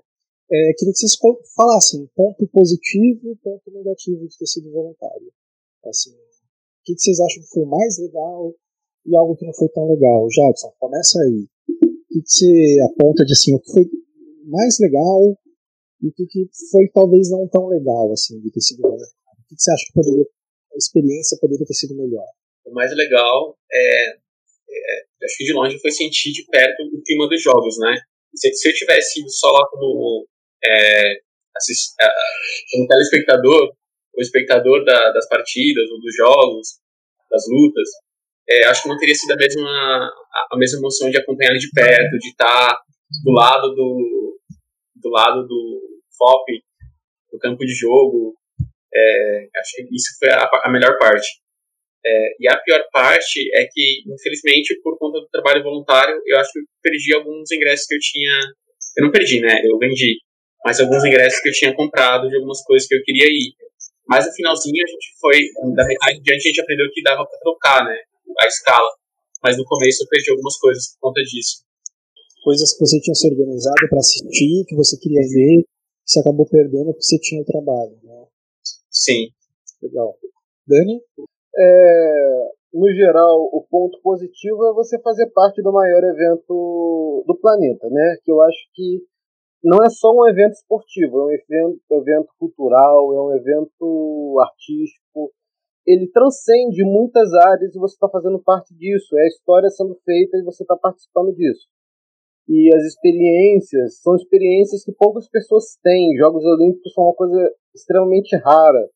[0.51, 1.17] É, queria que vocês
[1.57, 5.33] falassem ponto positivo e ponto negativo de ter sido voluntário.
[5.87, 8.55] Assim, o que, vocês acham que foi mais legal
[9.07, 10.29] e algo que não foi tão legal?
[10.31, 11.49] Jadson, começa aí.
[11.69, 13.91] O que, você aponta de assim, o que foi
[14.47, 15.37] mais legal
[16.03, 19.11] e o que, foi talvez não tão legal assim de ter sido voluntário?
[19.41, 22.27] O que, você acha que poderia, a experiência poderia ter sido melhor?
[22.67, 27.29] O mais legal é, é acho que de longe foi sentir de perto o clima
[27.29, 27.97] dos jogos, né?
[28.35, 30.27] Se, se eu tivesse ido só lá como
[30.65, 31.21] é,
[31.57, 31.95] assist,
[32.73, 33.73] como telespectador,
[34.17, 36.69] o espectador da, das partidas ou dos jogos,
[37.31, 37.89] das lutas,
[38.49, 40.13] é, acho que não teria sido a mesma,
[40.53, 42.79] a mesma emoção de acompanhar de perto, de estar
[43.25, 44.39] do lado do,
[44.97, 45.81] do lado do
[46.17, 46.63] FOP,
[47.33, 48.35] do campo de jogo.
[48.95, 51.27] É, acho que isso foi a, a melhor parte.
[52.07, 56.53] É, e a pior parte é que, infelizmente, por conta do trabalho voluntário, eu acho
[56.53, 58.33] que eu perdi alguns ingressos que eu tinha.
[58.99, 59.61] Eu não perdi, né?
[59.65, 60.19] Eu vendi
[60.65, 63.53] mas alguns ingressos que eu tinha comprado de algumas coisas que eu queria ir.
[64.09, 65.39] Mas no finalzinho a gente foi,
[65.77, 67.97] da metade em diante a gente aprendeu que dava para trocar, né,
[68.41, 68.89] a escala.
[69.43, 71.65] Mas no começo eu perdi algumas coisas por conta disso.
[72.43, 75.69] Coisas que você tinha se organizado para assistir, que você queria ver, que
[76.07, 78.25] você acabou perdendo porque você tinha o trabalho, né?
[78.91, 79.29] Sim.
[79.83, 80.17] Legal.
[80.67, 81.01] Dani?
[81.57, 87.89] É, no geral, o ponto positivo é você fazer parte do maior evento do planeta,
[87.89, 88.17] né?
[88.25, 89.03] Que eu acho que
[89.63, 95.33] não é só um evento esportivo, é um evento, evento cultural, é um evento artístico.
[95.87, 99.17] Ele transcende muitas áreas e você está fazendo parte disso.
[99.17, 101.67] É a história sendo feita e você está participando disso.
[102.49, 106.17] E as experiências são experiências que poucas pessoas têm.
[106.17, 108.91] Jogos Olímpicos são uma coisa extremamente rara.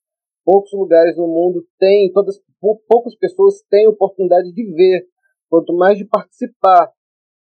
[0.51, 2.41] Poucos lugares no mundo têm, todas,
[2.89, 5.07] poucas pessoas têm oportunidade de ver,
[5.51, 6.91] quanto mais de participar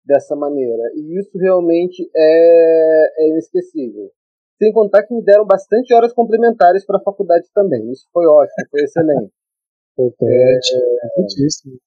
[0.04, 0.92] dessa maneira.
[0.96, 4.10] E isso realmente é, é inesquecível.
[4.58, 7.92] Sem contar que me deram bastante horas complementares para a faculdade também.
[7.92, 9.32] Isso foi ótimo, foi excelente.
[9.94, 11.78] Importante, é, importantíssimo.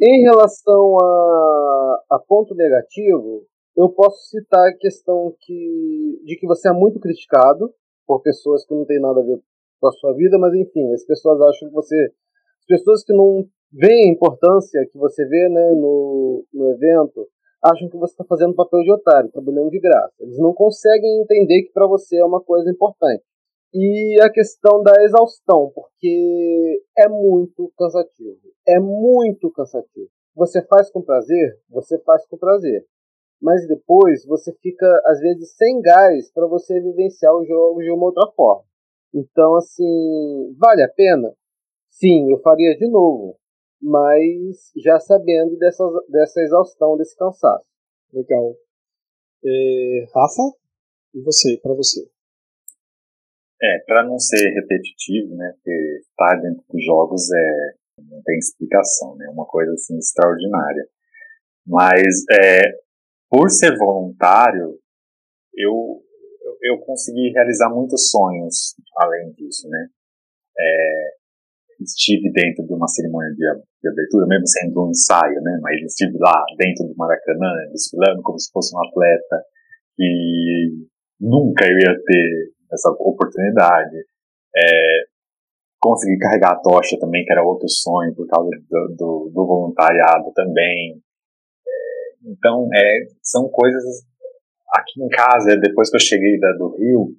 [0.00, 3.44] Em relação a, a ponto negativo,
[3.76, 7.74] eu posso citar a questão que, de que você é muito criticado
[8.08, 9.38] por pessoas que não têm nada a ver
[9.78, 12.12] com a sua vida, mas enfim, as pessoas acham que você.
[12.60, 17.28] As pessoas que não veem a importância que você vê né, no, no evento,
[17.62, 20.14] acham que você está fazendo papel de otário, trabalhando de graça.
[20.20, 23.22] Eles não conseguem entender que para você é uma coisa importante.
[23.74, 28.40] E a questão da exaustão, porque é muito cansativo.
[28.66, 30.08] É muito cansativo.
[30.34, 31.58] Você faz com prazer?
[31.68, 32.86] Você faz com prazer.
[33.40, 38.06] Mas depois você fica, às vezes, sem gás para você vivenciar o jogo de uma
[38.06, 38.64] outra forma.
[39.14, 41.32] Então, assim, vale a pena?
[41.90, 43.38] Sim, eu faria de novo
[43.80, 47.66] mas já sabendo dessa, dessa exaustão, desse cansaço.
[48.12, 48.56] Legal.
[49.44, 50.56] É, Rafa,
[51.14, 52.08] e você, para você?
[53.62, 57.74] É, para não ser repetitivo, né, porque estar dentro dos jogos é
[58.08, 60.88] não tem explicação, né, uma coisa assim extraordinária.
[61.66, 62.62] Mas é,
[63.30, 64.78] por ser voluntário,
[65.54, 66.02] eu
[66.62, 69.88] eu consegui realizar muitos sonhos além disso, né?
[70.58, 71.08] É,
[71.80, 75.58] estive dentro de uma cerimônia de, de, abertura, mesmo sendo um ensaio, né?
[75.62, 79.44] Mas estive lá dentro do Maracanã, desfilando como se fosse um atleta
[79.98, 80.86] e
[81.20, 83.96] nunca eu ia ter essa oportunidade.
[84.56, 85.04] É,
[85.80, 90.32] consegui carregar a tocha também, que era outro sonho por causa do, do, do voluntariado
[90.34, 91.00] também.
[92.28, 94.04] Então, é, são coisas
[94.74, 97.16] aqui em casa, depois que eu cheguei da, do Rio,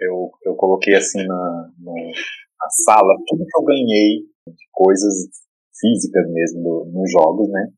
[0.00, 5.14] eu, eu coloquei assim na, no, na sala tudo que eu ganhei de coisas
[5.78, 7.68] físicas mesmo nos jogos, né?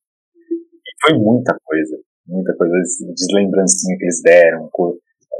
[0.40, 4.70] E foi muita coisa, muita coisa, de lembrancinha que eles deram.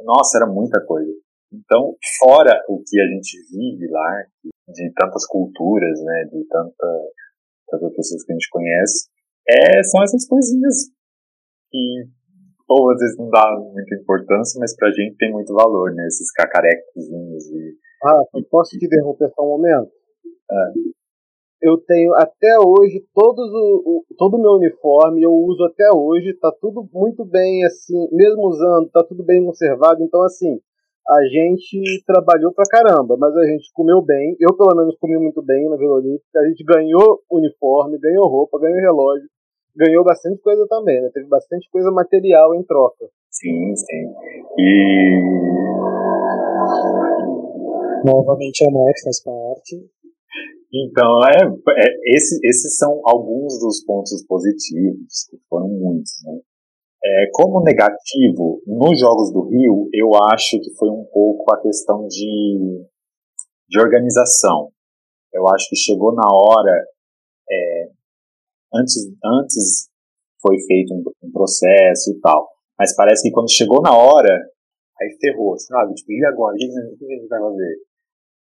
[0.05, 1.11] Nossa, era muita coisa.
[1.53, 4.25] Então, fora o que a gente vive lá,
[4.69, 7.01] de tantas culturas, né, de tanta,
[7.69, 9.09] tantas pessoas que a gente conhece,
[9.49, 10.91] é, são essas coisinhas
[11.73, 12.05] que
[12.69, 16.07] ou às vezes não dá muita importância, mas pra gente tem muito valor, né?
[16.07, 17.77] Esses cacarecozinhos e.
[18.05, 19.91] Ah, e, posso te interromper só um momento?
[20.51, 20.93] É.
[21.63, 26.35] Eu tenho até hoje todos o, o todo o meu uniforme, eu uso até hoje,
[26.35, 30.59] tá tudo muito bem assim, mesmo usando, tá tudo bem conservado, então assim,
[31.09, 35.41] a gente trabalhou pra caramba, mas a gente comeu bem, eu pelo menos comi muito
[35.41, 39.29] bem na Vila Olímpica, a gente ganhou uniforme, ganhou roupa, ganhou relógio,
[39.77, 41.11] ganhou bastante coisa também, né?
[41.13, 43.09] Teve bastante coisa material em troca.
[43.31, 44.15] Sim, sim.
[44.59, 45.23] E.
[48.05, 49.91] Novamente a moto faz parte.
[50.75, 56.41] Então, é, é, esse, esses são alguns dos pontos positivos, que foram muitos, né?
[57.05, 62.07] É, como negativo, nos Jogos do Rio, eu acho que foi um pouco a questão
[62.07, 62.87] de,
[63.69, 64.71] de organização.
[65.33, 66.85] Eu acho que chegou na hora
[68.75, 69.89] antes, antes
[70.41, 72.49] foi feito um, um, processo e tal.
[72.79, 74.35] Mas parece que quando chegou na hora,
[75.01, 75.95] aí ferrou, sabe?
[75.95, 76.55] Tipo, e agora?
[76.55, 77.77] O que a gente vai fazer?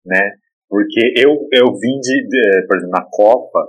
[0.04, 0.30] Né?
[0.68, 3.66] Porque eu, eu vim de, de, por exemplo, na Copa,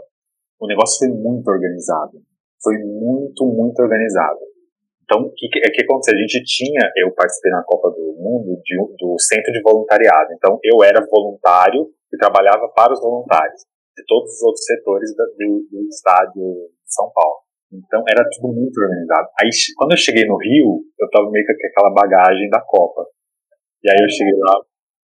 [0.60, 2.20] o negócio foi muito organizado.
[2.62, 4.40] Foi muito, muito organizado.
[5.04, 6.16] Então, o que, que, que aconteceu?
[6.16, 10.34] A gente tinha, eu participei na Copa do Mundo de, do Centro de Voluntariado.
[10.34, 13.64] Então, eu era voluntário e trabalhava para os voluntários
[13.98, 15.26] de todos os outros setores do,
[15.72, 17.42] do estádio de São Paulo.
[17.74, 19.28] Então era tudo muito organizado.
[19.42, 23.10] Aí quando eu cheguei no Rio, eu tava meio com aquela bagagem da Copa.
[23.84, 24.54] E aí eu cheguei lá,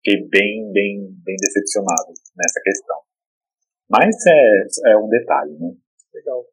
[0.03, 2.97] fiquei bem, bem, bem decepcionado nessa questão.
[3.89, 5.71] Mas é, é um detalhe, né?
[6.13, 6.45] Legal.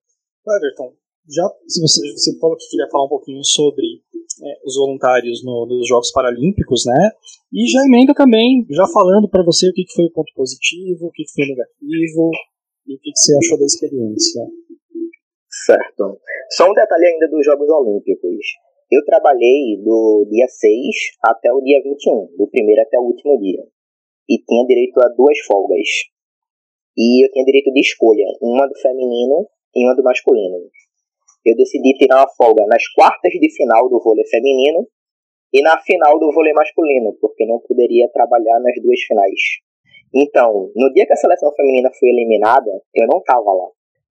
[0.46, 0.94] Everton,
[1.28, 5.86] já se você, falou que queria falar um pouquinho sobre é, os voluntários no, nos
[5.86, 7.10] Jogos Paralímpicos, né?
[7.52, 11.10] E já emenda também, já falando para você o que, foi o ponto positivo, o
[11.12, 12.30] que, que foi negativo
[12.86, 14.42] e o que, que você achou da experiência.
[15.66, 16.18] Certo.
[16.50, 18.44] Só um detalhe ainda dos Jogos Olímpicos.
[18.90, 20.72] Eu trabalhei do dia 6
[21.22, 23.62] até o dia 21, do primeiro até o último dia.
[24.28, 25.88] E tinha direito a duas folgas.
[26.96, 29.46] E eu tinha direito de escolha, uma do feminino
[29.76, 30.70] e uma do masculino
[31.51, 34.87] eu decidi tirar uma folga nas quartas de final do vôlei feminino
[35.53, 39.41] e na final do vôlei masculino, porque não poderia trabalhar nas duas finais.
[40.15, 43.69] Então, no dia que a seleção feminina foi eliminada, eu não estava lá.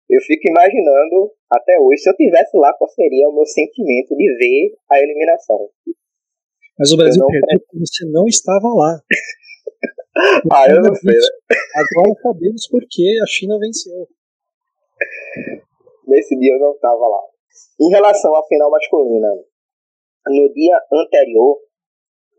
[0.10, 4.36] Eu fico imaginando, até hoje, se eu tivesse lá, qual seria o meu sentimento de
[4.38, 5.70] ver a eliminação.
[6.78, 9.00] Mas o Brasil perdeu porque você não estava lá.
[10.52, 11.14] ah, eu não sei.
[11.14, 11.58] Né?
[11.76, 14.08] Agora sabemos por que a China venceu.
[16.08, 17.22] Nesse dia eu não estava lá.
[17.80, 19.30] Em relação à final masculina,
[20.28, 21.58] no dia anterior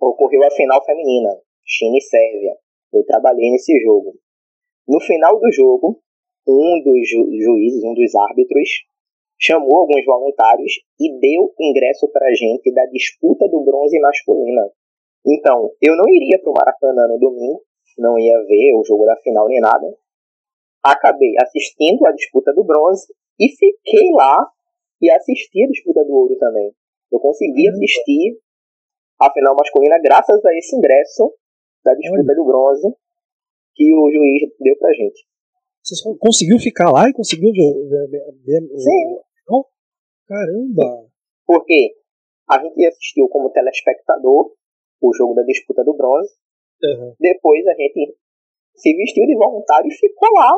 [0.00, 1.30] ocorreu a final feminina,
[1.64, 2.56] China e Sérvia.
[2.92, 4.14] Eu trabalhei nesse jogo.
[4.86, 6.00] No final do jogo,
[6.46, 8.68] um dos ju juízes, um dos árbitros,
[9.38, 14.70] chamou alguns voluntários e deu ingresso para a gente da disputa do bronze masculina.
[15.26, 17.62] Então, eu não iria para o Maracanã no domingo,
[17.98, 19.86] não ia ver o jogo da final nem nada.
[20.82, 23.06] Acabei assistindo a disputa do bronze
[23.38, 24.46] e fiquei lá
[25.00, 26.72] e assisti a disputa do ouro também.
[27.10, 27.74] Eu consegui uhum.
[27.74, 28.38] assistir
[29.20, 31.32] a final masculina graças a esse ingresso
[31.84, 32.36] da disputa uhum.
[32.36, 32.88] do bronze
[33.74, 35.26] que o juiz deu pra gente.
[35.82, 39.18] Você conseguiu ficar lá e conseguiu ver, ver, Sim.
[39.48, 39.64] O...
[40.26, 41.06] Caramba!
[41.46, 41.94] Porque
[42.48, 44.54] a gente assistiu como telespectador
[45.00, 46.32] o jogo da disputa do bronze.
[46.82, 47.14] Uhum.
[47.20, 48.16] Depois a gente
[48.74, 50.52] se vestiu de voluntário e ficou lá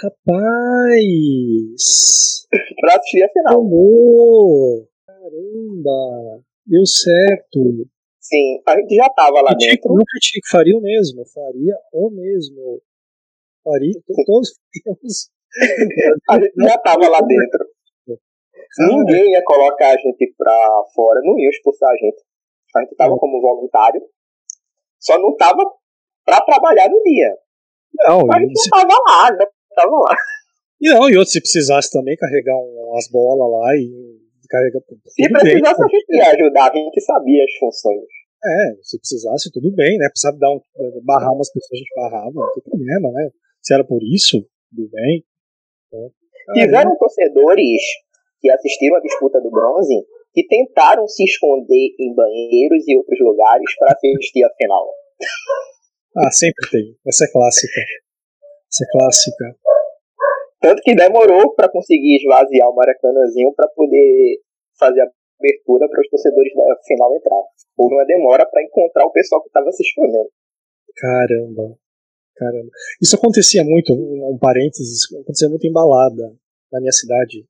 [0.00, 1.88] Rapaz!
[2.80, 3.54] pra assistir a final.
[3.54, 4.88] Tomou!
[5.04, 6.44] Caramba!
[6.64, 7.88] Deu certo!
[8.20, 9.94] Sim, a gente já tava lá Critique, dentro.
[9.94, 11.24] Não critique, faria o mesmo.
[11.26, 12.80] Faria o mesmo.
[13.64, 13.92] Faria,
[14.24, 14.50] todos
[14.84, 15.30] faríamos.
[16.30, 17.66] A gente já tava lá dentro.
[18.78, 22.22] Ninguém ia colocar a gente pra fora, não ia expulsar a gente.
[22.76, 24.00] A gente tava como voluntário,
[25.00, 25.64] só não tava
[26.24, 27.36] pra trabalhar no dia.
[28.06, 30.14] Não, A gente não tava lá, não tava lá.
[30.80, 34.18] e não, e outro, se precisasse também carregar um- umas bolas lá e
[34.48, 34.80] carregar.
[34.80, 38.04] Se tudo bem, precisasse, a gente ia ajudar, a gente sabia as funções.
[38.44, 40.08] É, se precisasse, tudo bem, né?
[40.08, 40.60] Precisava dar um,
[41.04, 43.30] barrar umas pessoas, a gente barrava, não tem problema, né?
[43.60, 44.38] Se era por isso,
[44.74, 45.24] tudo bem.
[45.88, 46.10] Então,
[46.54, 47.82] Tiveram torcedores
[48.40, 49.94] que assistiram a disputa do bronze
[50.32, 54.86] que tentaram se esconder em banheiros e outros lugares para assistir a final.
[56.16, 56.96] Ah, sempre tem.
[57.06, 57.80] Essa é clássica.
[58.70, 59.56] Essa é clássica.
[60.60, 64.40] Tanto que demorou para conseguir esvaziar o Maracanãzinho para poder
[64.78, 67.42] fazer a abertura para os torcedores da final entrar.
[67.76, 70.28] Houve uma demora para encontrar o pessoal que estava se escondendo.
[70.96, 71.78] Caramba.
[72.36, 72.70] Caramba.
[73.00, 76.34] Isso acontecia muito, um parênteses, acontecia muito em balada
[76.72, 77.44] na minha cidade.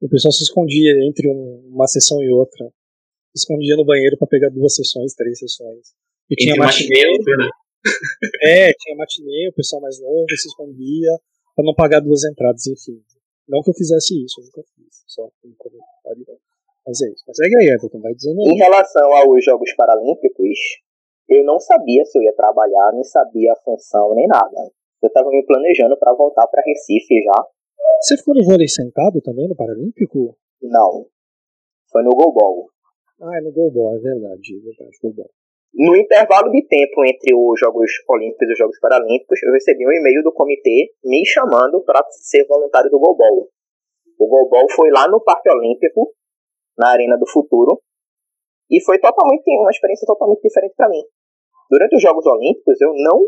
[0.00, 2.66] O pessoal se escondia entre um- uma sessão e outra.
[3.34, 5.94] Se escondia no banheiro para pegar duas sessões, três sessões.
[6.30, 7.50] E tinha Entre outra, né?
[8.42, 11.18] é, tinha matinê, o pessoal mais novo se escondia
[11.54, 13.00] para não pagar duas entradas, enfim.
[13.48, 15.04] Não que eu fizesse isso, eu nunca fiz.
[15.06, 16.40] Só um comentário.
[16.86, 17.24] Mas é isso.
[17.26, 18.56] Mas segue aí, Everton, vai dizendo Em aí.
[18.56, 20.58] relação aos Jogos Paralímpicos,
[21.28, 24.70] eu não sabia se eu ia trabalhar, nem sabia a função, nem nada.
[25.02, 27.46] Eu estava me planejando para voltar para Recife já.
[28.00, 30.36] Você ficou no vôlei sentado também no Paralímpico?
[30.62, 31.06] Não.
[31.90, 32.68] Foi no Golbol.
[33.20, 35.30] Ah, é no goalball, é verdade, é verdade, goalball.
[35.74, 39.90] No intervalo de tempo entre os Jogos Olímpicos e os Jogos Paralímpicos, eu recebi um
[39.90, 43.48] e-mail do comitê me chamando para ser voluntário do Golbol.
[44.16, 46.14] O Golbol foi lá no Parque Olímpico,
[46.78, 47.82] na Arena do Futuro,
[48.70, 51.02] e foi totalmente uma experiência totalmente diferente para mim.
[51.68, 53.26] Durante os Jogos Olímpicos, eu não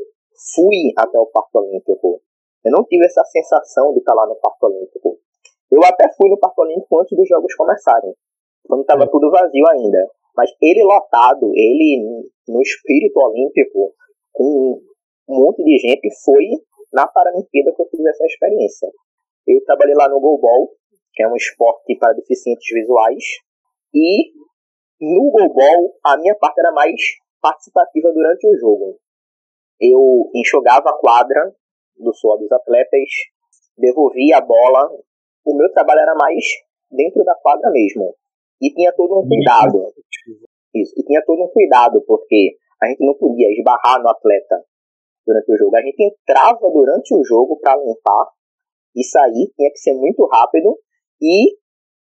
[0.55, 2.23] fui até o Parque Olímpico.
[2.65, 5.19] Eu não tive essa sensação de estar lá no Parque Olímpico.
[5.73, 8.15] Eu até fui no Parque Olímpico antes dos Jogos começarem,
[8.69, 10.09] quando estava tudo vazio ainda.
[10.37, 13.95] Mas ele lotado, ele no espírito olímpico,
[14.33, 14.83] com
[15.29, 16.45] um monte de gente, foi
[16.93, 18.91] na Paralimpíada que eu tive essa experiência.
[19.47, 20.71] Eu trabalhei lá no Goalball,
[21.15, 23.25] que é um esporte para deficientes visuais,
[23.95, 24.33] e
[25.01, 27.01] no Goalball a minha parte era mais
[27.41, 28.99] participativa durante o jogo.
[29.81, 31.55] Eu enxugava a quadra
[31.97, 33.09] do suor dos atletas,
[33.77, 34.91] devolvia a bola.
[35.45, 36.45] O meu trabalho era mais
[36.91, 38.15] dentro da quadra mesmo.
[38.61, 39.93] E tinha todo um cuidado.
[40.83, 40.95] Isso.
[40.97, 44.63] E tinha todo um cuidado, porque a gente não podia esbarrar no atleta
[45.27, 45.77] durante o jogo.
[45.77, 48.29] A gente entrava durante o jogo para limpar
[48.95, 50.79] e sair, tinha que ser muito rápido
[51.21, 51.57] e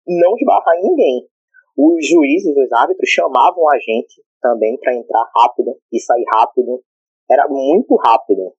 [0.06, 1.28] não esbarrar em ninguém.
[1.76, 6.82] Os juízes, os árbitros chamavam a gente também para entrar rápido e sair rápido.
[7.30, 8.54] Era muito rápido.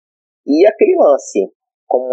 [0.45, 1.51] E aquele lance,
[1.87, 2.05] como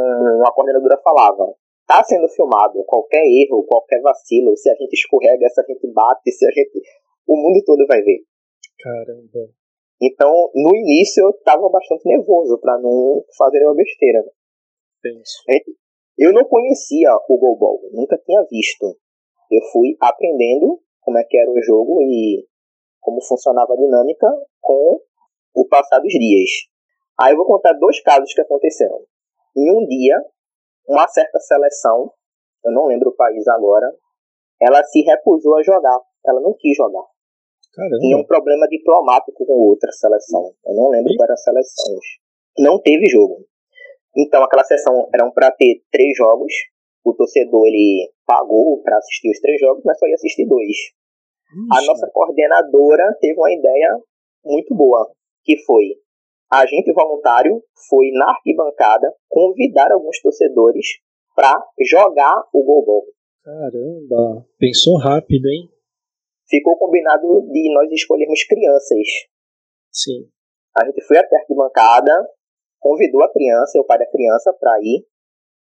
[0.47, 1.55] a coordenadora falava,
[1.87, 2.83] tá sendo filmado.
[2.85, 6.81] Qualquer erro, qualquer vacilo, se a gente escorrega, se a gente bate, se a gente.
[7.27, 8.23] O mundo todo vai ver.
[8.81, 9.51] Caramba.
[10.01, 14.23] Então, no início eu tava bastante nervoso para não fazer uma besteira.
[15.01, 15.43] Penso.
[16.19, 18.97] Eu não conhecia o Golbol, nunca tinha visto.
[19.51, 22.47] Eu fui aprendendo como é que era o jogo e
[23.01, 24.27] como funcionava a dinâmica
[24.61, 25.01] com
[25.55, 26.51] o passar dos dias.
[27.21, 29.01] Aí eu vou contar dois casos que aconteceram.
[29.57, 30.21] Em um dia,
[30.89, 32.13] uma certa seleção,
[32.65, 33.95] eu não lembro o país agora,
[34.61, 36.01] ela se recusou a jogar.
[36.27, 37.05] Ela não quis jogar.
[37.75, 38.27] Tinha um Caramba.
[38.27, 40.53] problema diplomático com outra seleção.
[40.65, 42.05] Eu não lembro quais eram as seleções.
[42.59, 43.45] Não teve jogo.
[44.17, 46.53] Então aquela sessão eram para ter três jogos.
[47.05, 50.77] O torcedor ele pagou para assistir os três jogos, mas só ia assistir dois.
[51.73, 53.99] A nossa coordenadora teve uma ideia
[54.45, 55.11] muito boa,
[55.45, 55.95] que foi
[56.55, 60.87] a gente voluntário foi na arquibancada convidar alguns torcedores
[61.35, 61.53] para
[61.91, 63.03] jogar o golbol.
[63.43, 64.47] Caramba.
[64.57, 65.69] Pensou rápido, hein?
[66.49, 69.07] Ficou combinado de nós escolhermos crianças.
[69.91, 70.29] Sim.
[70.77, 72.12] A gente foi até a arquibancada,
[72.81, 75.07] convidou a criança o pai da criança para ir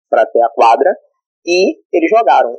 [0.10, 0.96] para até a quadra
[1.46, 2.56] e eles jogaram.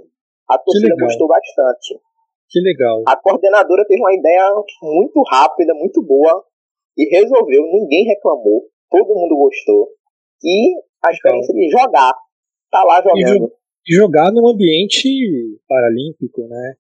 [0.48, 1.06] A torcida legal.
[1.06, 2.00] gostou bastante.
[2.48, 3.02] Que legal.
[3.06, 4.50] A coordenadora teve uma ideia
[4.82, 6.44] muito rápida, muito boa
[6.96, 9.88] e resolveu, ninguém reclamou, todo mundo gostou.
[10.42, 10.74] E
[11.04, 12.12] a experiência de jogar,
[12.70, 13.50] tá lá jogando.
[13.86, 15.08] E jogar num ambiente
[15.66, 16.74] paralímpico, né?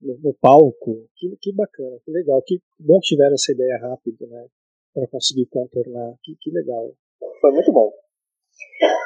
[0.00, 1.08] No, no palco.
[1.16, 2.42] Que, que bacana, que legal.
[2.46, 4.46] Que bom que tiveram essa ideia rápido, né?
[4.94, 6.14] Pra conseguir contornar.
[6.22, 6.92] Que, que legal.
[7.40, 7.92] Foi muito bom.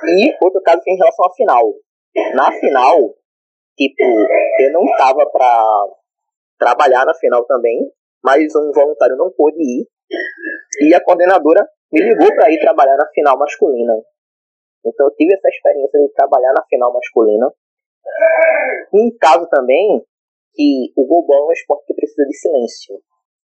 [0.06, 1.74] E outro caso em relação à final.
[2.34, 3.14] Na final,
[3.76, 4.04] tipo,
[4.60, 5.86] eu não tava pra
[6.58, 7.90] trabalhar na final também,
[8.22, 9.88] mas um voluntário não pôde ir.
[10.80, 13.94] E a coordenadora me ligou para ir trabalhar na final masculina.
[14.84, 17.52] Então eu tive essa experiência de trabalhar na final masculina.
[18.92, 20.04] Um caso também
[20.54, 23.02] que o golbol é um esporte que precisa de silêncio.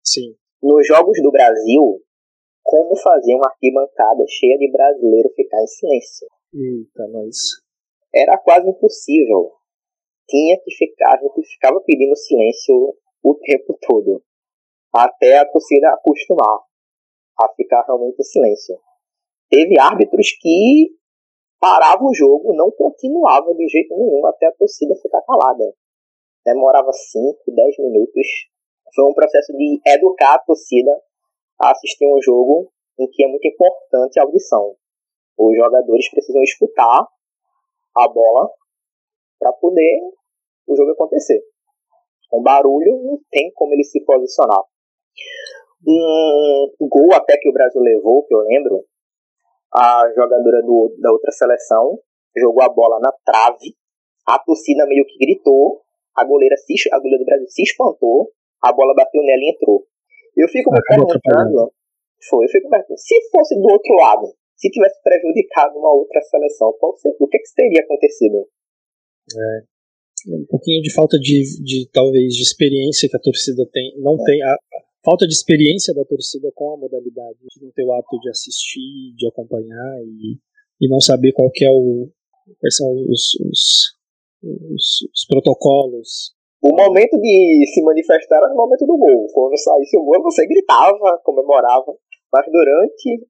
[0.03, 0.35] Sim.
[0.61, 2.01] Nos Jogos do Brasil,
[2.63, 6.27] como fazer uma arquibancada cheia de brasileiro ficar em silêncio?
[6.53, 7.37] Eita, nós.
[8.13, 9.51] Era quase impossível.
[10.27, 14.23] Tinha que ficar, a gente ficava pedindo silêncio o tempo todo.
[14.93, 16.59] Até a torcida acostumar
[17.39, 18.79] a ficar realmente em silêncio.
[19.49, 20.95] Teve árbitros que
[21.59, 25.73] paravam o jogo, não continuava de jeito nenhum até a torcida ficar calada.
[26.45, 28.27] Demorava 5, 10 minutos.
[28.93, 30.91] Foi um processo de educar a torcida
[31.59, 34.75] a assistir um jogo em que é muito importante a audição.
[35.37, 37.07] Os jogadores precisam escutar
[37.97, 38.49] a bola
[39.39, 39.99] para poder
[40.67, 41.41] o jogo acontecer.
[42.29, 44.63] Com barulho não tem como ele se posicionar.
[45.87, 48.83] Um gol até que o Brasil levou, que eu lembro,
[49.73, 51.99] a jogadora do, da outra seleção
[52.35, 53.75] jogou a bola na trave,
[54.27, 55.84] a torcida meio que gritou,
[56.15, 58.31] a goleira, se, a goleira do Brasil se espantou,
[58.61, 59.85] a bola bateu nela e entrou.
[60.35, 61.71] Eu fico me perguntando,
[62.29, 66.73] foi, eu fico perguntando, se fosse do outro lado, se tivesse prejudicado uma outra seleção,
[66.79, 68.47] qual seria, o que, que teria acontecido?
[69.35, 74.15] É, um pouquinho de falta de, de talvez de experiência que a torcida tem, não
[74.15, 74.23] é.
[74.25, 74.57] tem a,
[75.05, 79.13] falta de experiência da torcida com a modalidade, de não ter o hábito de assistir,
[79.15, 80.37] de acompanhar e,
[80.81, 82.09] e não saber qual que é o
[82.59, 83.95] quais são os, os,
[84.45, 86.35] os, os protocolos.
[86.61, 89.27] O momento de se manifestar era no momento do gol.
[89.33, 91.95] Quando saísse o gol, você gritava, comemorava.
[92.33, 93.27] Mas durante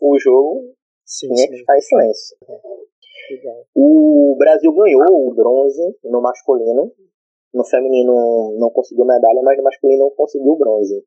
[0.00, 0.74] o jogo,
[1.04, 1.50] sim, tinha sim.
[1.50, 2.36] que ficar em silêncio.
[3.30, 3.64] Legal.
[3.76, 6.92] O Brasil ganhou o bronze no masculino.
[7.52, 11.04] No feminino não conseguiu medalha, mas no masculino conseguiu o bronze.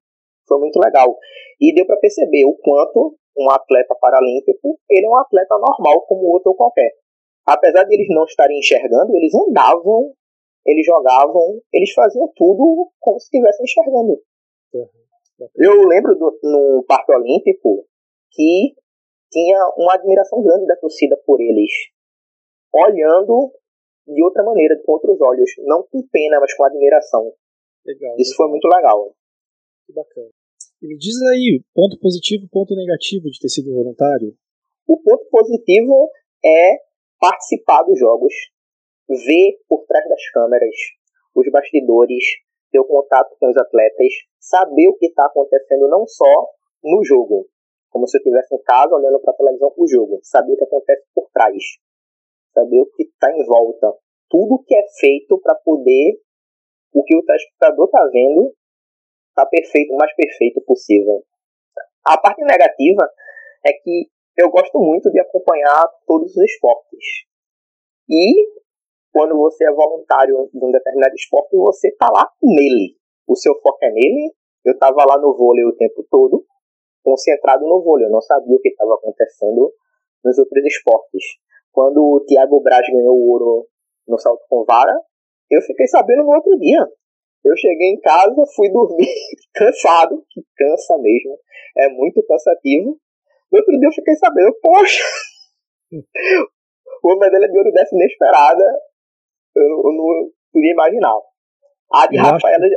[0.48, 1.18] Foi muito legal.
[1.60, 6.28] E deu para perceber o quanto um atleta paralímpico, ele é um atleta normal como
[6.28, 6.92] outro qualquer.
[7.45, 10.14] Apesar de eles não estarem enxergando, eles andavam,
[10.65, 14.22] eles jogavam, eles faziam tudo como se estivessem enxergando.
[14.74, 15.03] Uhum.
[15.56, 17.86] Eu lembro do, no Parque Olímpico
[18.32, 18.74] que
[19.32, 21.72] tinha uma admiração grande da torcida por eles,
[22.72, 23.52] olhando
[24.07, 27.34] de outra maneira, com outros olhos, não com pena, mas com admiração.
[27.86, 28.38] Legal, Isso legal.
[28.38, 29.15] foi muito legal.
[29.86, 30.30] Que bacana.
[30.82, 34.36] E me diz aí, ponto positivo, ponto negativo de ter sido voluntário?
[34.88, 36.10] O ponto positivo
[36.44, 36.78] é
[37.24, 38.34] participar dos jogos,
[39.08, 40.76] ver por trás das câmeras
[41.34, 42.26] os bastidores,
[42.70, 46.50] ter o contato com os atletas, saber o que está acontecendo não só
[46.84, 47.48] no jogo,
[47.90, 50.66] como se eu estivesse em casa olhando para a televisão o jogo, saber o que
[50.66, 51.64] acontece por trás,
[52.54, 53.94] saber o que está em volta,
[54.30, 56.20] tudo que é feito para poder
[56.94, 58.54] o que o telespectador está vendo
[59.34, 61.24] tá perfeito, o mais perfeito possível.
[62.06, 63.10] A parte negativa
[63.66, 67.06] é que eu gosto muito de acompanhar todos os esportes.
[68.10, 68.48] E
[69.12, 72.98] quando você é voluntário de um determinado esporte, você tá lá nele.
[73.28, 74.34] O seu foco é nele.
[74.66, 76.46] Eu tava lá no vôlei o tempo todo,
[77.04, 78.08] concentrado no vôlei.
[78.08, 79.72] Eu não sabia o que estava acontecendo
[80.24, 81.24] nos outros esportes.
[81.72, 83.68] Quando o Thiago Braz ganhou o ouro
[84.08, 84.98] no salto com vara,
[85.50, 86.88] eu fiquei sabendo no outro dia.
[87.44, 89.08] Eu cheguei em casa, fui dormir
[89.54, 91.38] cansado, que cansa mesmo,
[91.78, 92.98] é muito cansativo.
[93.54, 95.04] No outro dia eu fiquei sabendo, poxa,
[97.04, 98.64] uma medalha de ouro dessa inesperada,
[99.56, 101.14] eu, eu não podia imaginar.
[101.94, 102.76] A de eu Rafaela acho...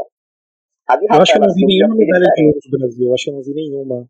[0.87, 3.07] A de Rafaela, eu acho que eu não vi nenhuma medalha de ouro do Brasil,
[3.09, 4.07] eu acho que eu não vi nenhuma.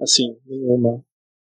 [0.00, 1.04] Assim, nenhuma.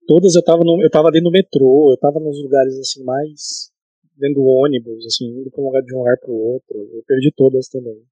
[0.09, 3.71] Todas eu tava, no, eu tava dentro do metrô, eu tava nos lugares assim mais
[4.17, 6.79] dentro do ônibus, assim, indo pra um lugar de um lugar pro outro.
[6.95, 8.03] Eu perdi todas também.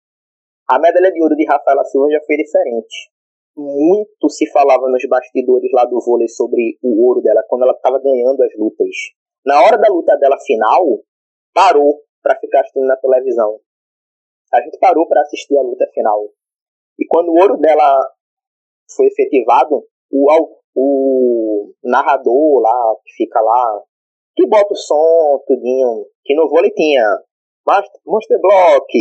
[0.69, 3.14] A medalha de ouro de Rafaela Silva já foi diferente.
[3.57, 8.01] Muito se falava nos bastidores lá do vôlei sobre o ouro dela quando ela estava
[8.01, 8.89] ganhando as lutas.
[9.47, 10.85] Na hora da luta dela final,
[11.53, 13.61] parou para ficar assistindo na televisão.
[14.53, 16.29] A gente parou para assistir a luta final.
[16.99, 18.09] E quando o ouro dela
[18.97, 20.29] foi efetivado, o,
[20.75, 23.83] o narrador lá, que fica lá,
[24.37, 27.21] que bota o som, tudinho, que no vôlei tinha
[28.07, 28.93] Monster Block,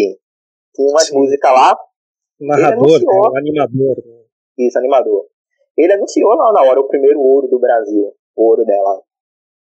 [0.74, 1.78] tinha umas músicas lá.
[2.40, 3.06] O narrador, né?
[3.08, 3.98] o animador.
[4.06, 4.23] Né?
[4.58, 5.28] Isso, animador.
[5.78, 9.02] Ele anunciou lá na hora o primeiro ouro do Brasil, o ouro dela.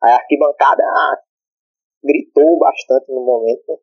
[0.01, 1.17] A arquibancada ah,
[2.03, 3.81] gritou bastante no momento.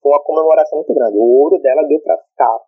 [0.00, 1.18] Foi uma comemoração muito grande.
[1.18, 2.58] O ouro dela deu pra ficar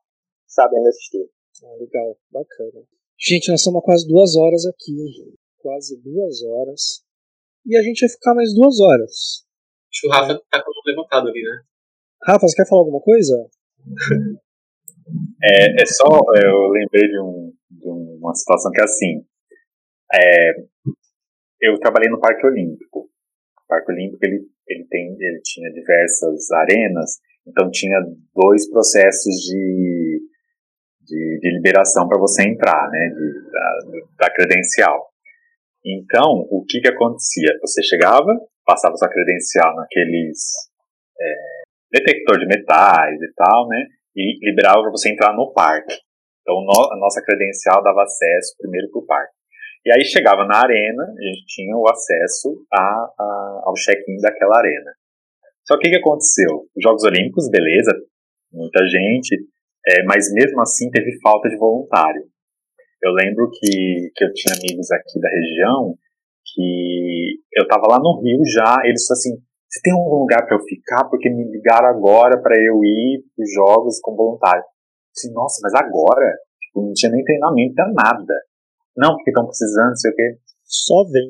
[0.47, 1.29] sabendo assistir.
[1.65, 2.85] Ah, legal, bacana.
[3.19, 5.37] Gente, nós estamos quase duas horas aqui.
[5.59, 7.03] Quase duas horas.
[7.65, 9.47] e a gente ia ficar mais duas horas.
[9.91, 11.63] Acho que o Rafa tá com o levantado ali, né?
[12.23, 13.49] Rafa, você quer falar alguma coisa?
[15.43, 16.07] É, é só,
[16.43, 19.25] eu lembrei de, um, de uma situação que é assim.
[20.13, 20.53] É,
[21.61, 23.01] eu trabalhei no Parque Olímpico.
[23.01, 27.99] O Parque Olímpico ele, ele, tem, ele tinha diversas arenas, então tinha
[28.35, 30.21] dois processos de,
[31.03, 35.09] de, de liberação para você entrar, né, de, da, da credencial.
[35.85, 37.59] Então, o que que acontecia?
[37.61, 38.33] Você chegava,
[38.65, 40.39] passava sua credencial naqueles
[41.21, 41.63] é,
[41.93, 43.87] detector de metais e tal, né?
[44.17, 45.95] E liberava para você entrar no parque.
[46.43, 49.35] Então, no, a nossa credencial dava acesso primeiro para o parque.
[49.87, 54.59] E aí chegava na arena, a gente tinha o acesso a, a, ao check-in daquela
[54.59, 54.93] arena.
[55.67, 56.69] Só que o que aconteceu?
[56.77, 57.93] Os Jogos Olímpicos, beleza,
[58.53, 59.37] muita gente,
[59.87, 62.23] é, mas mesmo assim teve falta de voluntário.
[63.03, 65.95] Eu lembro que, que eu tinha amigos aqui da região
[66.55, 69.37] que eu tava lá no Rio já, eles assim,
[69.75, 71.03] você tem algum lugar para eu ficar?
[71.11, 74.63] Porque me ligaram agora para eu ir para os jogos com voluntário.
[75.13, 76.31] Disse, nossa, mas agora?
[76.63, 78.35] Tipo, não tinha nem treinamento, não nada.
[78.97, 80.39] Não, porque estão precisando, não sei o quê.
[80.63, 81.29] Só vem.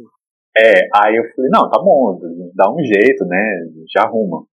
[0.59, 2.21] É, aí eu falei, não, tá bom,
[2.55, 3.65] dá um jeito, né?
[3.97, 4.45] Já arruma.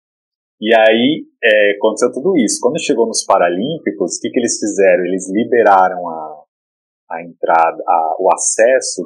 [0.61, 2.61] E aí é, aconteceu tudo isso.
[2.62, 5.05] Quando chegou nos Paralímpicos, o que, que eles fizeram?
[5.05, 6.45] Eles liberaram a,
[7.11, 9.03] a entrada, a, o acesso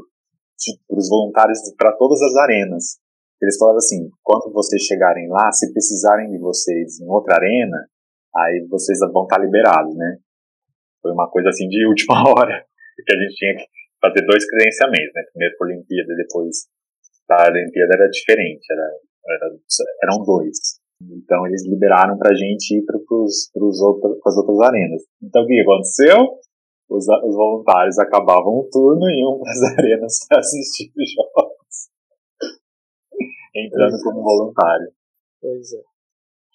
[0.86, 3.03] para os voluntários para todas as arenas.
[3.44, 7.76] Eles falaram assim: quando vocês chegarem lá, se precisarem de vocês em outra arena,
[8.34, 10.16] aí vocês vão estar liberados, né?
[11.02, 12.64] Foi uma coisa assim de última hora,
[13.04, 13.66] que a gente tinha que
[14.00, 15.22] fazer dois credenciamentos, né?
[15.30, 16.56] Primeiro para a Olimpíada e depois
[17.28, 18.88] para a Olimpíada era diferente, era,
[19.28, 19.46] era,
[20.04, 20.80] eram dois.
[21.02, 25.02] Então eles liberaram para a gente ir para as outras arenas.
[25.22, 26.16] Então o que aconteceu?
[26.88, 31.43] Os, os voluntários acabavam o turno e iam para as arenas para assistir os jogos.
[33.54, 34.88] Entrando como voluntário.
[35.40, 35.82] Pois é.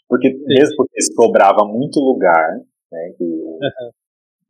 [0.07, 2.57] Porque, mesmo porque sobrava muito lugar,
[2.91, 3.91] né, que uhum.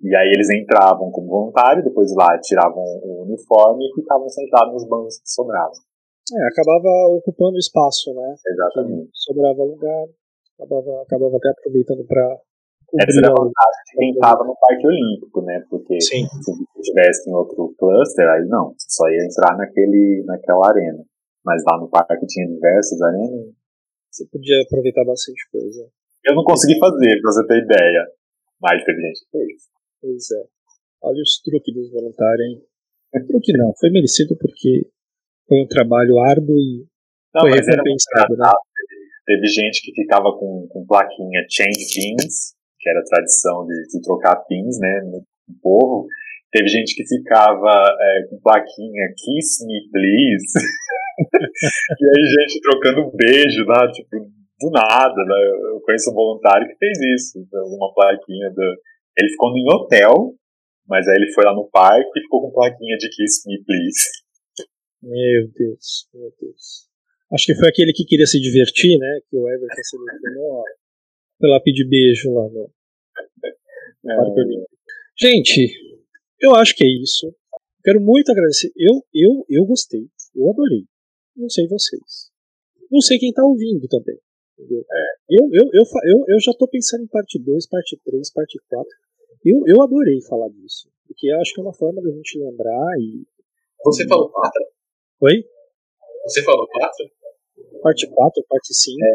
[0.02, 4.88] E aí eles entravam como voluntário, depois lá tiravam o uniforme e ficavam sentados nos
[4.88, 5.76] bancos que sobravam.
[6.32, 8.36] É, acabava ocupando espaço, né?
[8.48, 9.10] Exatamente.
[9.14, 10.08] sobrava lugar,
[10.56, 12.40] acabava, acabava até aproveitando para
[12.98, 15.64] essa era a vantagem de quem estava no Parque Olímpico, né?
[15.70, 16.26] Porque Sim.
[16.26, 21.04] se estivesse em outro cluster, aí não, só ia entrar naquele, naquela arena.
[21.46, 23.54] Mas lá no parque tinha diversas arenas.
[24.12, 25.90] Você podia aproveitar bastante coisa.
[26.26, 28.08] Eu não consegui fazer, pra você ter ideia.
[28.62, 29.62] Mas teve gente que fez.
[30.02, 30.44] Pois é.
[31.02, 32.62] Olha os truques dos voluntários, hein?
[33.26, 34.86] Truque não, foi merecido porque
[35.48, 36.86] foi um trabalho árduo e
[37.34, 38.50] não, foi recompensado, né?
[39.26, 44.02] Teve gente que ficava com, com plaquinha change pins, que era a tradição de, de
[44.02, 46.08] trocar pins, né, no, no povo.
[46.52, 50.54] Teve gente que ficava é, com plaquinha Kiss Me Please.
[52.00, 54.10] e aí gente trocando beijo lá, tipo,
[54.60, 55.52] do nada, né?
[55.74, 58.64] Eu conheço um voluntário que fez isso, uma plaquinha do,
[59.18, 60.36] ele ficou em hotel,
[60.88, 64.06] mas aí ele foi lá no parque e ficou com plaquinha de Kiss Me Please.
[65.02, 66.90] Meu Deus, meu Deus.
[67.32, 69.20] Acho que foi aquele que queria se divertir, né?
[69.30, 70.64] Que o Everton selecionou
[71.40, 72.70] pela pedir beijo lá no
[74.06, 74.66] é.
[75.18, 75.72] Gente,
[76.40, 77.34] eu acho que é isso.
[77.84, 78.72] Quero muito agradecer.
[78.76, 80.08] Eu, eu, eu gostei.
[80.36, 80.86] Eu adorei.
[81.40, 82.30] Não sei vocês.
[82.92, 84.20] Não sei quem tá ouvindo também.
[84.60, 84.84] Entendeu?
[84.92, 85.06] É.
[85.30, 88.90] Eu, eu, eu, eu, eu já tô pensando em parte 2, parte 3, parte 4.
[89.46, 93.26] Eu, eu adorei falar disso, porque acho que é uma forma da gente lembrar e.
[93.86, 94.52] Você falou 4?
[95.22, 95.46] Oi?
[96.26, 97.10] Você falou 4?
[97.82, 98.98] Parte 4, parte 5.
[99.00, 99.14] É.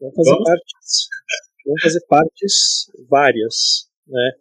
[0.00, 0.44] Vamos fazer Vamos?
[0.44, 1.08] partes.
[1.64, 4.32] Vamos fazer partes várias, né?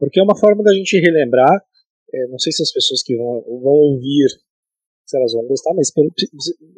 [0.00, 1.64] Porque é uma forma da gente relembrar.
[2.12, 4.26] É, não sei se as pessoas que vão, vão ouvir
[5.06, 5.92] se elas vão gostar, mas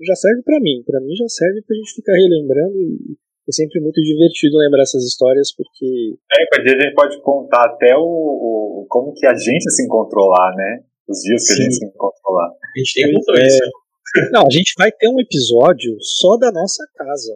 [0.06, 0.82] já serve para mim.
[0.84, 3.16] Para mim já serve pra gente ficar relembrando e
[3.48, 6.18] é sempre muito divertido lembrar essas histórias porque.
[6.32, 10.26] É, porque a gente pode contar até o, o, como que a gente se encontrou
[10.28, 10.84] lá, né?
[11.08, 11.60] Os dias que Sim.
[11.60, 12.46] a gente se encontrou lá.
[12.46, 13.46] A gente tem muito é...
[13.46, 13.70] isso.
[14.32, 17.34] Não, a gente vai ter um episódio só da nossa casa.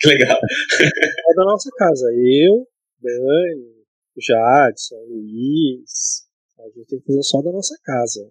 [0.00, 0.38] Que legal.
[0.38, 2.06] Só da nossa casa.
[2.14, 2.66] Eu,
[3.00, 3.78] Dani,
[4.16, 6.28] Jadson, Luiz.
[6.60, 8.30] A gente tem que fazer só da nossa casa.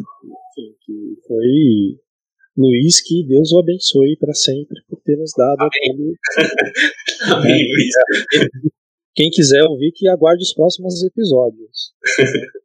[0.00, 2.00] Enfim, que foi
[2.56, 5.70] Luiz, que Deus o abençoe para sempre por ter nos dado Amém.
[5.70, 6.16] aquele.
[7.34, 8.50] Amém, Luiz.
[9.14, 11.92] Quem quiser ouvir, que aguarde os próximos episódios.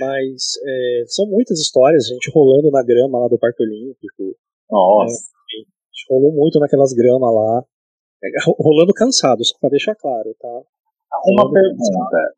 [0.00, 4.34] Mas é, são muitas histórias, gente rolando na grama lá do Parque Olímpico.
[4.70, 5.12] Nossa.
[5.12, 7.64] É, a gente rolou muito naquelas gramas lá.
[8.24, 10.48] É, rolando cansado, só pra deixar claro, tá?
[11.26, 12.10] Uma rolando pergunta.
[12.10, 12.34] Cansado.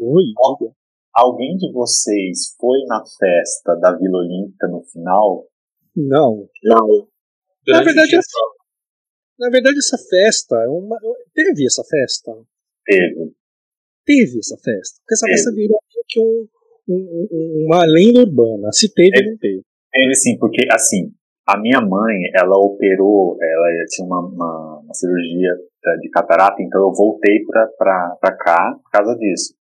[0.00, 0.72] Oi, diga.
[1.14, 5.46] Alguém de vocês foi na festa da Vila Olímpica no final?
[5.96, 6.48] Não.
[6.62, 7.08] Não.
[7.66, 8.38] Na verdade, essa,
[9.38, 10.96] na verdade, essa festa, é uma,
[11.34, 12.32] teve essa festa?
[12.84, 13.32] Teve.
[14.04, 15.00] Teve essa festa.
[15.00, 15.36] Porque essa teve.
[15.36, 15.78] festa virou
[16.08, 16.48] que um,
[16.88, 18.72] um, uma lenda urbana.
[18.72, 19.62] Se teve, teve, não teve.
[19.92, 21.12] Teve sim, porque assim,
[21.46, 25.54] a minha mãe, ela operou, ela tinha uma, uma, uma cirurgia
[26.00, 29.54] de catarata, então eu voltei pra, pra, pra cá por causa disso.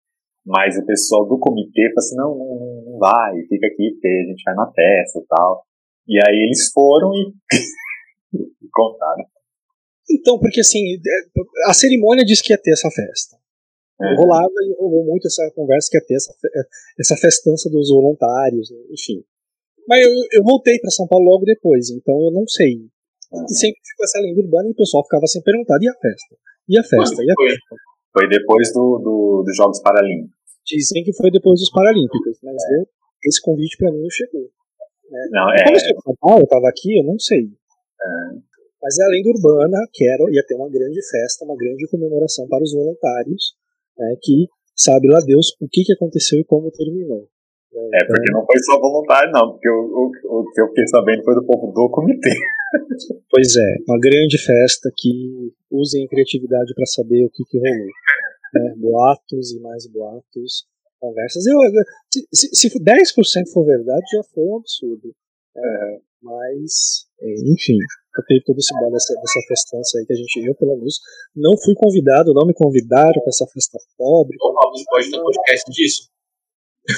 [0.47, 4.31] Mas o pessoal do comitê falou assim, não, não, não vai, fica aqui, porque a
[4.31, 5.66] gente vai na festa e tal.
[6.06, 7.35] E aí eles foram e
[8.73, 9.24] contaram.
[10.09, 11.01] Então, porque assim,
[11.68, 13.36] a cerimônia disse que ia ter essa festa.
[14.01, 14.14] É.
[14.14, 16.32] Rolava e rolou muito essa conversa que ia ter essa,
[17.01, 19.24] essa festança dos voluntários, enfim.
[19.89, 22.86] Mas eu, eu voltei para São Paulo logo depois, então eu não sei.
[23.32, 26.36] E sempre ficou essa lenda urbana e o pessoal ficava sem perguntar: e a festa?
[26.68, 27.23] E a festa?
[27.23, 27.77] E a festa?
[28.16, 30.32] Foi depois do, do, dos Jogos Paralímpicos.
[30.64, 32.82] Dizem que foi depois dos Paralímpicos, mas é.
[33.26, 34.48] esse convite para mim não chegou.
[35.10, 35.28] Né?
[35.30, 35.64] Não, é...
[36.18, 37.44] Como eu estava aqui, eu não sei.
[37.44, 38.56] É.
[38.82, 42.62] Mas é a lenda urbana, quero, ia ter uma grande festa, uma grande comemoração para
[42.62, 43.55] os voluntários,
[43.98, 47.28] né, que sabe lá Deus o que, que aconteceu e como terminou.
[47.76, 47.98] Né?
[48.00, 51.22] É, porque não foi só voluntário, não, porque o, o, o que eu fiquei sabendo
[51.24, 52.30] foi do povo do comitê.
[53.30, 57.86] Pois é, uma grande festa que usem a criatividade para saber o que, que rolou.
[58.54, 58.74] Né?
[58.76, 60.66] Boatos e mais boatos,
[60.98, 61.46] conversas.
[61.46, 61.58] Eu,
[62.32, 65.14] se, se 10% for verdade, já foi um absurdo.
[65.56, 67.78] É, mas, é, enfim,
[68.18, 70.98] eu tenho todo esse bolo dessa, dessa festança aí que a gente viu, pelo menos.
[71.34, 74.36] Não fui convidado, não me convidaram para essa festa pobre.
[74.38, 76.15] Você pode ter um podcast disso?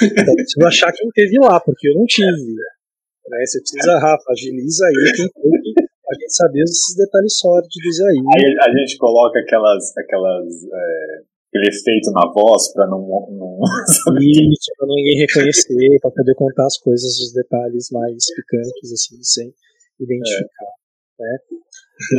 [0.03, 2.29] Então, preciso achar quem teve lá, porque eu não tive.
[2.29, 3.45] Né?
[3.45, 8.17] Você precisa, Rafa, agiliza aí quem teve a gente saber esses detalhes sórdidos aí.
[8.35, 13.59] Aí a gente coloca aquelas, aquelas é, aquele efeito na voz para não, não
[14.21, 19.55] isso para ninguém reconhecer para poder contar as coisas os detalhes mais picantes assim sem
[19.99, 20.73] identificar
[21.21, 21.25] é.
[21.25, 21.39] né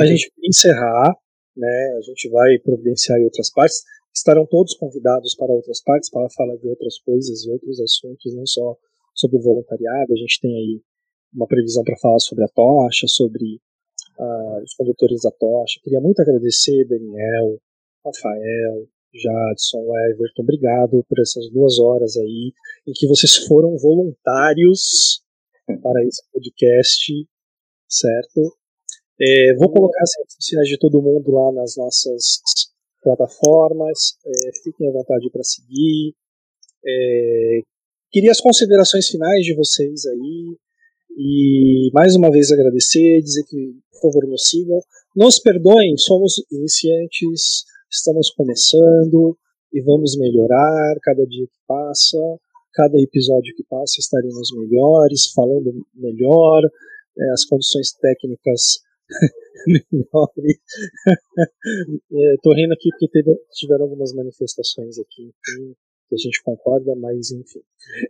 [0.02, 1.16] a gente vai encerrar
[1.56, 3.84] né a gente vai providenciar outras partes
[4.20, 8.46] estarão todos convidados para outras partes para falar de outras coisas e outros assuntos não
[8.46, 8.78] só
[9.16, 10.14] sobre o voluntariado.
[10.14, 10.82] A gente tem aí
[11.34, 13.60] uma previsão para falar sobre a tocha sobre
[14.18, 15.80] uh, os condutores da tocha.
[15.84, 17.60] Queria muito agradecer Daniel
[18.06, 22.54] Rafael Jadson, Everton, obrigado por essas duas horas aí
[22.88, 25.24] em que vocês foram voluntários
[25.82, 27.28] para esse podcast,
[27.88, 28.56] certo?
[29.20, 32.40] É, vou colocar as redes sociais de todo mundo lá nas nossas
[33.16, 34.32] plataformas, é,
[34.64, 36.14] fiquem à vontade para seguir.
[36.86, 37.62] É,
[38.12, 40.58] queria as considerações finais de vocês aí.
[41.18, 44.80] E mais uma vez agradecer, dizer que por favor nos sigam,
[45.16, 49.36] nos perdoem, somos iniciantes Estamos começando
[49.74, 50.96] e vamos melhorar.
[51.02, 52.18] Cada dia que passa,
[52.72, 56.62] cada episódio que passa estaremos melhores, falando melhor,
[57.18, 58.80] é, as condições técnicas
[59.68, 60.60] melhores.
[62.36, 65.32] Estou é, rindo aqui porque teve, tiveram algumas manifestações aqui,
[66.08, 67.62] que a gente concorda, mas enfim.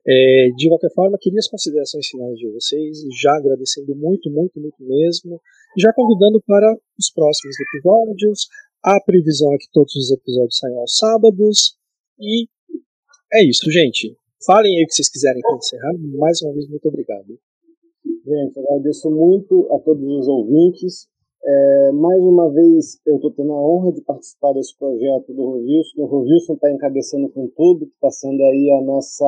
[0.07, 4.83] É, de qualquer forma, queria as considerações finais de vocês, já agradecendo muito, muito, muito
[4.83, 5.41] mesmo,
[5.77, 8.47] já convidando para os próximos episódios,
[8.83, 11.77] a previsão é que todos os episódios saiam aos sábados.
[12.17, 12.47] E
[13.33, 14.15] é isso, gente.
[14.45, 15.93] Falem aí o que vocês quiserem para encerrar.
[16.17, 17.37] Mais uma vez, muito obrigado.
[18.29, 21.07] Gente, agradeço muito a todos os ouvintes.
[21.43, 26.01] É, mais uma vez, eu estou tendo a honra de participar desse projeto do Rovilson.
[26.03, 29.25] O Rovilson está encabeçando com tudo, está sendo aí a nossa,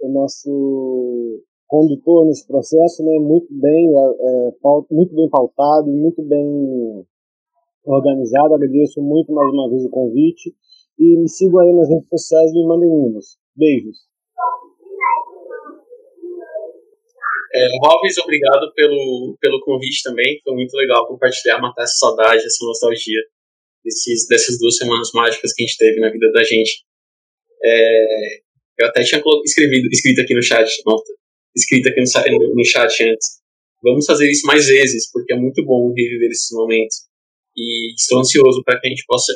[0.00, 3.18] o nosso condutor nesse processo, né?
[3.18, 4.52] Muito bem, é,
[4.90, 7.04] muito bem pautado, muito bem
[7.84, 8.54] organizado.
[8.54, 10.54] Agradeço muito mais uma vez o convite.
[10.98, 13.36] E me sigam aí nas redes sociais e me mandem mimos.
[13.54, 14.15] Beijos.
[17.56, 20.38] É, obrigado pelo, pelo convite também.
[20.44, 23.20] Foi muito legal compartilhar, matar essa saudade, essa nostalgia
[23.82, 26.84] desses, dessas duas semanas mágicas que a gente teve na vida da gente.
[27.64, 28.36] É,
[28.78, 30.96] eu até tinha escrevido, escrito aqui no chat, não,
[31.56, 32.00] escrito aqui
[32.30, 33.40] no, no chat antes.
[33.82, 37.06] Vamos fazer isso mais vezes, porque é muito bom reviver esses momentos
[37.56, 39.32] e estou ansioso para que a gente possa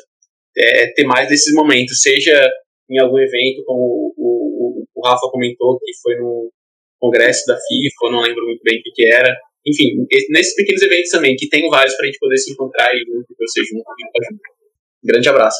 [0.56, 2.50] é, ter mais desses momentos, seja
[2.90, 6.50] em algum evento, como o, o, o, Rafa comentou, que foi no
[7.00, 9.34] congresso da FIFA, não lembro muito bem o que, que era.
[9.66, 12.98] Enfim, nesses pequenos eventos também, que tem vários para a gente poder se encontrar e
[13.00, 14.42] junto, torcer junto, e junto.
[15.02, 15.58] Grande abraço.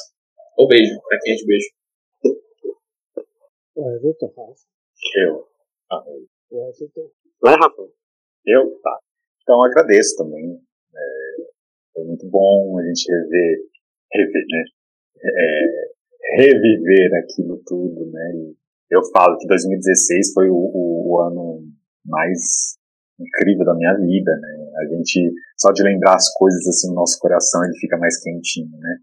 [0.57, 1.69] Ou beijo, para quem é de beijo.
[3.77, 4.61] O Everton, Rafa.
[5.17, 5.47] Eu.
[5.91, 6.05] Ah,
[6.51, 7.11] o Everton.
[7.41, 7.89] Vai, Rafa.
[8.47, 8.79] Eu?
[8.83, 8.99] Tá.
[9.43, 10.61] Então agradeço também.
[10.95, 11.43] É,
[11.95, 13.59] foi muito bom a gente rever,
[14.12, 14.65] rever né?
[15.23, 15.91] É,
[16.37, 18.33] reviver aquilo tudo, né?
[18.35, 18.60] E
[18.91, 21.62] eu falo que 2016 foi o, o, o, ano
[22.05, 22.77] mais
[23.19, 24.71] incrível da minha vida, né?
[24.79, 28.71] A gente, só de lembrar as coisas assim no nosso coração, ele fica mais quentinho,
[28.79, 28.97] né?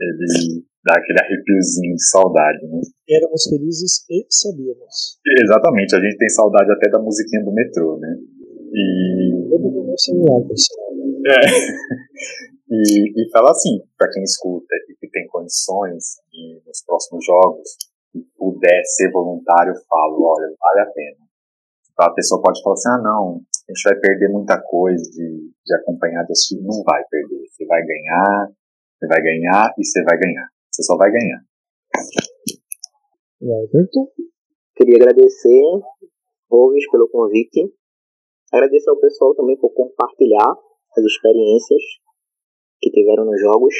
[0.00, 2.80] Ele dá aquele arrepiozinho de saudade, né?
[3.08, 5.18] Éramos felizes e sabíamos.
[5.42, 8.16] Exatamente, a gente tem saudade até da musiquinha do metrô, né?
[8.72, 9.50] E.
[9.52, 10.42] Eu meu celular.
[11.26, 12.50] É.
[12.70, 17.68] E, e fala assim, para quem escuta e que tem condições de, nos próximos jogos,
[18.14, 21.16] e puder ser voluntário, eu falo, olha, vale a pena.
[21.98, 25.74] A pessoa pode falar assim, ah não, a gente vai perder muita coisa de, de
[25.74, 26.60] acompanhar de assistir.
[26.62, 28.48] Não vai perder, você vai ganhar,
[28.98, 30.48] você vai ganhar e você vai ganhar.
[30.70, 31.40] Você só vai ganhar.
[33.42, 34.08] Everton?
[34.76, 35.62] Queria agradecer,
[36.50, 37.72] Roves, pelo convite.
[38.52, 40.56] Agradecer ao pessoal também por compartilhar
[40.96, 41.82] as experiências
[42.80, 43.74] que tiveram nos jogos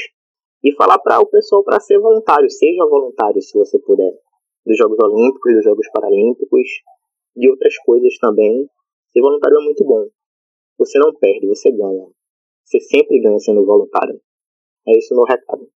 [0.62, 4.12] e falar para o pessoal para ser voluntário, seja voluntário se você puder,
[4.66, 6.68] dos Jogos Olímpicos, dos Jogos Paralímpicos,
[7.36, 8.68] de outras coisas também.
[9.12, 10.06] Ser voluntário é muito bom.
[10.78, 12.06] Você não perde, você ganha.
[12.64, 14.20] Você sempre ganha sendo voluntário.
[14.86, 15.68] É isso meu recado.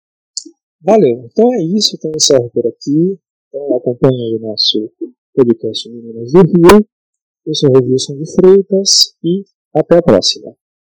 [0.80, 1.26] Valeu.
[1.30, 1.96] Então é isso.
[1.96, 3.18] Então encerro por aqui.
[3.48, 4.92] Então acompanhe aí o nosso
[5.34, 6.86] podcast Meninas do Rio.
[7.46, 9.42] Eu sou o Wilson de Freitas e
[9.74, 10.54] até a próxima.